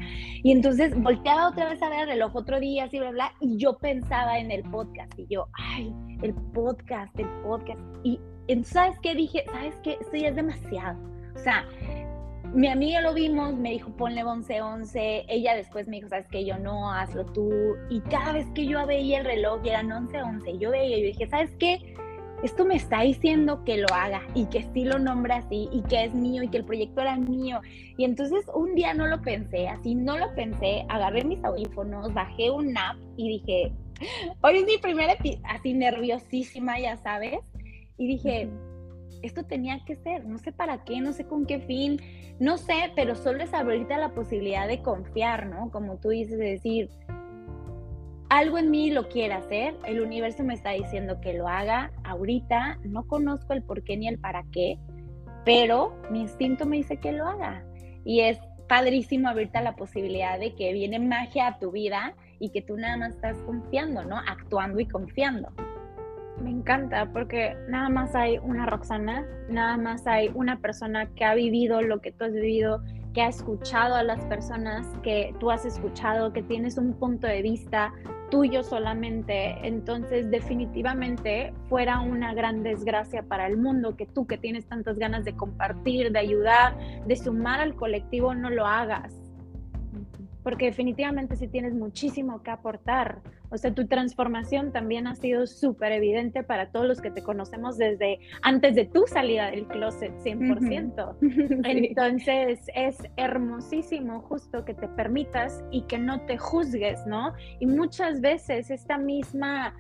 Y 0.43 0.51
entonces 0.51 0.95
volteaba 0.95 1.49
otra 1.49 1.69
vez 1.69 1.81
a 1.81 1.89
ver 1.89 2.01
el 2.01 2.07
reloj 2.09 2.35
otro 2.35 2.59
día, 2.59 2.85
así, 2.85 2.99
bla, 2.99 3.09
bla, 3.09 3.33
y 3.41 3.57
yo 3.57 3.77
pensaba 3.79 4.37
en 4.37 4.51
el 4.51 4.61
podcast, 4.69 5.11
y 5.17 5.25
yo, 5.25 5.47
ay, 5.53 5.91
el 6.21 6.35
podcast, 6.53 7.17
el 7.19 7.27
podcast, 7.41 7.81
y 8.03 8.19
¿sabes 8.63 8.99
qué? 8.99 9.15
Dije, 9.15 9.43
¿sabes 9.51 9.75
qué? 9.83 9.97
Esto 9.99 10.17
ya 10.17 10.29
es 10.29 10.35
demasiado. 10.35 11.12
O 11.35 11.39
sea, 11.39 11.65
mi 12.53 12.67
amiga 12.67 13.01
lo 13.01 13.13
vimos, 13.13 13.55
me 13.55 13.71
dijo, 13.71 13.91
ponle 13.91 14.23
11, 14.23 14.61
11. 14.61 15.25
Ella 15.27 15.55
después 15.55 15.87
me 15.87 15.97
dijo, 15.97 16.09
¿sabes 16.09 16.27
qué? 16.29 16.45
Yo 16.45 16.57
no, 16.59 16.91
hazlo 16.91 17.25
tú. 17.25 17.51
Y 17.89 18.01
cada 18.01 18.33
vez 18.33 18.45
que 18.53 18.65
yo 18.65 18.85
veía 18.85 19.19
el 19.19 19.25
reloj 19.25 19.61
y 19.63 19.69
eran 19.69 19.91
11, 19.91 20.21
11, 20.21 20.57
yo 20.59 20.71
veía, 20.71 20.97
yo 20.97 21.05
dije, 21.05 21.27
¿sabes 21.27 21.55
qué? 21.57 21.95
Esto 22.43 22.65
me 22.65 22.75
está 22.75 23.01
diciendo 23.01 23.63
que 23.63 23.77
lo 23.77 23.87
haga 23.93 24.21
y 24.35 24.45
que 24.47 24.63
sí 24.73 24.83
lo 24.83 24.99
nombra 24.99 25.37
así 25.37 25.69
y 25.71 25.81
que 25.83 26.03
es 26.03 26.13
mío 26.13 26.43
y 26.43 26.49
que 26.49 26.57
el 26.57 26.65
proyecto 26.65 27.01
era 27.01 27.15
mío. 27.15 27.61
Y 27.97 28.03
entonces 28.03 28.45
un 28.53 28.75
día 28.75 28.93
no 28.93 29.07
lo 29.07 29.21
pensé, 29.21 29.69
así 29.69 29.95
no 29.95 30.17
lo 30.17 30.35
pensé, 30.35 30.85
agarré 30.89 31.23
mis 31.23 31.41
audífonos, 31.43 32.13
bajé 32.13 32.51
un 32.51 32.77
app 32.77 32.97
y 33.15 33.29
dije, 33.29 33.71
hoy 34.41 34.57
es 34.57 34.65
mi 34.65 34.77
primera, 34.77 35.15
así 35.45 35.73
nerviosísima, 35.73 36.77
ya 36.79 36.97
sabes 36.97 37.39
y 37.97 38.07
dije, 38.07 38.49
esto 39.23 39.43
tenía 39.43 39.83
que 39.85 39.95
ser, 39.95 40.25
no 40.25 40.37
sé 40.37 40.51
para 40.51 40.83
qué, 40.83 40.99
no 41.01 41.13
sé 41.13 41.25
con 41.25 41.45
qué 41.45 41.59
fin, 41.59 41.99
no 42.39 42.57
sé, 42.57 42.91
pero 42.95 43.15
solo 43.15 43.41
es 43.41 43.53
abrirte 43.53 43.97
la 43.97 44.09
posibilidad 44.09 44.67
de 44.67 44.81
confiar, 44.81 45.47
¿no? 45.47 45.71
Como 45.71 45.97
tú 45.97 46.09
dices, 46.09 46.37
de 46.37 46.51
decir, 46.51 46.89
algo 48.29 48.57
en 48.57 48.69
mí 48.69 48.91
lo 48.91 49.07
quiere 49.07 49.33
hacer, 49.33 49.75
el 49.85 50.01
universo 50.01 50.43
me 50.43 50.53
está 50.53 50.71
diciendo 50.71 51.21
que 51.21 51.33
lo 51.33 51.47
haga 51.47 51.91
ahorita, 52.03 52.79
no 52.83 53.07
conozco 53.07 53.53
el 53.53 53.63
por 53.63 53.83
qué 53.83 53.95
ni 53.95 54.07
el 54.07 54.19
para 54.19 54.43
qué, 54.51 54.77
pero 55.45 55.95
mi 56.11 56.21
instinto 56.21 56.65
me 56.65 56.77
dice 56.77 56.97
que 56.97 57.13
lo 57.13 57.25
haga. 57.25 57.65
Y 58.03 58.21
es 58.21 58.39
padrísimo 58.67 59.29
abrirte 59.29 59.61
la 59.61 59.75
posibilidad 59.75 60.37
de 60.39 60.53
que 60.55 60.73
viene 60.73 60.99
magia 60.99 61.47
a 61.47 61.59
tu 61.59 61.71
vida 61.71 62.15
y 62.39 62.49
que 62.49 62.61
tú 62.61 62.75
nada 62.75 62.97
más 62.97 63.15
estás 63.15 63.37
confiando, 63.43 64.03
¿no? 64.03 64.17
Actuando 64.17 64.79
y 64.79 64.87
confiando. 64.87 65.49
Me 66.41 66.49
encanta 66.49 67.09
porque 67.11 67.55
nada 67.67 67.89
más 67.89 68.15
hay 68.15 68.37
una 68.39 68.65
Roxana, 68.65 69.25
nada 69.49 69.77
más 69.77 70.07
hay 70.07 70.31
una 70.33 70.59
persona 70.59 71.05
que 71.15 71.25
ha 71.25 71.35
vivido 71.35 71.81
lo 71.81 72.01
que 72.01 72.11
tú 72.11 72.25
has 72.25 72.33
vivido, 72.33 72.81
que 73.13 73.21
ha 73.21 73.27
escuchado 73.27 73.95
a 73.95 74.03
las 74.03 74.23
personas 74.25 74.87
que 75.03 75.33
tú 75.39 75.51
has 75.51 75.65
escuchado, 75.65 76.33
que 76.33 76.41
tienes 76.41 76.77
un 76.77 76.93
punto 76.93 77.27
de 77.27 77.41
vista 77.43 77.93
tuyo 78.31 78.63
solamente. 78.63 79.55
Entonces, 79.65 80.31
definitivamente 80.31 81.53
fuera 81.69 81.99
una 81.99 82.33
gran 82.33 82.63
desgracia 82.63 83.21
para 83.21 83.45
el 83.45 83.57
mundo 83.57 83.95
que 83.95 84.07
tú 84.07 84.25
que 84.25 84.39
tienes 84.39 84.65
tantas 84.65 84.97
ganas 84.97 85.23
de 85.25 85.35
compartir, 85.35 86.11
de 86.11 86.19
ayudar, 86.19 86.75
de 87.05 87.15
sumar 87.15 87.59
al 87.59 87.75
colectivo, 87.75 88.33
no 88.33 88.49
lo 88.49 88.65
hagas 88.65 89.22
porque 90.43 90.65
definitivamente 90.65 91.35
sí 91.35 91.47
tienes 91.47 91.73
muchísimo 91.73 92.43
que 92.43 92.51
aportar. 92.51 93.21
O 93.49 93.57
sea, 93.57 93.73
tu 93.73 93.87
transformación 93.87 94.71
también 94.71 95.07
ha 95.07 95.15
sido 95.15 95.47
súper 95.47 95.91
evidente 95.93 96.43
para 96.43 96.71
todos 96.71 96.85
los 96.85 97.01
que 97.01 97.11
te 97.11 97.23
conocemos 97.23 97.77
desde 97.77 98.19
antes 98.41 98.75
de 98.75 98.85
tu 98.85 99.05
salida 99.07 99.51
del 99.51 99.67
closet, 99.67 100.11
100%. 100.19 101.17
Entonces, 101.65 102.59
es 102.75 102.97
hermosísimo 103.15 104.21
justo 104.21 104.65
que 104.65 104.73
te 104.73 104.87
permitas 104.87 105.63
y 105.71 105.83
que 105.83 105.97
no 105.97 106.21
te 106.25 106.37
juzgues, 106.37 107.05
¿no? 107.07 107.33
Y 107.59 107.65
muchas 107.65 108.21
veces 108.21 108.69
esta 108.69 108.97
misma 108.97 109.75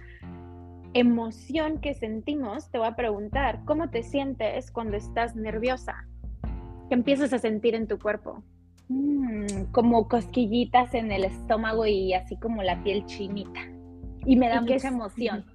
emoción 0.93 1.79
que 1.81 1.95
sentimos, 1.95 2.69
te 2.69 2.77
voy 2.77 2.87
a 2.87 2.95
preguntar, 2.95 3.61
¿cómo 3.65 3.89
te 3.89 4.03
sientes 4.03 4.71
cuando 4.71 4.95
estás 4.95 5.35
nerviosa? 5.35 6.07
¿Qué 6.87 6.93
empiezas 6.93 7.33
a 7.33 7.39
sentir 7.39 7.73
en 7.73 7.87
tu 7.87 7.97
cuerpo? 7.97 8.43
Mm, 8.89 9.71
como 9.71 10.07
cosquillitas 10.07 10.93
en 10.93 11.11
el 11.11 11.23
estómago 11.23 11.85
y 11.85 12.13
así 12.13 12.37
como 12.37 12.61
la 12.63 12.83
piel 12.83 13.05
chinita. 13.05 13.61
Y 14.25 14.35
me 14.35 14.49
da 14.49 14.61
mucha 14.61 14.87
emoción. 14.87 15.45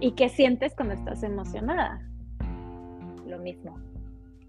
¿Y 0.00 0.12
qué 0.12 0.28
sientes 0.28 0.74
cuando 0.74 0.94
estás 0.94 1.22
emocionada? 1.22 2.00
Lo 3.26 3.38
mismo. 3.38 3.78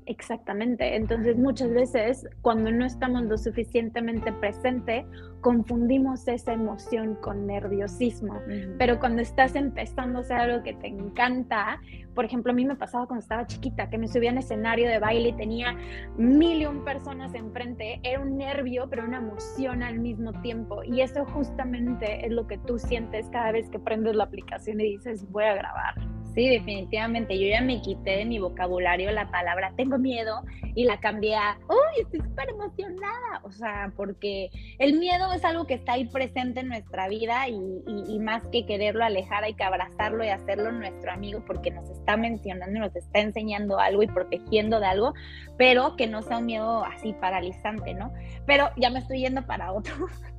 Exactamente. 0.06 0.96
Entonces 0.96 1.38
muchas 1.38 1.72
veces 1.72 2.28
cuando 2.42 2.72
no 2.72 2.86
estamos 2.86 3.24
lo 3.24 3.38
suficientemente 3.38 4.32
presente, 4.34 5.06
confundimos 5.42 6.28
esa 6.28 6.54
emoción 6.54 7.16
con 7.16 7.46
nerviosismo. 7.48 8.40
Pero 8.78 9.00
cuando 9.00 9.22
estás 9.22 9.56
empezando 9.56 10.20
a 10.20 10.22
hacer 10.22 10.38
algo 10.38 10.64
que 10.64 10.74
te 10.74 10.88
encanta, 10.88 11.80
por 12.16 12.26
ejemplo, 12.26 12.52
a 12.52 12.56
mí 12.56 12.66
me 12.66 12.76
pasaba 12.76 13.08
cuando 13.08 13.22
estaba 13.22 13.46
chiquita, 13.46 13.90
que 13.90 13.98
me 13.98 14.08
subía 14.08 14.30
en 14.30 14.38
escenario 14.38 14.88
de 14.88 15.00
baile 15.00 15.30
y 15.30 15.34
tenía 15.34 15.76
mil 16.18 16.62
y 16.62 16.66
un 16.66 16.84
personas 16.84 17.34
enfrente, 17.34 18.00
era 18.04 18.20
un 18.22 18.38
nervio, 18.38 18.88
pero 18.90 19.04
una 19.04 19.18
emoción 19.18 19.84
al 19.84 20.00
mismo 20.00 20.32
tiempo. 20.42 20.84
Y 20.84 21.02
eso 21.02 21.26
justamente 21.26 22.26
es 22.26 22.32
lo 22.32 22.48
que 22.48 22.58
tú 22.60 22.80
sientes 22.80 23.30
cada 23.30 23.52
vez 23.52 23.70
que 23.70 23.80
prendes 23.80 24.16
la 24.16 24.26
aplicación 24.26 24.80
y 24.80 24.98
dices, 24.98 25.30
voy 25.30 25.46
a 25.46 25.56
grabar. 25.56 25.96
Sí, 26.36 26.50
definitivamente. 26.50 27.38
Yo 27.38 27.48
ya 27.48 27.62
me 27.62 27.80
quité 27.82 28.18
de 28.18 28.26
mi 28.26 28.40
vocabulario 28.40 29.12
la 29.12 29.30
palabra 29.30 29.72
tengo 29.78 30.00
miedo 30.00 30.42
y 30.76 30.86
la 30.86 31.00
cambié 31.00 31.36
a, 31.36 31.60
uy, 31.70 32.02
estoy 32.02 32.22
súper 32.22 32.50
emocionada. 32.50 33.42
O 33.44 33.52
sea, 33.52 33.94
porque 33.96 34.50
el 34.80 34.98
miedo 34.98 35.32
es 35.34 35.46
algo 35.46 35.68
que 35.68 35.76
está 35.76 35.94
ahí 35.94 36.06
presente 36.06 36.62
en 36.62 36.70
nuestra 36.70 37.08
vida 37.08 37.48
y, 37.48 38.20
más 38.20 38.44
que 38.48 38.66
quererlo 38.66 39.04
alejar, 39.04 39.44
hay 39.44 39.54
que 39.54 39.64
abrazarlo 39.64 40.24
y 40.24 40.30
hacerlo 40.30 40.72
nuestro 40.72 41.12
amigo 41.12 41.44
porque 41.46 41.72
nos 41.72 41.90
está 41.90 42.16
mencionando, 42.16 42.80
nos 42.80 42.96
está 42.96 43.20
enseñando 43.20 43.78
algo 43.80 44.02
y 44.02 44.08
protegiendo 44.08 44.80
de 44.80 44.86
algo, 44.86 45.14
pero 45.58 45.96
que 45.98 46.08
no 46.08 46.22
sea 46.22 46.38
un 46.38 46.46
miedo 46.46 46.86
así 46.86 47.14
paralizante, 47.14 47.94
¿no? 47.94 48.14
Pero 48.46 48.70
ya 48.78 48.90
me 48.90 49.00
estoy 49.00 49.20
yendo 49.20 49.46
para 49.46 49.74
otro, 49.74 49.94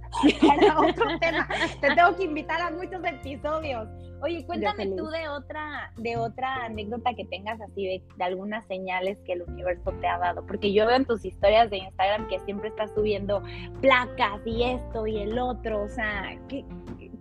para 0.46 0.80
otro 0.80 1.18
tema. 1.18 1.48
Te 1.80 1.94
tengo 1.94 2.16
que 2.16 2.24
invitar 2.24 2.60
a 2.60 2.70
muchos 2.70 3.04
episodios. 3.04 3.88
Oye, 4.22 4.44
cuéntame 4.46 4.86
tú 4.86 5.06
de 5.08 5.28
otra, 5.28 5.92
de 5.98 6.16
otra 6.16 6.64
anécdota 6.64 7.12
que 7.14 7.26
tengas 7.26 7.60
así 7.60 7.84
de, 7.84 8.02
de, 8.16 8.24
algunas 8.24 8.64
señales 8.66 9.18
que 9.26 9.34
el 9.34 9.42
universo 9.42 9.92
te 10.00 10.06
ha 10.06 10.16
dado, 10.16 10.46
porque 10.46 10.72
yo 10.72 10.86
veo 10.86 10.96
en 10.96 11.04
tus 11.04 11.24
historias 11.26 11.68
de 11.68 11.78
Instagram 11.78 12.26
que 12.28 12.38
siempre 12.40 12.68
estás 12.68 12.90
subiendo 12.94 13.42
placas 13.82 14.40
y 14.46 14.62
esto 14.62 15.06
y 15.06 15.18
el 15.18 15.38
otro, 15.38 15.82
o 15.82 15.88
sea, 15.88 16.38
¿qué, 16.48 16.64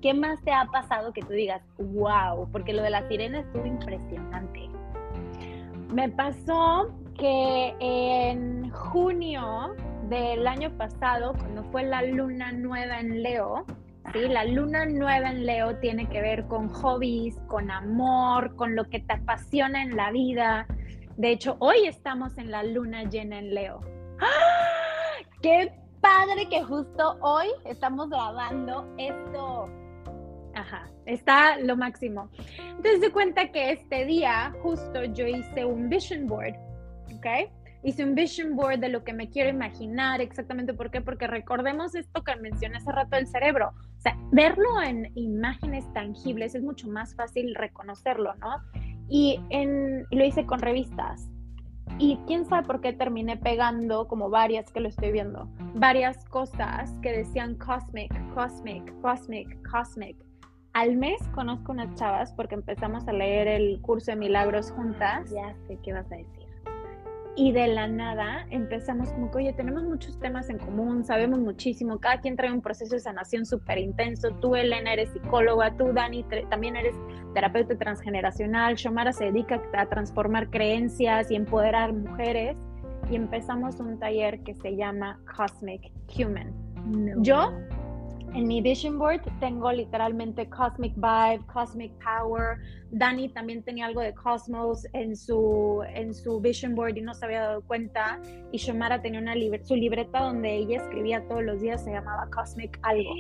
qué 0.02 0.14
más 0.14 0.42
te 0.44 0.54
ha 0.54 0.66
pasado 0.66 1.12
que 1.12 1.22
tú 1.22 1.34
digas, 1.34 1.62
wow? 1.78 2.50
Porque 2.52 2.72
lo 2.72 2.84
de 2.84 2.92
la 2.92 3.06
sirena 3.10 3.42
estuvo 3.42 3.66
impresionante. 3.66 4.70
Me 5.94 6.10
pasó 6.10 6.90
que 7.18 7.76
en 7.80 8.70
junio 8.72 9.76
del 10.10 10.48
año 10.48 10.76
pasado, 10.78 11.34
cuando 11.34 11.64
fue 11.72 11.84
la 11.84 12.02
luna 12.04 12.52
nueva 12.52 13.00
en 13.00 13.24
Leo, 13.24 13.66
¿sí? 14.14 14.28
La 14.28 14.46
luna 14.46 14.86
nueva 14.86 15.30
en 15.30 15.46
Leo 15.46 15.78
tiene 15.78 16.08
que 16.10 16.22
ver 16.22 16.46
con 16.48 16.70
hobbies, 16.70 17.40
con 17.48 17.72
amor, 17.72 18.56
con 18.56 18.76
lo 18.76 18.90
que 18.90 19.00
te 19.00 19.14
apasiona 19.14 19.82
en 19.82 19.96
la 19.96 20.12
vida. 20.12 20.68
De 21.18 21.32
hecho, 21.32 21.58
hoy 21.60 21.86
estamos 21.88 22.38
en 22.38 22.52
la 22.52 22.64
luna 22.64 23.04
llena 23.04 23.40
en 23.40 23.54
Leo. 23.54 23.80
¡Ah! 24.20 25.22
¡Qué 25.42 25.72
padre 26.02 26.48
que 26.50 26.64
justo 26.64 27.18
hoy 27.22 27.48
estamos 27.66 28.10
grabando 28.10 28.88
esto! 28.98 29.70
Ajá, 30.56 30.88
está 31.06 31.58
lo 31.58 31.76
máximo. 31.76 32.30
Entonces, 32.60 33.02
de 33.02 33.12
cuenta 33.12 33.52
que 33.52 33.72
este 33.72 34.06
día 34.06 34.54
justo 34.62 35.04
yo 35.06 35.26
hice 35.26 35.66
un 35.66 35.90
vision 35.90 36.28
board, 36.28 36.56
¿ok? 37.24 37.50
hice 37.84 38.04
un 38.04 38.16
vision 38.16 38.56
board 38.56 38.80
de 38.80 38.90
lo 38.90 39.04
que 39.04 39.14
me 39.14 39.30
quiero 39.30 39.50
imaginar, 39.50 40.22
exactamente 40.22 40.74
por 40.74 40.90
qué, 40.90 41.02
porque 41.02 41.28
recordemos 41.28 41.96
esto 41.96 42.24
que 42.24 42.36
mencioné 42.38 42.78
hace 42.78 42.92
rato 42.92 43.16
del 43.18 43.28
cerebro, 43.28 43.74
o 43.98 44.02
sea, 44.02 44.18
verlo 44.32 44.82
en 44.82 45.12
imágenes 45.16 45.92
tangibles 45.94 46.56
es 46.56 46.64
mucho 46.64 46.88
más 46.88 47.16
fácil 47.16 47.54
reconocerlo, 47.56 48.34
¿no? 48.36 48.56
Y 49.10 49.40
en, 49.50 50.06
lo 50.12 50.26
hice 50.26 50.46
con 50.46 50.60
revistas, 50.60 51.30
Y 52.00 52.18
quién 52.26 52.46
sabe 52.46 52.66
por 52.66 52.80
qué 52.80 52.94
terminé 52.94 53.36
pegando 53.38 54.08
como 54.08 54.30
varias 54.30 54.72
que 54.72 54.80
lo 54.80 54.88
estoy 54.88 55.12
viendo, 55.12 55.50
varias 55.76 56.24
cosas 56.26 56.90
que 57.02 57.12
decían 57.12 57.56
cosmic, 57.56 58.12
cosmic, 58.34 58.84
cosmic, 59.02 59.70
cosmic. 59.70 60.16
Al 60.72 60.96
mes 60.96 61.22
conozco 61.36 61.72
unas 61.74 61.94
chavas 61.96 62.34
porque 62.34 62.56
empezamos 62.56 63.08
a 63.08 63.14
leer 63.14 63.48
el 63.48 63.80
curso 63.82 64.12
de 64.12 64.18
milagros 64.18 64.72
juntas. 64.72 65.30
Ya 65.30 65.54
sé 65.68 65.78
qué 65.84 65.94
vas 65.94 66.12
a 66.12 66.16
decir 66.16 66.43
y 67.36 67.52
de 67.52 67.68
la 67.68 67.88
nada 67.88 68.46
empezamos 68.52 69.12
como 69.12 69.32
que, 69.32 69.38
oye, 69.38 69.54
tenemos 69.54 69.84
muchos 69.84 70.20
temas 70.20 70.50
en 70.50 70.60
común, 70.60 71.04
sabemos 71.04 71.40
muchísimo, 71.40 72.00
cada 72.00 72.20
quien 72.20 72.36
trae 72.36 72.52
un 72.52 72.62
proceso 72.62 72.96
de 72.96 73.00
sanación 73.00 73.46
súper 73.46 73.80
intenso, 73.80 74.30
tú 74.40 74.56
Elena 74.56 74.94
eres 74.94 75.10
psicóloga, 75.12 75.76
tú 75.76 75.94
Dani 75.94 76.24
también 76.50 76.76
eres 76.76 76.96
terapeuta 77.34 77.76
transgeneracional, 77.76 78.76
Shomara 78.76 79.14
se 79.14 79.26
dedica 79.26 79.62
a 79.74 79.86
transformar 79.88 80.50
creencias 80.50 81.32
y 81.32 81.36
empoderar 81.36 81.94
mujeres 81.94 82.56
y 83.10 83.16
empezamos 83.16 83.80
un 83.80 84.00
taller 84.00 84.40
que 84.44 84.54
se 84.54 84.76
llama 84.76 85.20
Cosmic 85.36 85.92
Human. 86.18 86.54
Yo 87.24 87.52
en 88.34 88.48
mi 88.48 88.62
vision 88.62 88.98
board 88.98 89.22
tengo 89.40 89.72
literalmente 89.72 90.50
Cosmic 90.50 90.94
Vibe, 90.96 91.46
Cosmic 91.52 91.92
Power. 92.04 92.58
Dani 92.92 93.30
también 93.30 93.64
tenía 93.64 93.86
algo 93.86 94.02
de 94.02 94.14
Cosmos 94.14 94.88
en 94.94 95.16
su, 95.16 95.84
en 95.94 96.14
su 96.14 96.40
vision 96.40 96.76
board 96.76 96.98
y 96.98 97.02
no 97.02 97.14
se 97.14 97.26
había 97.26 97.42
dado 97.42 97.62
cuenta. 97.64 98.20
Y 98.52 98.58
Shomara 98.58 99.02
tenía 99.02 99.20
una 99.20 99.36
su 99.64 99.76
libreta 99.76 100.20
donde 100.24 100.56
ella 100.56 100.78
escribía 100.78 101.28
todos 101.28 101.44
los 101.44 101.62
días, 101.62 101.84
se 101.84 101.92
llamaba 101.92 102.28
Cosmic 102.32 102.80
algo. 102.84 103.12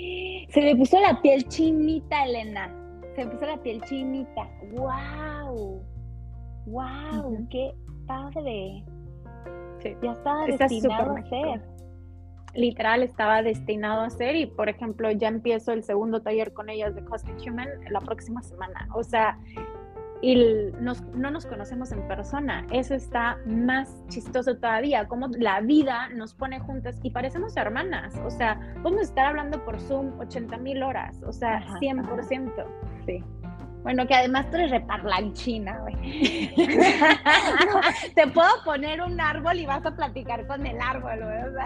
Se 0.50 0.62
le 0.62 0.76
puso 0.76 1.00
la 1.00 1.22
piel 1.22 1.48
chinita, 1.48 2.26
Elena. 2.26 2.74
Se 3.16 3.26
le 3.26 3.32
puso 3.32 3.46
la 3.46 3.58
piel 3.58 3.82
chinita. 3.84 4.50
¡Wow! 4.72 5.84
¡Wow! 6.66 7.48
¡Qué 7.50 7.74
padre! 8.08 8.84
Sí. 9.80 9.96
Ya 10.02 10.12
estaba 10.12 10.46
destinado 10.46 11.16
a 11.18 11.24
ser 11.24 11.73
literal 12.54 13.04
estaba 13.04 13.42
destinado 13.42 14.02
a 14.02 14.10
ser 14.10 14.36
y 14.36 14.46
por 14.46 14.70
ejemplo 14.70 15.10
ya 15.12 15.28
empiezo 15.28 15.72
el 15.72 15.84
segundo 15.84 16.22
taller 16.22 16.54
con 16.54 16.70
ellas 16.70 16.96
de 16.96 17.04
Cosmic 17.04 17.38
Human 17.48 17.70
la 17.90 18.00
próxima 18.00 18.42
semana. 18.42 18.88
O 18.94 19.04
sea, 19.04 19.38
y 20.24 20.38
no 20.78 21.32
nos 21.32 21.46
conocemos 21.46 21.92
en 21.92 22.08
persona. 22.08 22.66
Eso 22.72 22.96
está 22.96 23.38
más 23.46 24.08
chistoso 24.08 24.56
todavía, 24.56 25.06
como 25.06 25.28
la 25.28 25.60
vida 25.60 26.08
nos 26.10 26.34
pone 26.34 26.62
juntas 26.62 26.98
y 27.04 27.10
parecemos 27.10 27.58
hermanas. 27.58 28.16
O 28.24 28.30
sea, 28.30 28.52
a 28.54 29.02
estar 29.02 29.26
hablando 29.26 29.64
por 29.66 29.82
Zoom 29.82 30.18
80 30.20 30.58
mil 30.60 30.82
horas, 30.82 31.22
o 31.28 31.34
sea, 31.34 31.66
100%. 31.82 32.66
Sí. 33.06 33.22
Bueno, 33.84 34.08
que 34.08 34.16
además 34.16 34.50
tú 34.50 34.56
eres 34.56 34.72
reparlanchina, 34.72 35.80
güey. 35.80 36.56
te 38.16 38.28
puedo 38.28 38.64
poner 38.64 39.02
un 39.02 39.20
árbol 39.20 39.60
y 39.60 39.66
vas 39.66 39.86
a 39.86 39.94
platicar 39.94 40.48
con 40.48 40.66
el 40.66 40.80
árbol, 40.80 41.20
güey. 41.20 41.66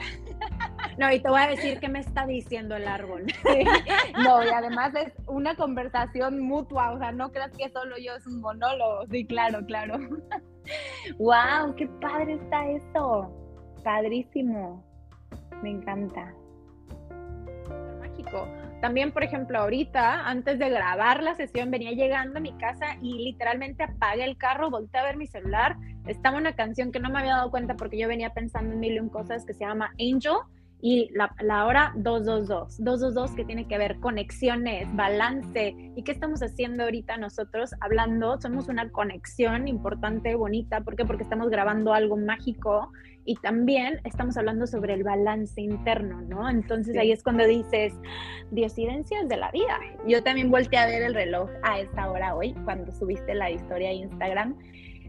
No, 0.97 1.11
y 1.11 1.19
te 1.19 1.29
voy 1.29 1.41
a 1.41 1.47
decir 1.47 1.79
qué 1.79 1.89
me 1.89 1.99
está 1.99 2.25
diciendo 2.25 2.75
el 2.75 2.87
árbol. 2.87 3.25
No, 4.23 4.43
y 4.43 4.47
además 4.47 4.93
es 4.95 5.13
una 5.27 5.55
conversación 5.55 6.39
mutua, 6.39 6.91
o 6.91 6.97
sea, 6.97 7.11
no 7.11 7.31
creas 7.31 7.51
que 7.51 7.69
solo 7.69 7.97
yo 7.97 8.15
es 8.15 8.25
un 8.25 8.41
monólogo. 8.41 9.05
Sí, 9.11 9.25
claro, 9.25 9.63
claro. 9.65 9.97
¡Wow! 11.19 11.75
¡Qué 11.75 11.87
padre 12.01 12.33
está 12.33 12.67
esto! 12.69 13.31
Padrísimo. 13.83 14.83
Me 15.61 15.69
encanta. 15.69 16.33
Mágico. 17.99 18.47
También, 18.81 19.11
por 19.11 19.23
ejemplo, 19.23 19.59
ahorita, 19.59 20.27
antes 20.27 20.57
de 20.57 20.69
grabar 20.69 21.21
la 21.21 21.35
sesión, 21.35 21.69
venía 21.69 21.91
llegando 21.91 22.39
a 22.39 22.41
mi 22.41 22.53
casa 22.57 22.97
y 23.01 23.13
literalmente 23.23 23.83
apagué 23.83 24.23
el 24.23 24.37
carro, 24.37 24.69
volteé 24.69 24.99
a 24.99 25.03
ver 25.03 25.17
mi 25.17 25.27
celular. 25.27 25.75
Estaba 26.07 26.37
una 26.37 26.55
canción 26.55 26.91
que 26.91 26.99
no 26.99 27.09
me 27.09 27.19
había 27.19 27.35
dado 27.35 27.51
cuenta 27.51 27.75
porque 27.75 27.99
yo 27.99 28.07
venía 28.07 28.31
pensando 28.31 28.73
en 28.73 28.79
mil 28.79 28.93
y 28.93 28.99
un 28.99 29.09
cosas 29.09 29.45
que 29.45 29.53
se 29.53 29.65
llama 29.65 29.93
Angel 29.99 30.37
y 30.79 31.09
la, 31.13 31.33
la, 31.41 31.65
hora 31.65 31.93
222, 31.95 32.77
222 32.83 33.31
que 33.31 33.45
tiene 33.45 33.67
que 33.67 33.77
ver 33.77 33.99
conexiones, 33.99 34.87
balance. 34.95 35.75
¿Y 35.95 36.03
qué 36.03 36.11
estamos 36.11 36.41
haciendo 36.41 36.83
ahorita 36.83 37.17
nosotros? 37.17 37.71
Hablando, 37.81 38.39
somos 38.39 38.67
una 38.67 38.91
conexión 38.91 39.67
importante, 39.67 40.35
bonita, 40.35 40.81
¿por 40.81 40.95
qué? 40.95 41.05
Porque 41.05 41.23
estamos 41.23 41.49
grabando 41.49 41.93
algo 41.93 42.15
mágico 42.15 42.91
y 43.25 43.35
también 43.37 43.99
estamos 44.03 44.37
hablando 44.37 44.67
sobre 44.67 44.93
el 44.93 45.03
balance 45.03 45.59
interno, 45.59 46.21
¿no? 46.21 46.47
Entonces 46.47 46.95
ahí 46.95 47.11
es 47.11 47.23
cuando 47.23 47.45
dices, 47.45 47.93
diosidencias 48.51 49.27
de 49.27 49.37
la 49.37 49.51
vida. 49.51 49.79
Yo 50.07 50.23
también 50.23 50.51
volteé 50.51 50.79
a 50.79 50.85
ver 50.85 51.01
el 51.01 51.13
reloj 51.13 51.49
a 51.63 51.79
esta 51.79 52.09
hora 52.09 52.35
hoy, 52.35 52.53
cuando 52.63 52.91
subiste 52.91 53.33
la 53.33 53.49
historia 53.49 53.89
a 53.89 53.93
Instagram 53.93 54.55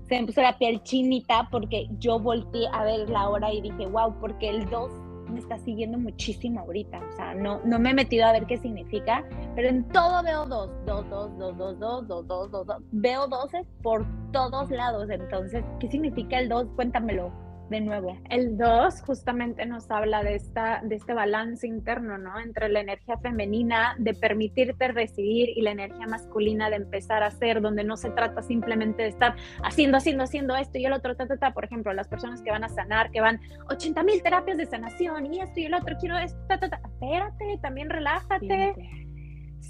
se 0.09 0.19
me 0.19 0.27
puso 0.27 0.41
la 0.41 0.57
piel 0.57 0.83
chinita 0.85 1.49
porque 1.51 1.87
yo 1.99 2.19
volteé 2.19 2.66
a 2.73 2.83
ver 2.83 3.11
la 3.11 3.29
hora 3.29 3.53
y 3.53 3.61
dije, 3.61 3.87
wow, 3.87 4.19
porque 4.21 4.49
el 4.49 4.69
2 4.71 4.91
me 5.31 5.41
está 5.41 5.59
siguiendo 5.59 5.99
muchísimo 5.99 6.61
ahorita. 6.61 6.99
O 6.99 7.16
sea, 7.16 7.35
no, 7.35 7.61
no 7.64 7.79
me 7.79 7.91
he 7.91 7.95
metido 7.95 8.26
a 8.26 8.33
ver 8.33 8.47
qué 8.47 8.59
significa, 8.59 9.24
pero 9.55 9.68
en 9.68 9.87
todo 9.89 10.22
veo 10.22 10.47
dos, 10.47 10.70
dos, 10.87 11.09
dos, 11.11 11.39
dos, 11.39 11.59
dos, 11.59 11.79
dos, 11.79 12.09
dos, 12.09 12.26
dos, 12.26 12.51
dos, 12.51 12.66
dos. 12.66 12.76
Veo 12.93 13.26
doses 13.26 13.66
por 13.83 14.07
todos 14.33 14.70
lados. 14.70 15.09
Entonces, 15.11 15.64
¿qué 15.81 15.91
significa 15.91 16.39
el 16.39 16.49
dos? 16.49 16.66
Cuéntamelo 16.76 17.33
de 17.69 17.81
nuevo. 17.81 18.19
El 18.31 18.57
2 18.57 19.03
justamente 19.03 19.66
nos 19.66 19.91
habla 19.91 20.23
de, 20.23 20.35
esta, 20.35 20.81
de 20.83 20.97
este 20.97 21.14
balance 21.14 21.66
interno, 21.66 22.19
¿no? 22.19 22.39
Entre 22.39 22.69
la 22.69 22.81
energía 22.81 23.19
femenina 23.19 23.95
de 23.99 24.14
permitirte 24.14 24.89
recibir 24.89 25.51
y 25.51 25.62
la 25.62 25.73
energía 25.73 26.07
masculina 26.07 26.71
de 26.71 26.77
empezar 26.77 27.23
a 27.23 27.27
hacer, 27.27 27.61
donde 27.61 27.85
no 27.85 27.97
se 27.97 28.11
trata 28.11 28.43
simplemente 28.43 29.03
de 29.03 29.09
estar 29.09 29.37
haciendo, 29.62 29.99
haciendo, 29.99 30.25
haciendo 30.25 30.57
esto 30.57 30.79
y 30.79 30.87
el 30.87 30.93
otro, 30.93 31.16
ta, 31.16 31.27
ta, 31.27 31.37
ta. 31.37 31.53
Por 31.53 31.64
ejemplo, 31.64 31.93
las 31.93 32.09
personas 32.09 32.43
que 32.43 32.51
van 32.51 32.64
a 32.64 32.69
sanar, 32.69 33.11
que 33.11 33.21
van 33.21 33.41
80 33.69 34.03
mil 34.03 34.23
terapias 34.23 34.57
de 34.57 34.66
sanación 34.66 35.33
y 35.33 35.41
esto 35.41 35.61
y 35.61 35.64
el 35.64 35.75
otro, 35.75 35.97
quiero 35.99 36.19
esto, 36.19 36.39
ta, 36.49 36.59
ta, 36.59 36.69
ta. 36.69 36.81
Espérate, 36.85 37.59
también 37.62 37.91
relájate 37.91 38.49
siente, 38.49 39.08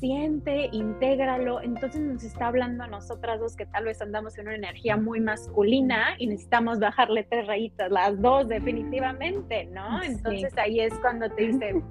intégralo. 0.02 1.60
Entonces 1.60 2.00
nos 2.00 2.22
está 2.22 2.48
hablando 2.48 2.84
a 2.84 2.86
nosotras 2.86 3.40
dos 3.40 3.56
que 3.56 3.66
tal 3.66 3.84
vez 3.84 4.00
andamos 4.00 4.38
en 4.38 4.46
una 4.46 4.56
energía 4.56 4.96
muy 4.96 5.20
masculina 5.20 6.14
y 6.18 6.26
necesitamos 6.26 6.78
bajarle 6.78 7.24
tres 7.24 7.46
rayitas, 7.46 7.90
las 7.90 8.20
dos 8.20 8.48
definitivamente, 8.48 9.66
¿no? 9.66 10.02
Entonces 10.02 10.56
ahí 10.56 10.80
es 10.80 10.94
cuando 11.00 11.28
te 11.30 11.48
dice, 11.48 11.82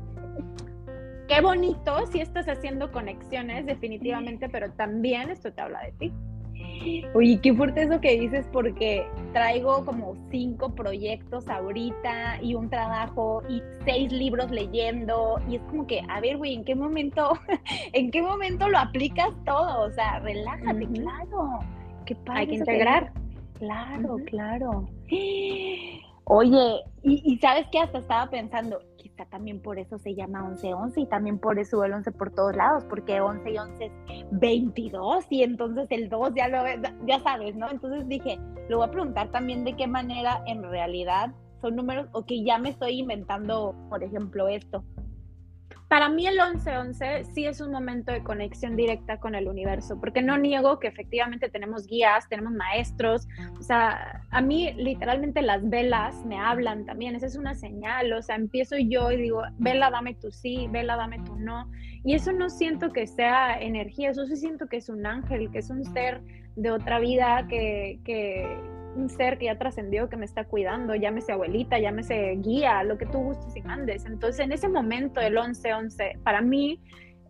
qué 1.27 1.41
bonito 1.41 2.05
si 2.07 2.21
estás 2.21 2.47
haciendo 2.47 2.91
conexiones 2.91 3.65
definitivamente, 3.65 4.49
pero 4.49 4.71
también 4.71 5.29
esto 5.29 5.51
te 5.51 5.61
habla 5.61 5.81
de 5.83 5.91
ti. 5.93 6.13
Oye, 7.13 7.39
qué 7.41 7.53
fuerte 7.53 7.83
eso 7.83 7.99
que 8.01 8.19
dices 8.19 8.47
porque 8.51 9.05
traigo 9.33 9.85
como 9.85 10.15
cinco 10.29 10.73
proyectos 10.73 11.47
ahorita 11.47 12.41
y 12.41 12.55
un 12.55 12.69
trabajo 12.69 13.43
y 13.49 13.61
seis 13.85 14.11
libros 14.11 14.51
leyendo 14.51 15.39
y 15.49 15.55
es 15.55 15.61
como 15.63 15.87
que, 15.87 16.01
a 16.09 16.19
ver, 16.19 16.37
güey, 16.37 16.53
¿en 16.53 16.63
qué 16.63 16.75
momento, 16.75 17.33
en 17.93 18.11
qué 18.11 18.21
momento 18.21 18.69
lo 18.69 18.77
aplicas 18.77 19.29
todo? 19.45 19.83
O 19.83 19.91
sea, 19.91 20.19
relájate, 20.19 20.87
claro. 20.87 21.59
Qué 22.05 22.15
padre. 22.15 22.39
Hay 22.39 22.47
que 22.47 22.55
integrar. 22.55 23.11
Claro, 23.59 24.17
claro. 24.25 24.87
Oye, 26.29 26.83
y, 27.03 27.21
y, 27.23 27.37
sabes 27.37 27.67
qué, 27.71 27.79
hasta 27.79 27.99
estaba 27.99 28.29
pensando, 28.29 28.81
también 29.25 29.61
por 29.61 29.79
eso 29.79 29.97
se 29.97 30.15
llama 30.15 30.47
11-11 30.49 30.93
y 30.97 31.05
también 31.07 31.39
por 31.39 31.59
eso 31.59 31.83
el 31.83 31.93
11 31.93 32.11
por 32.11 32.31
todos 32.31 32.55
lados, 32.55 32.85
porque 32.89 33.19
11 33.19 33.51
y 33.51 33.57
11 33.57 33.85
es 33.85 33.91
22 34.31 35.25
y 35.29 35.43
entonces 35.43 35.87
el 35.89 36.09
2 36.09 36.33
ya 36.35 36.47
lo 36.47 36.63
ya 37.05 37.19
sabes, 37.21 37.55
¿no? 37.55 37.69
Entonces 37.69 38.07
dije, 38.07 38.39
le 38.69 38.75
voy 38.75 38.87
a 38.87 38.91
preguntar 38.91 39.31
también 39.31 39.63
de 39.63 39.75
qué 39.75 39.87
manera 39.87 40.41
en 40.45 40.63
realidad 40.63 41.33
son 41.61 41.75
números 41.75 42.07
o 42.11 42.25
que 42.25 42.43
ya 42.43 42.57
me 42.57 42.69
estoy 42.69 42.99
inventando, 42.99 43.75
por 43.89 44.03
ejemplo, 44.03 44.47
esto. 44.47 44.83
Para 45.87 46.09
mí 46.09 46.27
el 46.27 46.37
11-11 46.37 47.23
sí 47.33 47.45
es 47.45 47.61
un 47.61 47.71
momento 47.71 48.11
de 48.11 48.21
conexión 48.21 48.75
directa 48.75 49.19
con 49.19 49.35
el 49.35 49.47
universo, 49.47 49.97
porque 50.01 50.21
no 50.21 50.37
niego 50.37 50.79
que 50.79 50.87
efectivamente 50.87 51.47
tenemos 51.49 51.87
guías, 51.87 52.27
tenemos 52.27 52.51
maestros, 52.51 53.25
o 53.57 53.63
sea, 53.63 54.21
a 54.29 54.41
mí 54.41 54.73
literalmente 54.73 55.41
las 55.41 55.67
velas 55.69 56.25
me 56.25 56.37
hablan 56.37 56.85
también, 56.85 57.15
esa 57.15 57.27
es 57.27 57.37
una 57.37 57.55
señal, 57.55 58.11
o 58.11 58.21
sea, 58.21 58.35
empiezo 58.35 58.75
yo 58.77 59.11
y 59.11 59.17
digo, 59.17 59.43
vela, 59.59 59.89
dame 59.89 60.13
tu 60.13 60.29
sí, 60.29 60.67
vela, 60.69 60.97
dame 60.97 61.19
tu 61.19 61.37
no, 61.37 61.71
y 62.03 62.15
eso 62.15 62.33
no 62.33 62.49
siento 62.49 62.91
que 62.91 63.07
sea 63.07 63.57
energía, 63.57 64.09
eso 64.09 64.25
sí 64.25 64.35
siento 64.35 64.67
que 64.67 64.77
es 64.77 64.89
un 64.89 65.05
ángel, 65.05 65.49
que 65.51 65.59
es 65.59 65.69
un 65.69 65.85
ser 65.85 66.21
de 66.57 66.71
otra 66.71 66.99
vida 66.99 67.45
que, 67.47 68.01
que 68.03 68.45
un 68.97 69.09
ser 69.09 69.37
que 69.37 69.45
ya 69.45 69.57
trascendió, 69.57 70.09
que 70.09 70.17
me 70.17 70.25
está 70.25 70.43
cuidando, 70.45 70.95
llámese 70.95 71.31
abuelita, 71.31 71.79
llámese 71.79 72.35
guía, 72.37 72.83
lo 72.83 72.97
que 72.97 73.05
tú 73.05 73.19
gustes 73.19 73.55
y 73.55 73.61
mandes. 73.61 74.05
Entonces, 74.05 74.39
en 74.39 74.51
ese 74.51 74.67
momento, 74.67 75.21
el 75.21 75.37
11-11, 75.37 76.21
para 76.23 76.41
mí 76.41 76.81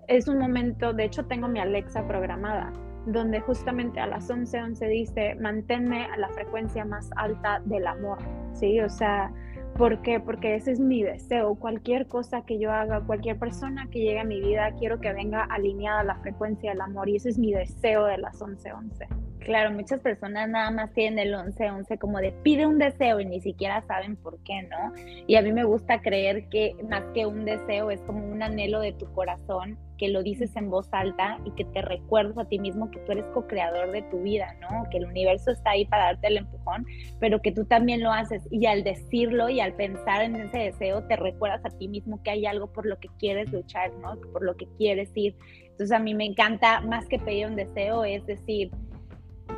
es 0.08 0.28
un 0.28 0.40
momento, 0.40 0.94
de 0.94 1.06
hecho, 1.06 1.26
tengo 1.26 1.48
mi 1.48 1.60
Alexa 1.60 2.08
programada, 2.08 2.72
donde 3.06 3.42
justamente 3.42 4.00
a 4.00 4.08
las 4.08 4.30
11-11 4.30 4.90
dice, 4.90 5.36
manténme 5.36 6.06
a 6.06 6.18
la 6.18 6.30
frecuencia 6.30 6.86
más 6.86 7.10
alta 7.18 7.62
del 7.66 7.86
amor, 7.86 8.18
¿sí? 8.54 8.80
O 8.80 8.90
sea, 8.90 9.32
¿por 9.78 10.02
qué? 10.02 10.20
Porque 10.20 10.56
ese 10.56 10.72
es 10.72 10.80
mi 10.80 11.04
deseo. 11.04 11.56
Cualquier 11.56 12.08
cosa 12.08 12.44
que 12.46 12.58
yo 12.60 12.72
haga, 12.72 13.02
cualquier 13.02 13.38
persona 13.38 13.88
que 13.92 14.00
llegue 14.00 14.20
a 14.20 14.26
mi 14.26 14.40
vida, 14.40 14.72
quiero 14.80 15.00
que 15.00 15.12
venga 15.14 15.44
alineada 15.44 16.00
a 16.00 16.04
la 16.06 16.16
frecuencia 16.16 16.72
del 16.72 16.82
amor 16.82 17.10
y 17.10 17.18
ese 17.18 17.30
es 17.30 17.38
mi 17.38 17.54
deseo 17.54 18.06
de 18.06 18.18
las 18.18 18.42
11-11. 18.42 19.27
Claro, 19.48 19.72
muchas 19.72 20.02
personas 20.02 20.50
nada 20.50 20.70
más 20.72 20.94
tienen 20.94 21.20
el 21.20 21.34
11-11 21.34 21.98
como 21.98 22.20
de 22.20 22.34
pide 22.44 22.68
un 22.68 22.78
deseo 22.78 23.22
y 23.22 23.26
ni 23.26 23.40
siquiera 23.40 23.82
saben 23.88 24.18
por 24.18 24.44
qué, 24.44 24.64
¿no? 24.64 24.94
Y 25.26 25.36
a 25.36 25.42
mí 25.42 25.54
me 25.54 25.64
gusta 25.64 26.02
creer 26.02 26.50
que 26.50 26.76
más 26.90 27.04
que 27.14 27.26
un 27.26 27.46
deseo 27.46 27.90
es 27.90 28.02
como 28.02 28.28
un 28.28 28.44
anhelo 28.44 28.82
de 28.82 28.92
tu 28.92 29.10
corazón, 29.14 29.80
que 29.98 30.10
lo 30.10 30.22
dices 30.22 30.54
en 30.58 30.70
voz 30.70 30.90
alta 30.92 31.40
y 31.46 31.52
que 31.52 31.64
te 31.64 31.82
recuerdas 31.82 32.38
a 32.38 32.46
ti 32.46 32.60
mismo 32.60 32.92
que 32.92 33.00
tú 33.00 33.14
eres 33.14 33.26
co-creador 33.34 33.92
de 33.92 34.02
tu 34.04 34.22
vida, 34.22 34.54
¿no? 34.60 34.84
Que 34.92 34.98
el 34.98 35.06
universo 35.06 35.52
está 35.52 35.72
ahí 35.72 35.86
para 35.86 36.04
darte 36.04 36.28
el 36.28 36.38
empujón, 36.38 36.86
pero 37.22 37.42
que 37.42 37.54
tú 37.54 37.64
también 37.64 38.04
lo 38.04 38.12
haces 38.12 38.44
y 38.52 38.66
al 38.66 38.84
decirlo 38.84 39.48
y 39.48 39.62
al 39.62 39.74
pensar 39.76 40.24
en 40.24 40.36
ese 40.36 40.58
deseo 40.58 41.04
te 41.08 41.16
recuerdas 41.16 41.66
a 41.66 41.70
ti 41.70 41.88
mismo 41.88 42.22
que 42.22 42.32
hay 42.32 42.46
algo 42.46 42.68
por 42.68 42.86
lo 42.86 43.00
que 43.00 43.08
quieres 43.18 43.50
luchar, 43.54 43.94
¿no? 44.02 44.20
Por 44.34 44.44
lo 44.44 44.58
que 44.58 44.68
quieres 44.78 45.10
ir. 45.16 45.38
Entonces 45.62 45.92
a 45.92 46.00
mí 46.00 46.14
me 46.14 46.26
encanta, 46.26 46.82
más 46.82 47.08
que 47.08 47.18
pedir 47.18 47.48
un 47.48 47.56
deseo, 47.56 48.04
es 48.04 48.26
decir, 48.26 48.72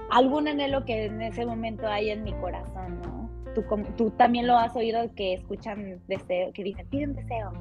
algún 0.09 0.47
anhelo 0.47 0.85
que 0.85 1.05
en 1.05 1.21
ese 1.21 1.45
momento 1.45 1.87
hay 1.87 2.09
en 2.09 2.23
mi 2.23 2.33
corazón, 2.33 2.99
¿no? 3.01 3.29
Tú, 3.97 4.11
también 4.11 4.47
lo 4.47 4.57
has 4.57 4.75
oído 4.75 5.13
que 5.15 5.33
escuchan 5.33 5.99
deseo, 6.07 6.53
que 6.53 6.63
dicen, 6.63 6.87
pide 6.87 7.05
un 7.05 7.15
deseo. 7.15 7.51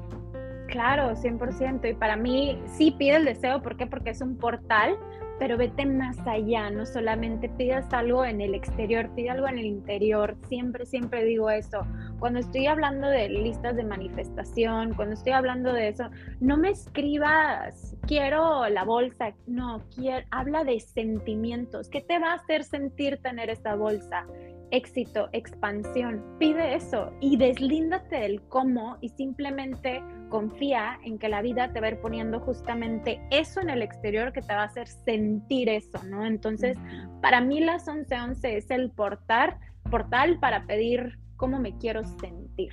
Claro, 0.67 1.15
100%. 1.15 1.89
Y 1.89 1.93
para 1.93 2.15
mí 2.15 2.61
sí 2.67 2.91
pide 2.91 3.17
el 3.17 3.25
deseo, 3.25 3.61
¿por 3.61 3.75
qué? 3.75 3.87
Porque 3.87 4.11
es 4.11 4.21
un 4.21 4.37
portal 4.37 4.97
pero 5.39 5.57
vete 5.57 5.85
más 5.85 6.17
allá, 6.27 6.69
no 6.69 6.85
solamente 6.85 7.47
pidas 7.49 7.91
algo 7.93 8.25
en 8.25 8.41
el 8.41 8.53
exterior, 8.53 9.09
pide 9.15 9.29
algo 9.29 9.47
en 9.47 9.57
el 9.57 9.65
interior. 9.65 10.35
Siempre, 10.49 10.85
siempre 10.85 11.23
digo 11.23 11.49
eso. 11.49 11.87
Cuando 12.19 12.39
estoy 12.39 12.67
hablando 12.67 13.07
de 13.07 13.29
listas 13.29 13.77
de 13.77 13.85
manifestación, 13.85 14.93
cuando 14.93 15.13
estoy 15.13 15.31
hablando 15.31 15.71
de 15.71 15.87
eso, 15.87 16.09
no 16.41 16.57
me 16.57 16.69
escribas, 16.69 17.95
quiero 18.05 18.67
la 18.67 18.83
bolsa, 18.83 19.33
no, 19.47 19.81
quiero, 19.95 20.27
habla 20.31 20.65
de 20.65 20.79
sentimientos. 20.81 21.89
¿Qué 21.89 22.01
te 22.01 22.19
va 22.19 22.31
a 22.31 22.35
hacer 22.35 22.65
sentir 22.65 23.19
tener 23.21 23.49
esa 23.49 23.75
bolsa? 23.75 24.25
éxito, 24.71 25.29
expansión. 25.31 26.23
Pide 26.37 26.75
eso 26.75 27.11
y 27.21 27.37
deslíndate 27.37 28.17
del 28.17 28.41
cómo 28.49 28.97
y 29.01 29.09
simplemente 29.09 30.03
confía 30.29 30.99
en 31.03 31.19
que 31.19 31.29
la 31.29 31.41
vida 31.41 31.73
te 31.73 31.81
va 31.81 31.87
a 31.87 31.91
ir 31.91 31.99
poniendo 31.99 32.39
justamente 32.39 33.19
eso 33.31 33.59
en 33.59 33.69
el 33.69 33.81
exterior 33.81 34.31
que 34.31 34.41
te 34.41 34.53
va 34.53 34.61
a 34.61 34.65
hacer 34.65 34.87
sentir 34.87 35.69
eso, 35.69 36.03
¿no? 36.03 36.25
Entonces, 36.25 36.77
para 37.21 37.41
mí 37.41 37.59
las 37.59 37.87
1111 37.87 38.57
es 38.57 38.71
el 38.71 38.91
portal, 38.91 39.57
portal 39.89 40.39
para 40.39 40.65
pedir 40.65 41.19
cómo 41.35 41.59
me 41.59 41.77
quiero 41.77 42.03
sentir. 42.05 42.71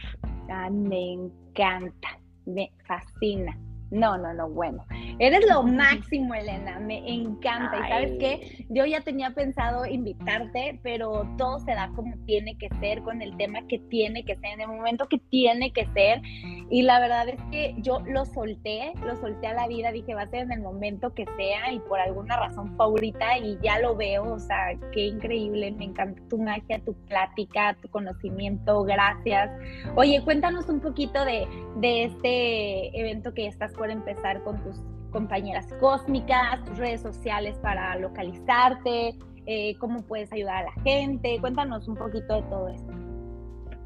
Ah, 0.48 0.70
me 0.70 1.12
encanta, 1.12 2.20
me 2.44 2.72
fascina. 2.86 3.58
No, 3.96 4.18
no, 4.18 4.34
no, 4.34 4.50
bueno. 4.50 4.84
Eres 5.18 5.46
lo 5.48 5.62
máximo, 5.62 6.34
Elena, 6.34 6.78
me 6.78 6.98
encanta. 7.08 7.78
Y 7.78 7.90
sabes 7.90 8.12
qué, 8.18 8.66
yo 8.68 8.84
ya 8.84 9.00
tenía 9.00 9.30
pensado 9.30 9.86
invitarte, 9.86 10.78
pero 10.82 11.26
todo 11.38 11.58
se 11.60 11.72
da 11.72 11.90
como 11.96 12.14
tiene 12.26 12.58
que 12.58 12.68
ser, 12.80 13.02
con 13.02 13.22
el 13.22 13.36
tema 13.38 13.66
que 13.66 13.78
tiene 13.78 14.24
que 14.24 14.36
ser, 14.36 14.52
en 14.54 14.60
el 14.60 14.68
momento 14.68 15.08
que 15.08 15.18
tiene 15.18 15.72
que 15.72 15.86
ser. 15.94 16.20
Y 16.68 16.82
la 16.82 17.00
verdad 17.00 17.28
es 17.28 17.40
que 17.50 17.74
yo 17.78 18.00
lo 18.00 18.26
solté, 18.26 18.92
lo 19.04 19.16
solté 19.16 19.46
a 19.46 19.54
la 19.54 19.66
vida, 19.66 19.92
dije, 19.92 20.14
va 20.14 20.22
a 20.22 20.26
ser 20.26 20.40
en 20.40 20.52
el 20.52 20.60
momento 20.60 21.14
que 21.14 21.24
sea 21.36 21.72
y 21.72 21.78
por 21.80 21.98
alguna 21.98 22.36
razón 22.36 22.76
favorita 22.76 23.38
y 23.38 23.58
ya 23.62 23.78
lo 23.78 23.96
veo, 23.96 24.34
o 24.34 24.38
sea, 24.38 24.76
qué 24.92 25.06
increíble, 25.06 25.70
me 25.70 25.84
encanta 25.84 26.20
tu 26.28 26.38
magia, 26.38 26.80
tu 26.84 26.92
plática, 27.06 27.76
tu 27.80 27.88
conocimiento, 27.88 28.82
gracias. 28.82 29.50
Oye, 29.94 30.22
cuéntanos 30.24 30.68
un 30.68 30.80
poquito 30.80 31.24
de, 31.24 31.46
de 31.76 32.04
este 32.04 33.00
evento 33.00 33.32
que 33.32 33.46
estás 33.46 33.72
por 33.74 33.85
empezar 33.90 34.42
con 34.42 34.62
tus 34.62 34.82
compañeras 35.10 35.66
cósmicas, 35.80 36.64
tus 36.64 36.78
redes 36.78 37.00
sociales 37.00 37.56
para 37.62 37.96
localizarte, 37.96 39.16
eh, 39.46 39.76
cómo 39.78 40.02
puedes 40.02 40.32
ayudar 40.32 40.56
a 40.56 40.62
la 40.64 40.82
gente. 40.82 41.38
Cuéntanos 41.40 41.88
un 41.88 41.96
poquito 41.96 42.34
de 42.34 42.42
todo 42.42 42.68
esto. 42.68 42.92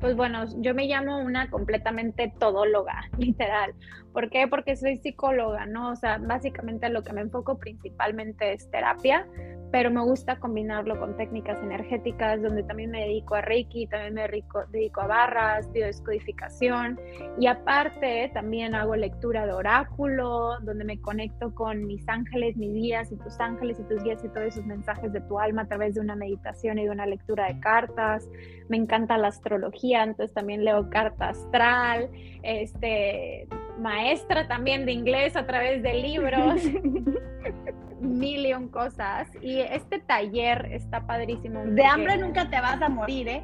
Pues 0.00 0.16
bueno, 0.16 0.44
yo 0.62 0.74
me 0.74 0.86
llamo 0.86 1.18
una 1.18 1.50
completamente 1.50 2.32
todóloga, 2.38 3.02
literal. 3.18 3.74
¿Por 4.12 4.30
qué? 4.30 4.48
Porque 4.48 4.74
soy 4.74 4.96
psicóloga, 4.96 5.66
¿no? 5.66 5.90
O 5.90 5.96
sea, 5.96 6.18
básicamente 6.18 6.88
lo 6.88 7.02
que 7.02 7.12
me 7.12 7.20
enfoco 7.20 7.58
principalmente 7.58 8.54
es 8.54 8.70
terapia, 8.70 9.26
pero 9.70 9.90
me 9.90 10.02
gusta 10.02 10.36
combinarlo 10.36 10.98
con 10.98 11.16
técnicas 11.16 11.62
energéticas, 11.62 12.42
donde 12.42 12.62
también 12.62 12.90
me 12.90 13.02
dedico 13.02 13.36
a 13.36 13.40
Reiki, 13.40 13.86
también 13.86 14.14
me 14.14 14.26
dedico, 14.26 15.00
a 15.00 15.06
barras, 15.06 15.70
biodescodificación, 15.72 16.98
y 17.38 17.46
aparte 17.46 18.30
también 18.34 18.74
hago 18.74 18.96
lectura 18.96 19.46
de 19.46 19.52
oráculo, 19.52 20.58
donde 20.60 20.84
me 20.84 21.00
conecto 21.00 21.54
con 21.54 21.86
mis 21.86 22.08
ángeles, 22.08 22.56
mis 22.56 22.74
guías 22.74 23.12
y 23.12 23.16
tus 23.16 23.38
ángeles 23.38 23.78
y 23.78 23.84
tus 23.84 24.02
guías 24.02 24.24
y 24.24 24.28
todos 24.28 24.46
esos 24.48 24.66
mensajes 24.66 25.12
de 25.12 25.20
tu 25.20 25.38
alma 25.38 25.62
a 25.62 25.66
través 25.66 25.94
de 25.94 26.00
una 26.00 26.16
meditación 26.16 26.78
y 26.78 26.84
de 26.84 26.90
una 26.90 27.06
lectura 27.06 27.46
de 27.46 27.60
cartas. 27.60 28.28
Me 28.68 28.76
encanta 28.76 29.18
la 29.18 29.28
astrología, 29.28 30.02
entonces 30.02 30.34
también 30.34 30.64
leo 30.64 30.90
carta 30.90 31.28
astral, 31.28 32.10
este, 32.42 33.46
maestra 33.78 34.48
también 34.48 34.84
de 34.84 34.92
inglés 34.92 35.36
a 35.36 35.46
través 35.46 35.82
de 35.82 35.94
libros. 35.94 36.62
millón 38.00 38.68
cosas. 38.68 39.28
Y 39.40 39.60
este 39.60 40.00
taller 40.00 40.66
está 40.72 41.06
padrísimo. 41.06 41.64
De 41.64 41.84
hambre 41.84 42.16
nunca 42.18 42.48
te 42.48 42.60
vas 42.60 42.80
a 42.80 42.88
morir, 42.88 43.28
¿eh? 43.28 43.42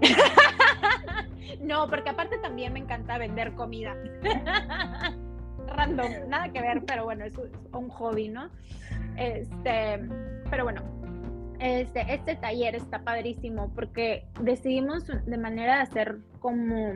no, 1.60 1.88
porque 1.88 2.10
aparte 2.10 2.38
también 2.38 2.72
me 2.72 2.80
encanta 2.80 3.18
vender 3.18 3.54
comida. 3.54 3.96
Random, 5.66 6.28
nada 6.28 6.48
que 6.50 6.60
ver, 6.60 6.82
pero 6.84 7.04
bueno, 7.04 7.24
es 7.24 7.34
un 7.72 7.88
hobby, 7.90 8.28
¿no? 8.28 8.50
Este, 9.16 10.00
pero 10.50 10.64
bueno, 10.64 10.82
este, 11.60 12.04
este 12.12 12.36
taller 12.36 12.74
está 12.74 13.02
padrísimo 13.02 13.72
porque 13.74 14.26
decidimos 14.40 15.06
de 15.06 15.38
manera 15.38 15.76
de 15.76 15.82
hacer 15.82 16.18
como 16.40 16.94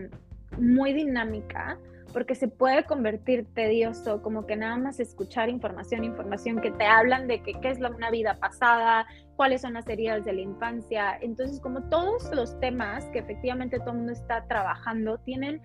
muy 0.59 0.93
dinámica 0.93 1.79
porque 2.15 2.37
se 2.37 2.47
puede 2.47 2.85
convertir 2.85 3.45
tedioso, 3.55 4.23
como 4.23 4.47
que 4.47 4.55
nada 4.55 4.79
más 4.79 5.01
escuchar 5.01 5.51
información, 5.51 6.05
información 6.05 6.61
que 6.61 6.71
te 6.71 6.87
hablan 6.87 7.27
de 7.27 7.43
que, 7.43 7.55
qué 7.61 7.71
es 7.71 7.81
la, 7.81 7.91
una 7.91 8.09
vida 8.11 8.39
pasada, 8.39 9.05
cuáles 9.35 9.63
son 9.63 9.75
las 9.75 9.89
heridas 9.89 10.25
de 10.25 10.33
la 10.33 10.41
infancia. 10.41 11.19
Entonces, 11.21 11.61
como 11.61 11.83
todos 11.89 12.31
los 12.33 12.59
temas 12.61 13.05
que 13.07 13.19
efectivamente 13.19 13.81
todo 13.81 13.91
el 13.91 13.97
mundo 13.97 14.13
está 14.13 14.47
trabajando, 14.47 15.19
tienen, 15.19 15.61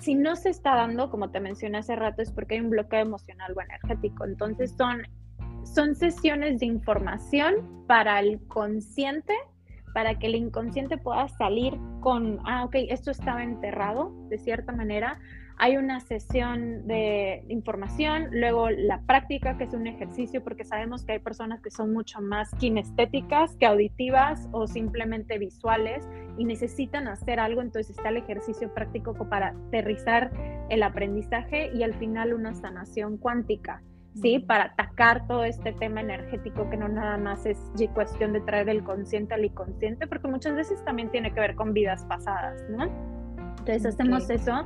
si 0.00 0.14
no 0.14 0.36
se 0.36 0.50
está 0.50 0.76
dando, 0.76 1.10
como 1.10 1.32
te 1.32 1.40
mencioné 1.40 1.78
hace 1.78 1.96
rato, 1.96 2.22
es 2.22 2.30
porque 2.30 2.54
hay 2.54 2.60
un 2.60 2.70
bloqueo 2.70 3.00
emocional 3.00 3.52
o 3.56 3.60
energético. 3.60 4.24
Entonces, 4.24 4.74
son, 4.78 5.02
son 5.64 5.96
sesiones 5.96 6.60
de 6.60 6.66
información 6.66 7.84
para 7.88 8.20
el 8.20 8.40
consciente 8.46 9.34
para 9.94 10.16
que 10.16 10.28
el 10.28 10.36
inconsciente 10.36 10.96
pueda 10.96 11.26
salir 11.28 11.76
con, 12.00 12.38
ah, 12.44 12.64
ok, 12.64 12.76
esto 12.88 13.10
estaba 13.10 13.42
enterrado 13.42 14.12
de 14.28 14.38
cierta 14.38 14.70
manera, 14.70 15.18
hay 15.58 15.76
una 15.76 15.98
sesión 16.00 16.86
de 16.86 17.44
información, 17.48 18.28
luego 18.30 18.70
la 18.70 19.00
práctica, 19.02 19.58
que 19.58 19.64
es 19.64 19.74
un 19.74 19.88
ejercicio, 19.88 20.42
porque 20.44 20.64
sabemos 20.64 21.04
que 21.04 21.12
hay 21.12 21.18
personas 21.18 21.60
que 21.60 21.70
son 21.70 21.92
mucho 21.92 22.20
más 22.20 22.54
kinestéticas 22.54 23.56
que 23.56 23.66
auditivas 23.66 24.48
o 24.52 24.68
simplemente 24.68 25.36
visuales 25.36 26.08
y 26.38 26.44
necesitan 26.44 27.08
hacer 27.08 27.40
algo, 27.40 27.60
entonces 27.60 27.96
está 27.96 28.10
el 28.10 28.18
ejercicio 28.18 28.72
práctico 28.72 29.14
para 29.28 29.48
aterrizar 29.48 30.30
el 30.70 30.82
aprendizaje 30.84 31.72
y 31.74 31.82
al 31.82 31.94
final 31.94 32.34
una 32.34 32.54
sanación 32.54 33.16
cuántica. 33.18 33.82
¿sí? 34.14 34.38
Para 34.38 34.64
atacar 34.64 35.26
todo 35.26 35.44
este 35.44 35.72
tema 35.72 36.00
energético 36.00 36.70
que 36.70 36.76
no 36.76 36.88
nada 36.88 37.18
más 37.18 37.46
es 37.46 37.58
cuestión 37.94 38.32
de 38.32 38.40
traer 38.42 38.68
el 38.68 38.84
consciente 38.84 39.34
al 39.34 39.44
inconsciente, 39.44 40.06
porque 40.06 40.28
muchas 40.28 40.54
veces 40.54 40.84
también 40.84 41.10
tiene 41.10 41.32
que 41.32 41.40
ver 41.40 41.56
con 41.56 41.72
vidas 41.72 42.04
pasadas, 42.04 42.62
¿no? 42.70 42.84
Entonces 43.58 43.86
hacemos 43.86 44.30
eso 44.30 44.64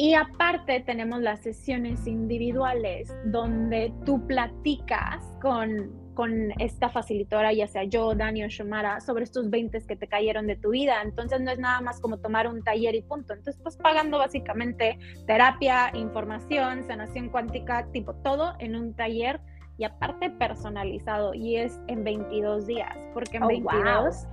y 0.00 0.14
aparte 0.14 0.80
tenemos 0.80 1.20
las 1.20 1.42
sesiones 1.42 2.06
individuales 2.06 3.14
donde 3.26 3.92
tú 4.06 4.26
platicas 4.26 5.22
con, 5.42 5.92
con 6.14 6.52
esta 6.58 6.88
facilitadora, 6.88 7.52
ya 7.52 7.66
sea 7.66 7.84
yo, 7.84 8.14
Dani 8.14 8.44
o 8.44 8.48
Shomara, 8.48 9.02
sobre 9.02 9.24
estos 9.24 9.50
20 9.50 9.78
que 9.86 9.96
te 9.96 10.08
cayeron 10.08 10.46
de 10.46 10.56
tu 10.56 10.70
vida. 10.70 11.02
Entonces 11.04 11.42
no 11.42 11.50
es 11.50 11.58
nada 11.58 11.82
más 11.82 12.00
como 12.00 12.16
tomar 12.16 12.48
un 12.48 12.62
taller 12.64 12.94
y 12.94 13.02
punto. 13.02 13.34
Entonces 13.34 13.58
estás 13.58 13.76
pagando 13.76 14.16
básicamente 14.16 14.98
terapia, 15.26 15.90
información, 15.92 16.82
sanación 16.84 17.28
cuántica, 17.28 17.86
tipo 17.92 18.14
todo 18.14 18.54
en 18.58 18.76
un 18.76 18.94
taller 18.94 19.38
y 19.76 19.84
aparte 19.84 20.30
personalizado 20.30 21.34
y 21.34 21.56
es 21.56 21.78
en 21.88 22.04
22 22.04 22.66
días, 22.66 22.96
porque 23.12 23.36
en 23.36 23.46
22... 23.48 24.26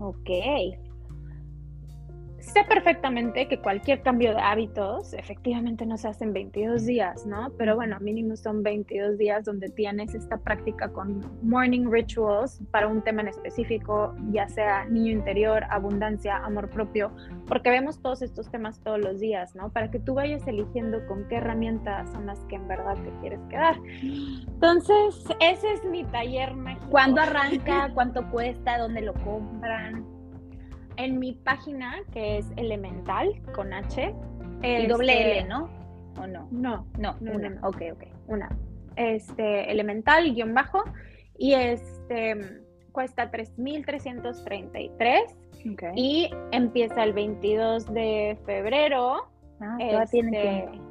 Ok. 0.00 0.87
Sé 2.48 2.64
perfectamente 2.64 3.46
que 3.46 3.58
cualquier 3.58 4.02
cambio 4.02 4.34
de 4.34 4.40
hábitos 4.40 5.12
efectivamente 5.12 5.86
no 5.86 5.96
se 5.96 6.08
hace 6.08 6.24
en 6.24 6.32
22 6.32 6.84
días, 6.84 7.26
¿no? 7.26 7.50
Pero 7.56 7.76
bueno, 7.76 7.98
mínimo 8.00 8.36
son 8.36 8.62
22 8.62 9.18
días 9.18 9.44
donde 9.44 9.68
tienes 9.68 10.14
esta 10.14 10.38
práctica 10.38 10.88
con 10.88 11.20
morning 11.42 11.90
rituals 11.90 12.60
para 12.70 12.88
un 12.88 13.02
tema 13.02 13.22
en 13.22 13.28
específico, 13.28 14.14
ya 14.30 14.48
sea 14.48 14.84
niño 14.86 15.12
interior, 15.12 15.64
abundancia, 15.70 16.38
amor 16.38 16.68
propio, 16.70 17.12
porque 17.46 17.70
vemos 17.70 18.00
todos 18.00 18.22
estos 18.22 18.50
temas 18.50 18.80
todos 18.80 18.98
los 18.98 19.20
días, 19.20 19.54
¿no? 19.54 19.70
Para 19.70 19.90
que 19.90 20.00
tú 20.00 20.14
vayas 20.14 20.46
eligiendo 20.46 21.06
con 21.06 21.28
qué 21.28 21.36
herramientas 21.36 22.10
son 22.12 22.26
las 22.26 22.38
que 22.46 22.56
en 22.56 22.66
verdad 22.68 22.94
te 22.94 23.10
quieres 23.20 23.40
quedar. 23.48 23.76
Entonces, 24.02 25.24
ese 25.40 25.72
es 25.72 25.84
mi 25.84 26.04
taller 26.04 26.54
mágico. 26.54 26.90
¿Cuándo 26.90 27.20
arranca? 27.20 27.90
¿Cuánto 27.94 28.28
cuesta? 28.30 28.78
¿Dónde 28.78 29.02
lo 29.02 29.14
compran? 29.14 30.17
En 30.98 31.18
mi 31.18 31.32
página, 31.32 32.02
que 32.12 32.38
es 32.38 32.46
Elemental, 32.56 33.40
con 33.54 33.72
H. 33.72 34.14
Y 34.62 34.86
doble 34.86 35.38
L, 35.38 35.48
¿no? 35.48 35.70
¿O 36.20 36.26
no? 36.26 36.48
No, 36.50 36.86
no, 36.98 37.16
una. 37.20 37.58
Ok, 37.62 37.82
ok. 37.92 38.04
Una. 38.26 38.50
Este, 38.96 39.70
Elemental, 39.70 40.34
guion 40.34 40.52
bajo. 40.52 40.82
Y 41.38 41.54
este 41.54 42.36
cuesta 42.92 43.30
3.333. 43.30 45.72
Okay. 45.72 45.92
Y 45.94 46.30
empieza 46.50 47.04
el 47.04 47.12
22 47.12 47.94
de 47.94 48.36
febrero. 48.44 49.30
Ah, 49.60 49.76
todavía 49.78 50.06
tienen 50.06 50.34
este, 50.34 50.48
tiempo. 50.48 50.84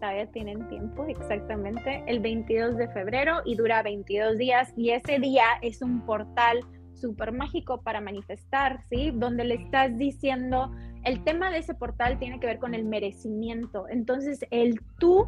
Todavía 0.00 0.26
tienen 0.30 0.68
tiempo, 0.68 1.04
exactamente. 1.04 2.02
El 2.06 2.20
22 2.20 2.78
de 2.78 2.88
febrero 2.88 3.42
y 3.44 3.56
dura 3.56 3.82
22 3.82 4.38
días. 4.38 4.72
Y 4.74 4.90
ese 4.90 5.18
día 5.18 5.44
es 5.60 5.82
un 5.82 6.00
portal 6.06 6.60
súper 7.00 7.32
mágico 7.32 7.82
para 7.82 8.00
manifestar, 8.00 8.82
¿sí? 8.88 9.12
Donde 9.14 9.44
le 9.44 9.54
estás 9.54 9.96
diciendo, 9.96 10.70
el 11.04 11.24
tema 11.24 11.50
de 11.50 11.58
ese 11.58 11.74
portal 11.74 12.18
tiene 12.18 12.38
que 12.40 12.46
ver 12.46 12.58
con 12.58 12.74
el 12.74 12.84
merecimiento. 12.84 13.88
Entonces, 13.88 14.44
el 14.50 14.80
tú 14.98 15.26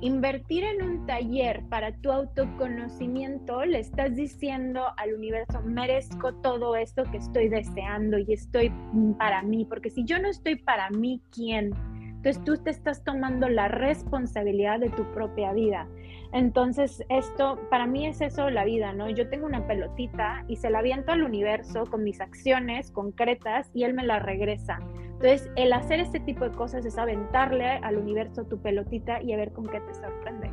invertir 0.00 0.64
en 0.64 0.82
un 0.82 1.06
taller 1.06 1.62
para 1.68 1.92
tu 1.92 2.12
autoconocimiento, 2.12 3.64
le 3.64 3.80
estás 3.80 4.14
diciendo 4.14 4.82
al 4.96 5.14
universo, 5.14 5.60
merezco 5.62 6.34
todo 6.34 6.76
esto 6.76 7.04
que 7.10 7.18
estoy 7.18 7.48
deseando 7.48 8.18
y 8.18 8.32
estoy 8.32 8.72
para 9.18 9.42
mí, 9.42 9.64
porque 9.64 9.90
si 9.90 10.04
yo 10.04 10.18
no 10.18 10.28
estoy 10.28 10.56
para 10.56 10.90
mí, 10.90 11.20
¿quién? 11.32 11.72
Entonces 12.18 12.42
tú 12.44 12.56
te 12.56 12.70
estás 12.70 13.02
tomando 13.04 13.48
la 13.48 13.68
responsabilidad 13.68 14.80
de 14.80 14.90
tu 14.90 15.04
propia 15.12 15.52
vida. 15.52 15.88
Entonces 16.32 17.02
esto, 17.08 17.58
para 17.70 17.86
mí 17.86 18.06
es 18.06 18.20
eso 18.20 18.50
la 18.50 18.64
vida, 18.64 18.92
¿no? 18.92 19.08
Yo 19.08 19.28
tengo 19.28 19.46
una 19.46 19.66
pelotita 19.66 20.44
y 20.46 20.56
se 20.56 20.68
la 20.68 20.80
aviento 20.80 21.12
al 21.12 21.22
universo 21.22 21.86
con 21.86 22.04
mis 22.04 22.20
acciones 22.20 22.90
concretas 22.90 23.70
y 23.74 23.84
él 23.84 23.94
me 23.94 24.04
la 24.04 24.18
regresa. 24.18 24.78
Entonces 25.04 25.50
el 25.56 25.72
hacer 25.72 26.00
este 26.00 26.20
tipo 26.20 26.44
de 26.44 26.54
cosas 26.54 26.84
es 26.84 26.98
aventarle 26.98 27.66
al 27.66 27.96
universo 27.96 28.44
tu 28.44 28.60
pelotita 28.60 29.22
y 29.22 29.32
a 29.32 29.36
ver 29.36 29.52
con 29.52 29.66
qué 29.66 29.80
te 29.80 29.94
sorprende. 29.94 30.50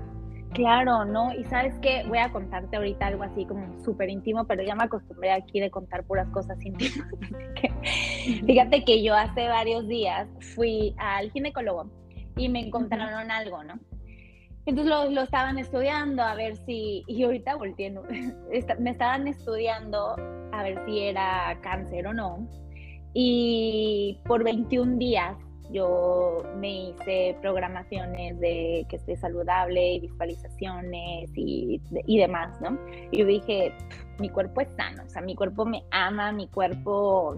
Claro, 0.54 1.04
¿no? 1.04 1.34
Y 1.34 1.44
sabes 1.44 1.78
qué, 1.82 2.06
voy 2.08 2.20
a 2.20 2.32
contarte 2.32 2.78
ahorita 2.78 3.08
algo 3.08 3.24
así 3.24 3.46
como 3.46 3.78
súper 3.84 4.10
íntimo, 4.10 4.46
pero 4.46 4.64
ya 4.64 4.74
me 4.74 4.86
acostumbré 4.86 5.34
aquí 5.34 5.60
de 5.60 5.70
contar 5.70 6.06
puras 6.06 6.30
cosas 6.30 6.58
íntimas. 6.64 7.10
fíjate 8.46 8.86
que 8.86 9.04
yo 9.04 9.14
hace 9.14 9.50
varios 9.50 9.86
días 9.90 10.30
fui 10.56 10.96
al 10.98 11.30
ginecólogo 11.32 11.92
y 12.38 12.48
me 12.48 12.62
encontraron 12.62 13.32
algo, 13.32 13.66
¿no? 13.66 13.78
Entonces 14.66 15.14
lo, 15.14 15.22
estaban 15.22 15.58
estudiando 15.60 16.24
a 16.24 16.34
ver 16.36 16.58
si, 16.66 17.04
y 17.08 17.24
ahorita 17.24 17.56
volteé, 17.56 17.92
me 18.80 18.90
estaban 18.90 19.28
estudiando 19.28 20.16
a 20.52 20.64
ver 20.64 20.84
si 20.86 21.00
era 21.00 21.60
cáncer 21.62 22.08
o 22.08 22.14
no. 22.14 22.48
Y 23.14 24.20
por 24.26 24.44
21 24.44 24.98
días 24.98 25.38
yo 25.72 26.44
me 26.58 26.90
hice 26.90 27.38
programaciones 27.42 28.40
de 28.40 28.86
que 28.90 28.98
esté 28.98 29.16
saludable, 29.18 30.00
visualizaciones 30.00 31.30
y, 31.36 31.82
y 32.06 32.18
demás, 32.18 32.60
¿no? 32.62 32.78
Y 33.12 33.20
yo 33.20 33.26
dije, 33.26 33.74
mi 34.20 34.30
cuerpo 34.30 34.62
es 34.62 34.70
sano, 34.76 35.04
o 35.06 35.10
sea, 35.10 35.22
mi 35.22 35.36
cuerpo 35.36 35.66
me 35.66 35.84
ama, 35.92 36.32
mi 36.32 36.48
cuerpo 36.48 37.36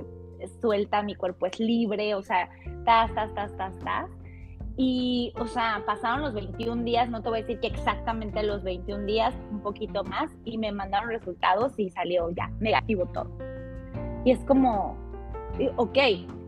suelta, 0.61 1.01
mi 1.03 1.15
cuerpo 1.15 1.45
es 1.45 1.59
libre, 1.59 2.15
o 2.15 2.21
sea, 2.21 2.49
tas, 2.85 3.13
tas, 3.13 3.33
tas, 3.33 3.55
tas, 3.57 3.79
tas. 3.79 4.09
Y, 4.79 5.33
o 5.39 5.47
sea, 5.47 5.81
pasaron 5.87 6.21
los 6.21 6.33
21 6.35 6.83
días, 6.83 7.09
no 7.09 7.23
te 7.23 7.29
voy 7.29 7.39
a 7.39 7.41
decir 7.41 7.59
que 7.59 7.67
exactamente 7.67 8.43
los 8.43 8.63
21 8.63 9.05
días, 9.05 9.33
un 9.51 9.61
poquito 9.61 10.03
más, 10.03 10.31
y 10.45 10.59
me 10.59 10.71
mandaron 10.71 11.09
resultados 11.09 11.77
y 11.79 11.89
salió 11.89 12.29
ya 12.29 12.51
negativo 12.59 13.07
todo. 13.07 13.27
Y 14.23 14.31
es 14.31 14.39
como, 14.45 14.95
ok, 15.77 15.97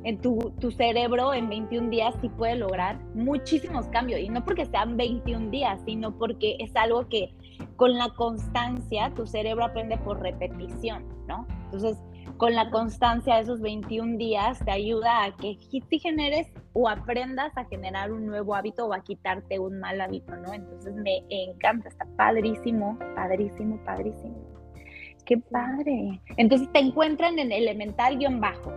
en 0.04 0.22
tu, 0.22 0.54
tu, 0.60 0.70
cerebro 0.70 1.34
en 1.34 1.50
21 1.50 1.90
días 1.90 2.16
sí 2.22 2.30
puede 2.30 2.56
lograr 2.56 3.00
muchísimos 3.16 3.88
cambios. 3.88 4.20
Y 4.20 4.30
no 4.30 4.46
porque 4.46 4.66
sean 4.68 4.96
21 4.96 5.50
días, 5.50 5.82
sino 5.86 6.16
porque 6.16 6.56
es 6.60 6.76
algo 6.76 7.08
que 7.10 7.34
con 7.76 7.98
la 7.98 8.10
constancia 8.10 9.12
tu 9.16 9.26
cerebro 9.26 9.66
aprende 9.66 9.98
por 9.98 10.22
repetición, 10.22 11.04
¿no? 11.28 11.48
Entonces, 11.66 11.98
con 12.40 12.56
la 12.56 12.72
constancia 12.72 13.36
de 13.36 13.42
esos 13.42 13.60
21 13.60 14.18
días 14.18 14.64
te 14.64 14.72
ayuda 14.72 15.26
a 15.26 15.36
que 15.36 15.58
te 15.90 16.00
generes 16.00 16.48
o 16.72 16.88
aprendas 16.88 17.52
a 17.58 17.66
generar 17.66 18.14
un 18.14 18.26
nuevo 18.26 18.56
hábito 18.56 18.88
o 18.88 18.94
a 18.94 19.04
quitarte 19.04 19.60
un 19.60 19.82
mal 19.82 20.00
hábito, 20.00 20.38
¿no? 20.38 20.54
Entonces 20.54 20.96
me 20.96 21.26
encanta, 21.30 21.90
está 21.90 22.06
padrísimo, 22.16 22.98
padrísimo, 23.14 23.78
padrísimo. 23.84 24.38
Qué 25.26 25.38
padre. 25.38 26.22
Entonces 26.38 26.72
te 26.72 26.80
encuentran 26.80 27.40
en 27.40 27.52
elemental-bajo. 27.52 28.72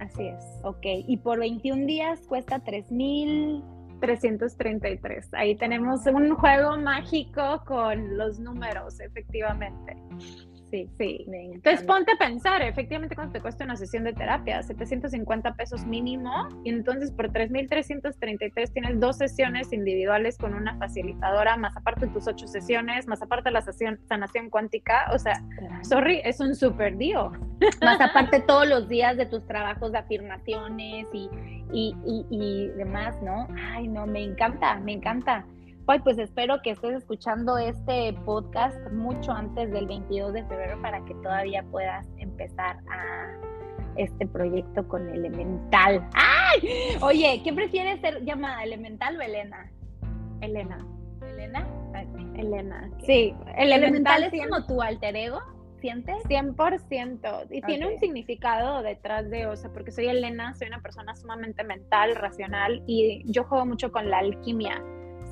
Así 0.00 0.26
es. 0.26 0.44
Ok, 0.64 0.86
y 1.06 1.16
por 1.18 1.38
21 1.38 1.86
días 1.86 2.26
cuesta 2.26 2.58
3.333. 2.64 5.28
Ahí 5.34 5.54
tenemos 5.54 6.04
un 6.06 6.34
juego 6.34 6.78
mágico 6.78 7.62
con 7.64 8.18
los 8.18 8.40
números, 8.40 8.98
efectivamente. 8.98 9.96
Sí, 10.70 10.88
sí. 10.98 11.24
Entonces 11.28 11.84
ponte 11.84 12.12
a 12.12 12.16
pensar, 12.16 12.62
efectivamente, 12.62 13.14
cuánto 13.14 13.34
te 13.34 13.40
cuesta 13.40 13.64
una 13.64 13.76
sesión 13.76 14.04
de 14.04 14.12
terapia, 14.12 14.62
750 14.62 15.54
pesos 15.54 15.84
mínimo, 15.84 16.48
y 16.64 16.70
entonces 16.70 17.12
por 17.12 17.30
3.333 17.30 18.72
tienes 18.72 18.98
dos 18.98 19.16
sesiones 19.18 19.72
individuales 19.72 20.36
con 20.36 20.54
una 20.54 20.76
facilitadora, 20.78 21.56
más 21.56 21.76
aparte 21.76 22.08
tus 22.08 22.26
ocho 22.26 22.46
sesiones, 22.46 23.06
más 23.06 23.22
aparte 23.22 23.50
la 23.50 23.62
sesión 23.62 24.00
sanación 24.08 24.50
cuántica, 24.50 25.10
o 25.12 25.18
sea, 25.18 25.42
sorry, 25.82 26.20
es 26.24 26.40
un 26.40 26.54
super 26.54 26.96
dio. 26.96 27.30
Más 27.82 28.00
aparte 28.00 28.40
todos 28.46 28.66
los 28.66 28.88
días 28.88 29.16
de 29.16 29.26
tus 29.26 29.46
trabajos 29.46 29.92
de 29.92 29.98
afirmaciones 29.98 31.06
y, 31.12 31.30
y, 31.72 31.94
y, 32.04 32.26
y 32.30 32.68
demás, 32.76 33.20
¿no? 33.22 33.46
Ay, 33.72 33.86
no, 33.86 34.06
me 34.06 34.22
encanta, 34.22 34.76
me 34.80 34.92
encanta 34.92 35.46
pues 36.02 36.18
espero 36.18 36.62
que 36.62 36.70
estés 36.70 36.94
escuchando 36.94 37.58
este 37.58 38.14
podcast 38.24 38.76
mucho 38.90 39.32
antes 39.32 39.70
del 39.70 39.86
22 39.86 40.32
de 40.32 40.44
febrero 40.44 40.80
para 40.80 41.04
que 41.04 41.14
todavía 41.16 41.62
puedas 41.70 42.06
empezar 42.16 42.78
a 42.90 43.26
este 43.96 44.26
proyecto 44.26 44.86
con 44.88 45.08
Elemental. 45.10 46.08
¡Ay! 46.14 46.96
Oye, 47.02 47.42
¿qué 47.44 47.52
prefieres 47.52 48.00
ser 48.00 48.24
llamada, 48.24 48.64
Elemental 48.64 49.16
o 49.18 49.20
Elena? 49.20 49.70
Elena. 50.40 50.78
¿Elena? 51.22 51.68
Elena. 52.36 52.90
Sí, 53.04 53.34
el 53.56 53.72
Elemental, 53.72 54.24
es 54.24 54.32
como 54.48 54.66
tu 54.66 54.80
alter 54.80 55.14
ego. 55.16 55.40
¿Sientes? 55.80 56.16
100%. 56.24 57.46
Y 57.50 57.60
tiene 57.60 57.92
un 57.92 57.98
significado 57.98 58.82
detrás 58.82 59.28
de, 59.28 59.46
o 59.46 59.54
sea, 59.54 59.70
porque 59.70 59.90
soy 59.90 60.06
Elena, 60.06 60.54
soy 60.54 60.68
una 60.68 60.80
persona 60.80 61.14
sumamente 61.14 61.62
mental, 61.62 62.16
racional 62.16 62.82
y 62.86 63.22
yo 63.30 63.44
juego 63.44 63.66
mucho 63.66 63.92
con 63.92 64.08
la 64.08 64.20
alquimia. 64.20 64.82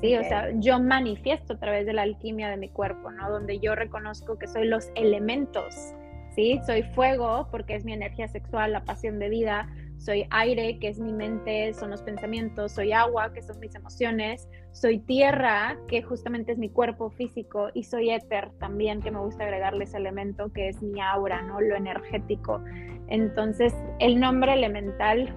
Sí, 0.03 0.17
o 0.17 0.23
sea, 0.25 0.49
yo 0.55 0.81
manifiesto 0.81 1.53
a 1.53 1.59
través 1.59 1.85
de 1.85 1.93
la 1.93 2.01
alquimia 2.01 2.49
de 2.49 2.57
mi 2.57 2.67
cuerpo, 2.67 3.09
¿no? 3.09 3.31
Donde 3.31 3.59
yo 3.59 3.73
reconozco 3.73 4.37
que 4.37 4.47
soy 4.47 4.67
los 4.67 4.89
elementos, 4.95 5.93
¿sí? 6.35 6.59
Soy 6.65 6.83
fuego 6.83 7.47
porque 7.49 7.75
es 7.75 7.85
mi 7.85 7.93
energía 7.93 8.27
sexual, 8.27 8.73
la 8.73 8.83
pasión 8.83 9.17
de 9.17 9.29
vida, 9.29 9.69
soy 9.99 10.27
aire, 10.31 10.77
que 10.79 10.89
es 10.89 10.99
mi 10.99 11.13
mente, 11.13 11.73
son 11.73 11.89
los 11.89 12.01
pensamientos, 12.01 12.73
soy 12.73 12.91
agua, 12.91 13.31
que 13.31 13.41
son 13.41 13.57
mis 13.61 13.75
emociones, 13.75 14.49
soy 14.73 14.99
tierra, 14.99 15.77
que 15.87 16.01
justamente 16.01 16.51
es 16.51 16.57
mi 16.57 16.67
cuerpo 16.67 17.09
físico, 17.09 17.69
y 17.73 17.85
soy 17.85 18.09
éter 18.09 18.51
también, 18.59 19.01
que 19.01 19.09
me 19.09 19.19
gusta 19.19 19.45
agregarle 19.45 19.85
ese 19.85 19.95
elemento, 19.95 20.51
que 20.51 20.67
es 20.67 20.81
mi 20.81 20.99
aura, 20.99 21.43
¿no? 21.43 21.61
Lo 21.61 21.77
energético. 21.77 22.61
Entonces, 23.07 23.73
el 23.99 24.19
nombre 24.19 24.51
elemental 24.51 25.33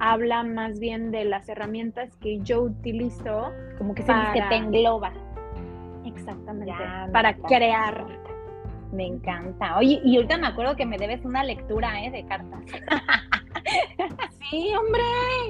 habla 0.00 0.42
más 0.42 0.80
bien 0.80 1.12
de 1.12 1.24
las 1.24 1.48
herramientas 1.48 2.16
que 2.16 2.40
yo 2.40 2.62
utilizo. 2.62 3.52
Como 3.78 3.94
que, 3.94 4.02
para... 4.02 4.32
que 4.32 4.42
te 4.42 4.56
engloba. 4.56 5.12
Exactamente. 6.04 6.72
para 7.12 7.36
crear. 7.36 8.06
Me 8.92 9.06
encanta. 9.06 9.78
Oye, 9.78 10.00
y 10.04 10.16
ahorita 10.16 10.36
me 10.38 10.48
acuerdo 10.48 10.74
que 10.74 10.84
me 10.84 10.98
debes 10.98 11.24
una 11.24 11.44
lectura 11.44 12.02
¿eh? 12.02 12.10
de 12.10 12.26
cartas. 12.26 12.60
sí, 14.50 14.72
hombre, 14.74 15.02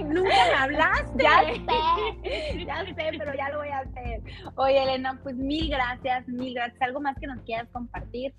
nunca 0.05 0.29
me 0.29 0.59
hablaste. 0.59 1.23
ya 1.23 1.41
sé, 1.43 2.65
ya 2.67 2.85
sé, 2.85 3.19
pero 3.19 3.35
ya 3.35 3.49
lo 3.49 3.59
voy 3.59 3.69
a 3.69 3.79
hacer. 3.79 4.21
Oye, 4.57 4.83
Elena, 4.83 5.19
pues 5.23 5.37
mil 5.37 5.71
gracias, 5.71 6.29
mil 6.29 6.53
gracias. 6.53 6.83
¿Algo 6.83 7.01
más 7.01 7.17
que 7.19 7.27
nos 7.29 7.41
quieras 7.43 7.69
compartir? 7.73 8.35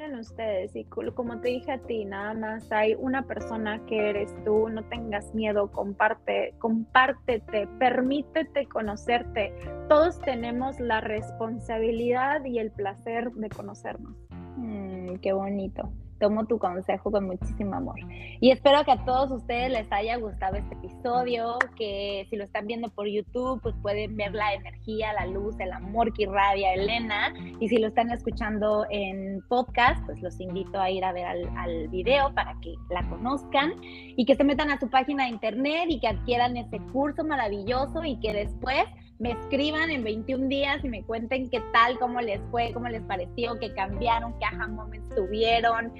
En 0.00 0.16
ustedes 0.16 0.74
y 0.76 0.84
como 0.84 1.40
te 1.40 1.48
dije 1.48 1.72
a 1.72 1.78
ti, 1.78 2.04
nada 2.04 2.34
más 2.34 2.70
hay 2.72 2.94
una 2.94 3.26
persona 3.26 3.84
que 3.86 4.10
eres 4.10 4.32
tú, 4.44 4.68
no 4.68 4.84
tengas 4.84 5.34
miedo, 5.34 5.70
comparte, 5.70 6.54
compártete, 6.58 7.66
permítete 7.78 8.66
conocerte. 8.66 9.52
Todos 9.88 10.18
tenemos 10.20 10.78
la 10.80 11.00
responsabilidad 11.00 12.44
y 12.44 12.58
el 12.58 12.70
placer 12.70 13.30
de 13.32 13.48
conocernos. 13.48 14.16
Mm, 14.56 15.16
qué 15.16 15.32
bonito 15.32 15.90
tomo 16.18 16.46
tu 16.46 16.58
consejo 16.58 17.10
con 17.10 17.26
muchísimo 17.26 17.74
amor. 17.74 17.96
Y 18.40 18.50
espero 18.50 18.84
que 18.84 18.92
a 18.92 19.04
todos 19.04 19.30
ustedes 19.30 19.70
les 19.70 19.90
haya 19.92 20.16
gustado 20.16 20.56
este 20.56 20.74
episodio, 20.74 21.58
que 21.76 22.26
si 22.30 22.36
lo 22.36 22.44
están 22.44 22.66
viendo 22.66 22.88
por 22.90 23.08
YouTube, 23.08 23.60
pues 23.62 23.74
pueden 23.82 24.16
ver 24.16 24.34
la 24.34 24.54
energía, 24.54 25.12
la 25.12 25.26
luz, 25.26 25.58
el 25.58 25.72
amor 25.72 26.12
que 26.12 26.24
irradia 26.24 26.74
Elena. 26.74 27.32
Y 27.60 27.68
si 27.68 27.78
lo 27.78 27.88
están 27.88 28.10
escuchando 28.10 28.86
en 28.90 29.40
podcast, 29.48 30.04
pues 30.06 30.20
los 30.22 30.38
invito 30.40 30.80
a 30.80 30.90
ir 30.90 31.04
a 31.04 31.12
ver 31.12 31.26
al, 31.26 31.48
al 31.56 31.88
video 31.88 32.34
para 32.34 32.54
que 32.60 32.74
la 32.90 33.08
conozcan 33.08 33.74
y 33.82 34.24
que 34.24 34.34
se 34.34 34.44
metan 34.44 34.70
a 34.70 34.78
su 34.78 34.88
página 34.88 35.24
de 35.24 35.30
internet 35.30 35.86
y 35.88 36.00
que 36.00 36.08
adquieran 36.08 36.56
ese 36.56 36.78
curso 36.92 37.24
maravilloso 37.24 38.04
y 38.04 38.18
que 38.20 38.32
después 38.32 38.84
me 39.18 39.32
escriban 39.32 39.90
en 39.90 40.04
21 40.04 40.48
días 40.48 40.84
y 40.84 40.88
me 40.88 41.02
cuenten 41.02 41.50
qué 41.50 41.60
tal, 41.72 41.98
cómo 41.98 42.20
les 42.20 42.40
fue, 42.50 42.72
cómo 42.72 42.88
les 42.88 43.02
pareció, 43.02 43.58
qué 43.58 43.72
cambiaron, 43.74 44.38
qué 44.38 44.44
aha 44.44 44.68
moments 44.68 45.14
tuvieron, 45.14 45.92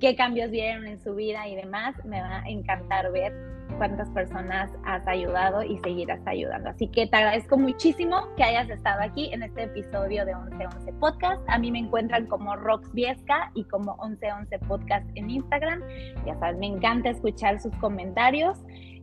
qué 0.00 0.16
cambios 0.16 0.50
vieron 0.50 0.86
en 0.86 0.98
su 0.98 1.14
vida 1.14 1.46
y 1.46 1.54
demás. 1.54 1.94
Me 2.04 2.20
va 2.20 2.40
a 2.40 2.48
encantar 2.48 3.12
ver 3.12 3.32
cuántas 3.78 4.10
personas 4.10 4.70
has 4.84 5.06
ayudado 5.06 5.62
y 5.62 5.78
seguirás 5.78 6.20
ayudando. 6.26 6.70
Así 6.70 6.88
que 6.88 7.06
te 7.06 7.16
agradezco 7.16 7.56
muchísimo 7.56 8.28
que 8.36 8.42
hayas 8.42 8.68
estado 8.68 9.02
aquí 9.02 9.32
en 9.32 9.44
este 9.44 9.64
episodio 9.64 10.24
de 10.24 10.34
1111 10.34 10.92
Podcast. 10.94 11.42
A 11.48 11.58
mí 11.58 11.70
me 11.70 11.78
encuentran 11.78 12.26
como 12.26 12.56
Rox 12.56 12.92
Viesca 12.92 13.52
y 13.54 13.64
como 13.64 13.96
1111 14.02 14.58
Podcast 14.66 15.06
en 15.14 15.30
Instagram. 15.30 15.80
Ya 16.26 16.36
sabes, 16.40 16.58
me 16.58 16.66
encanta 16.66 17.10
escuchar 17.10 17.60
sus 17.60 17.74
comentarios. 17.76 18.58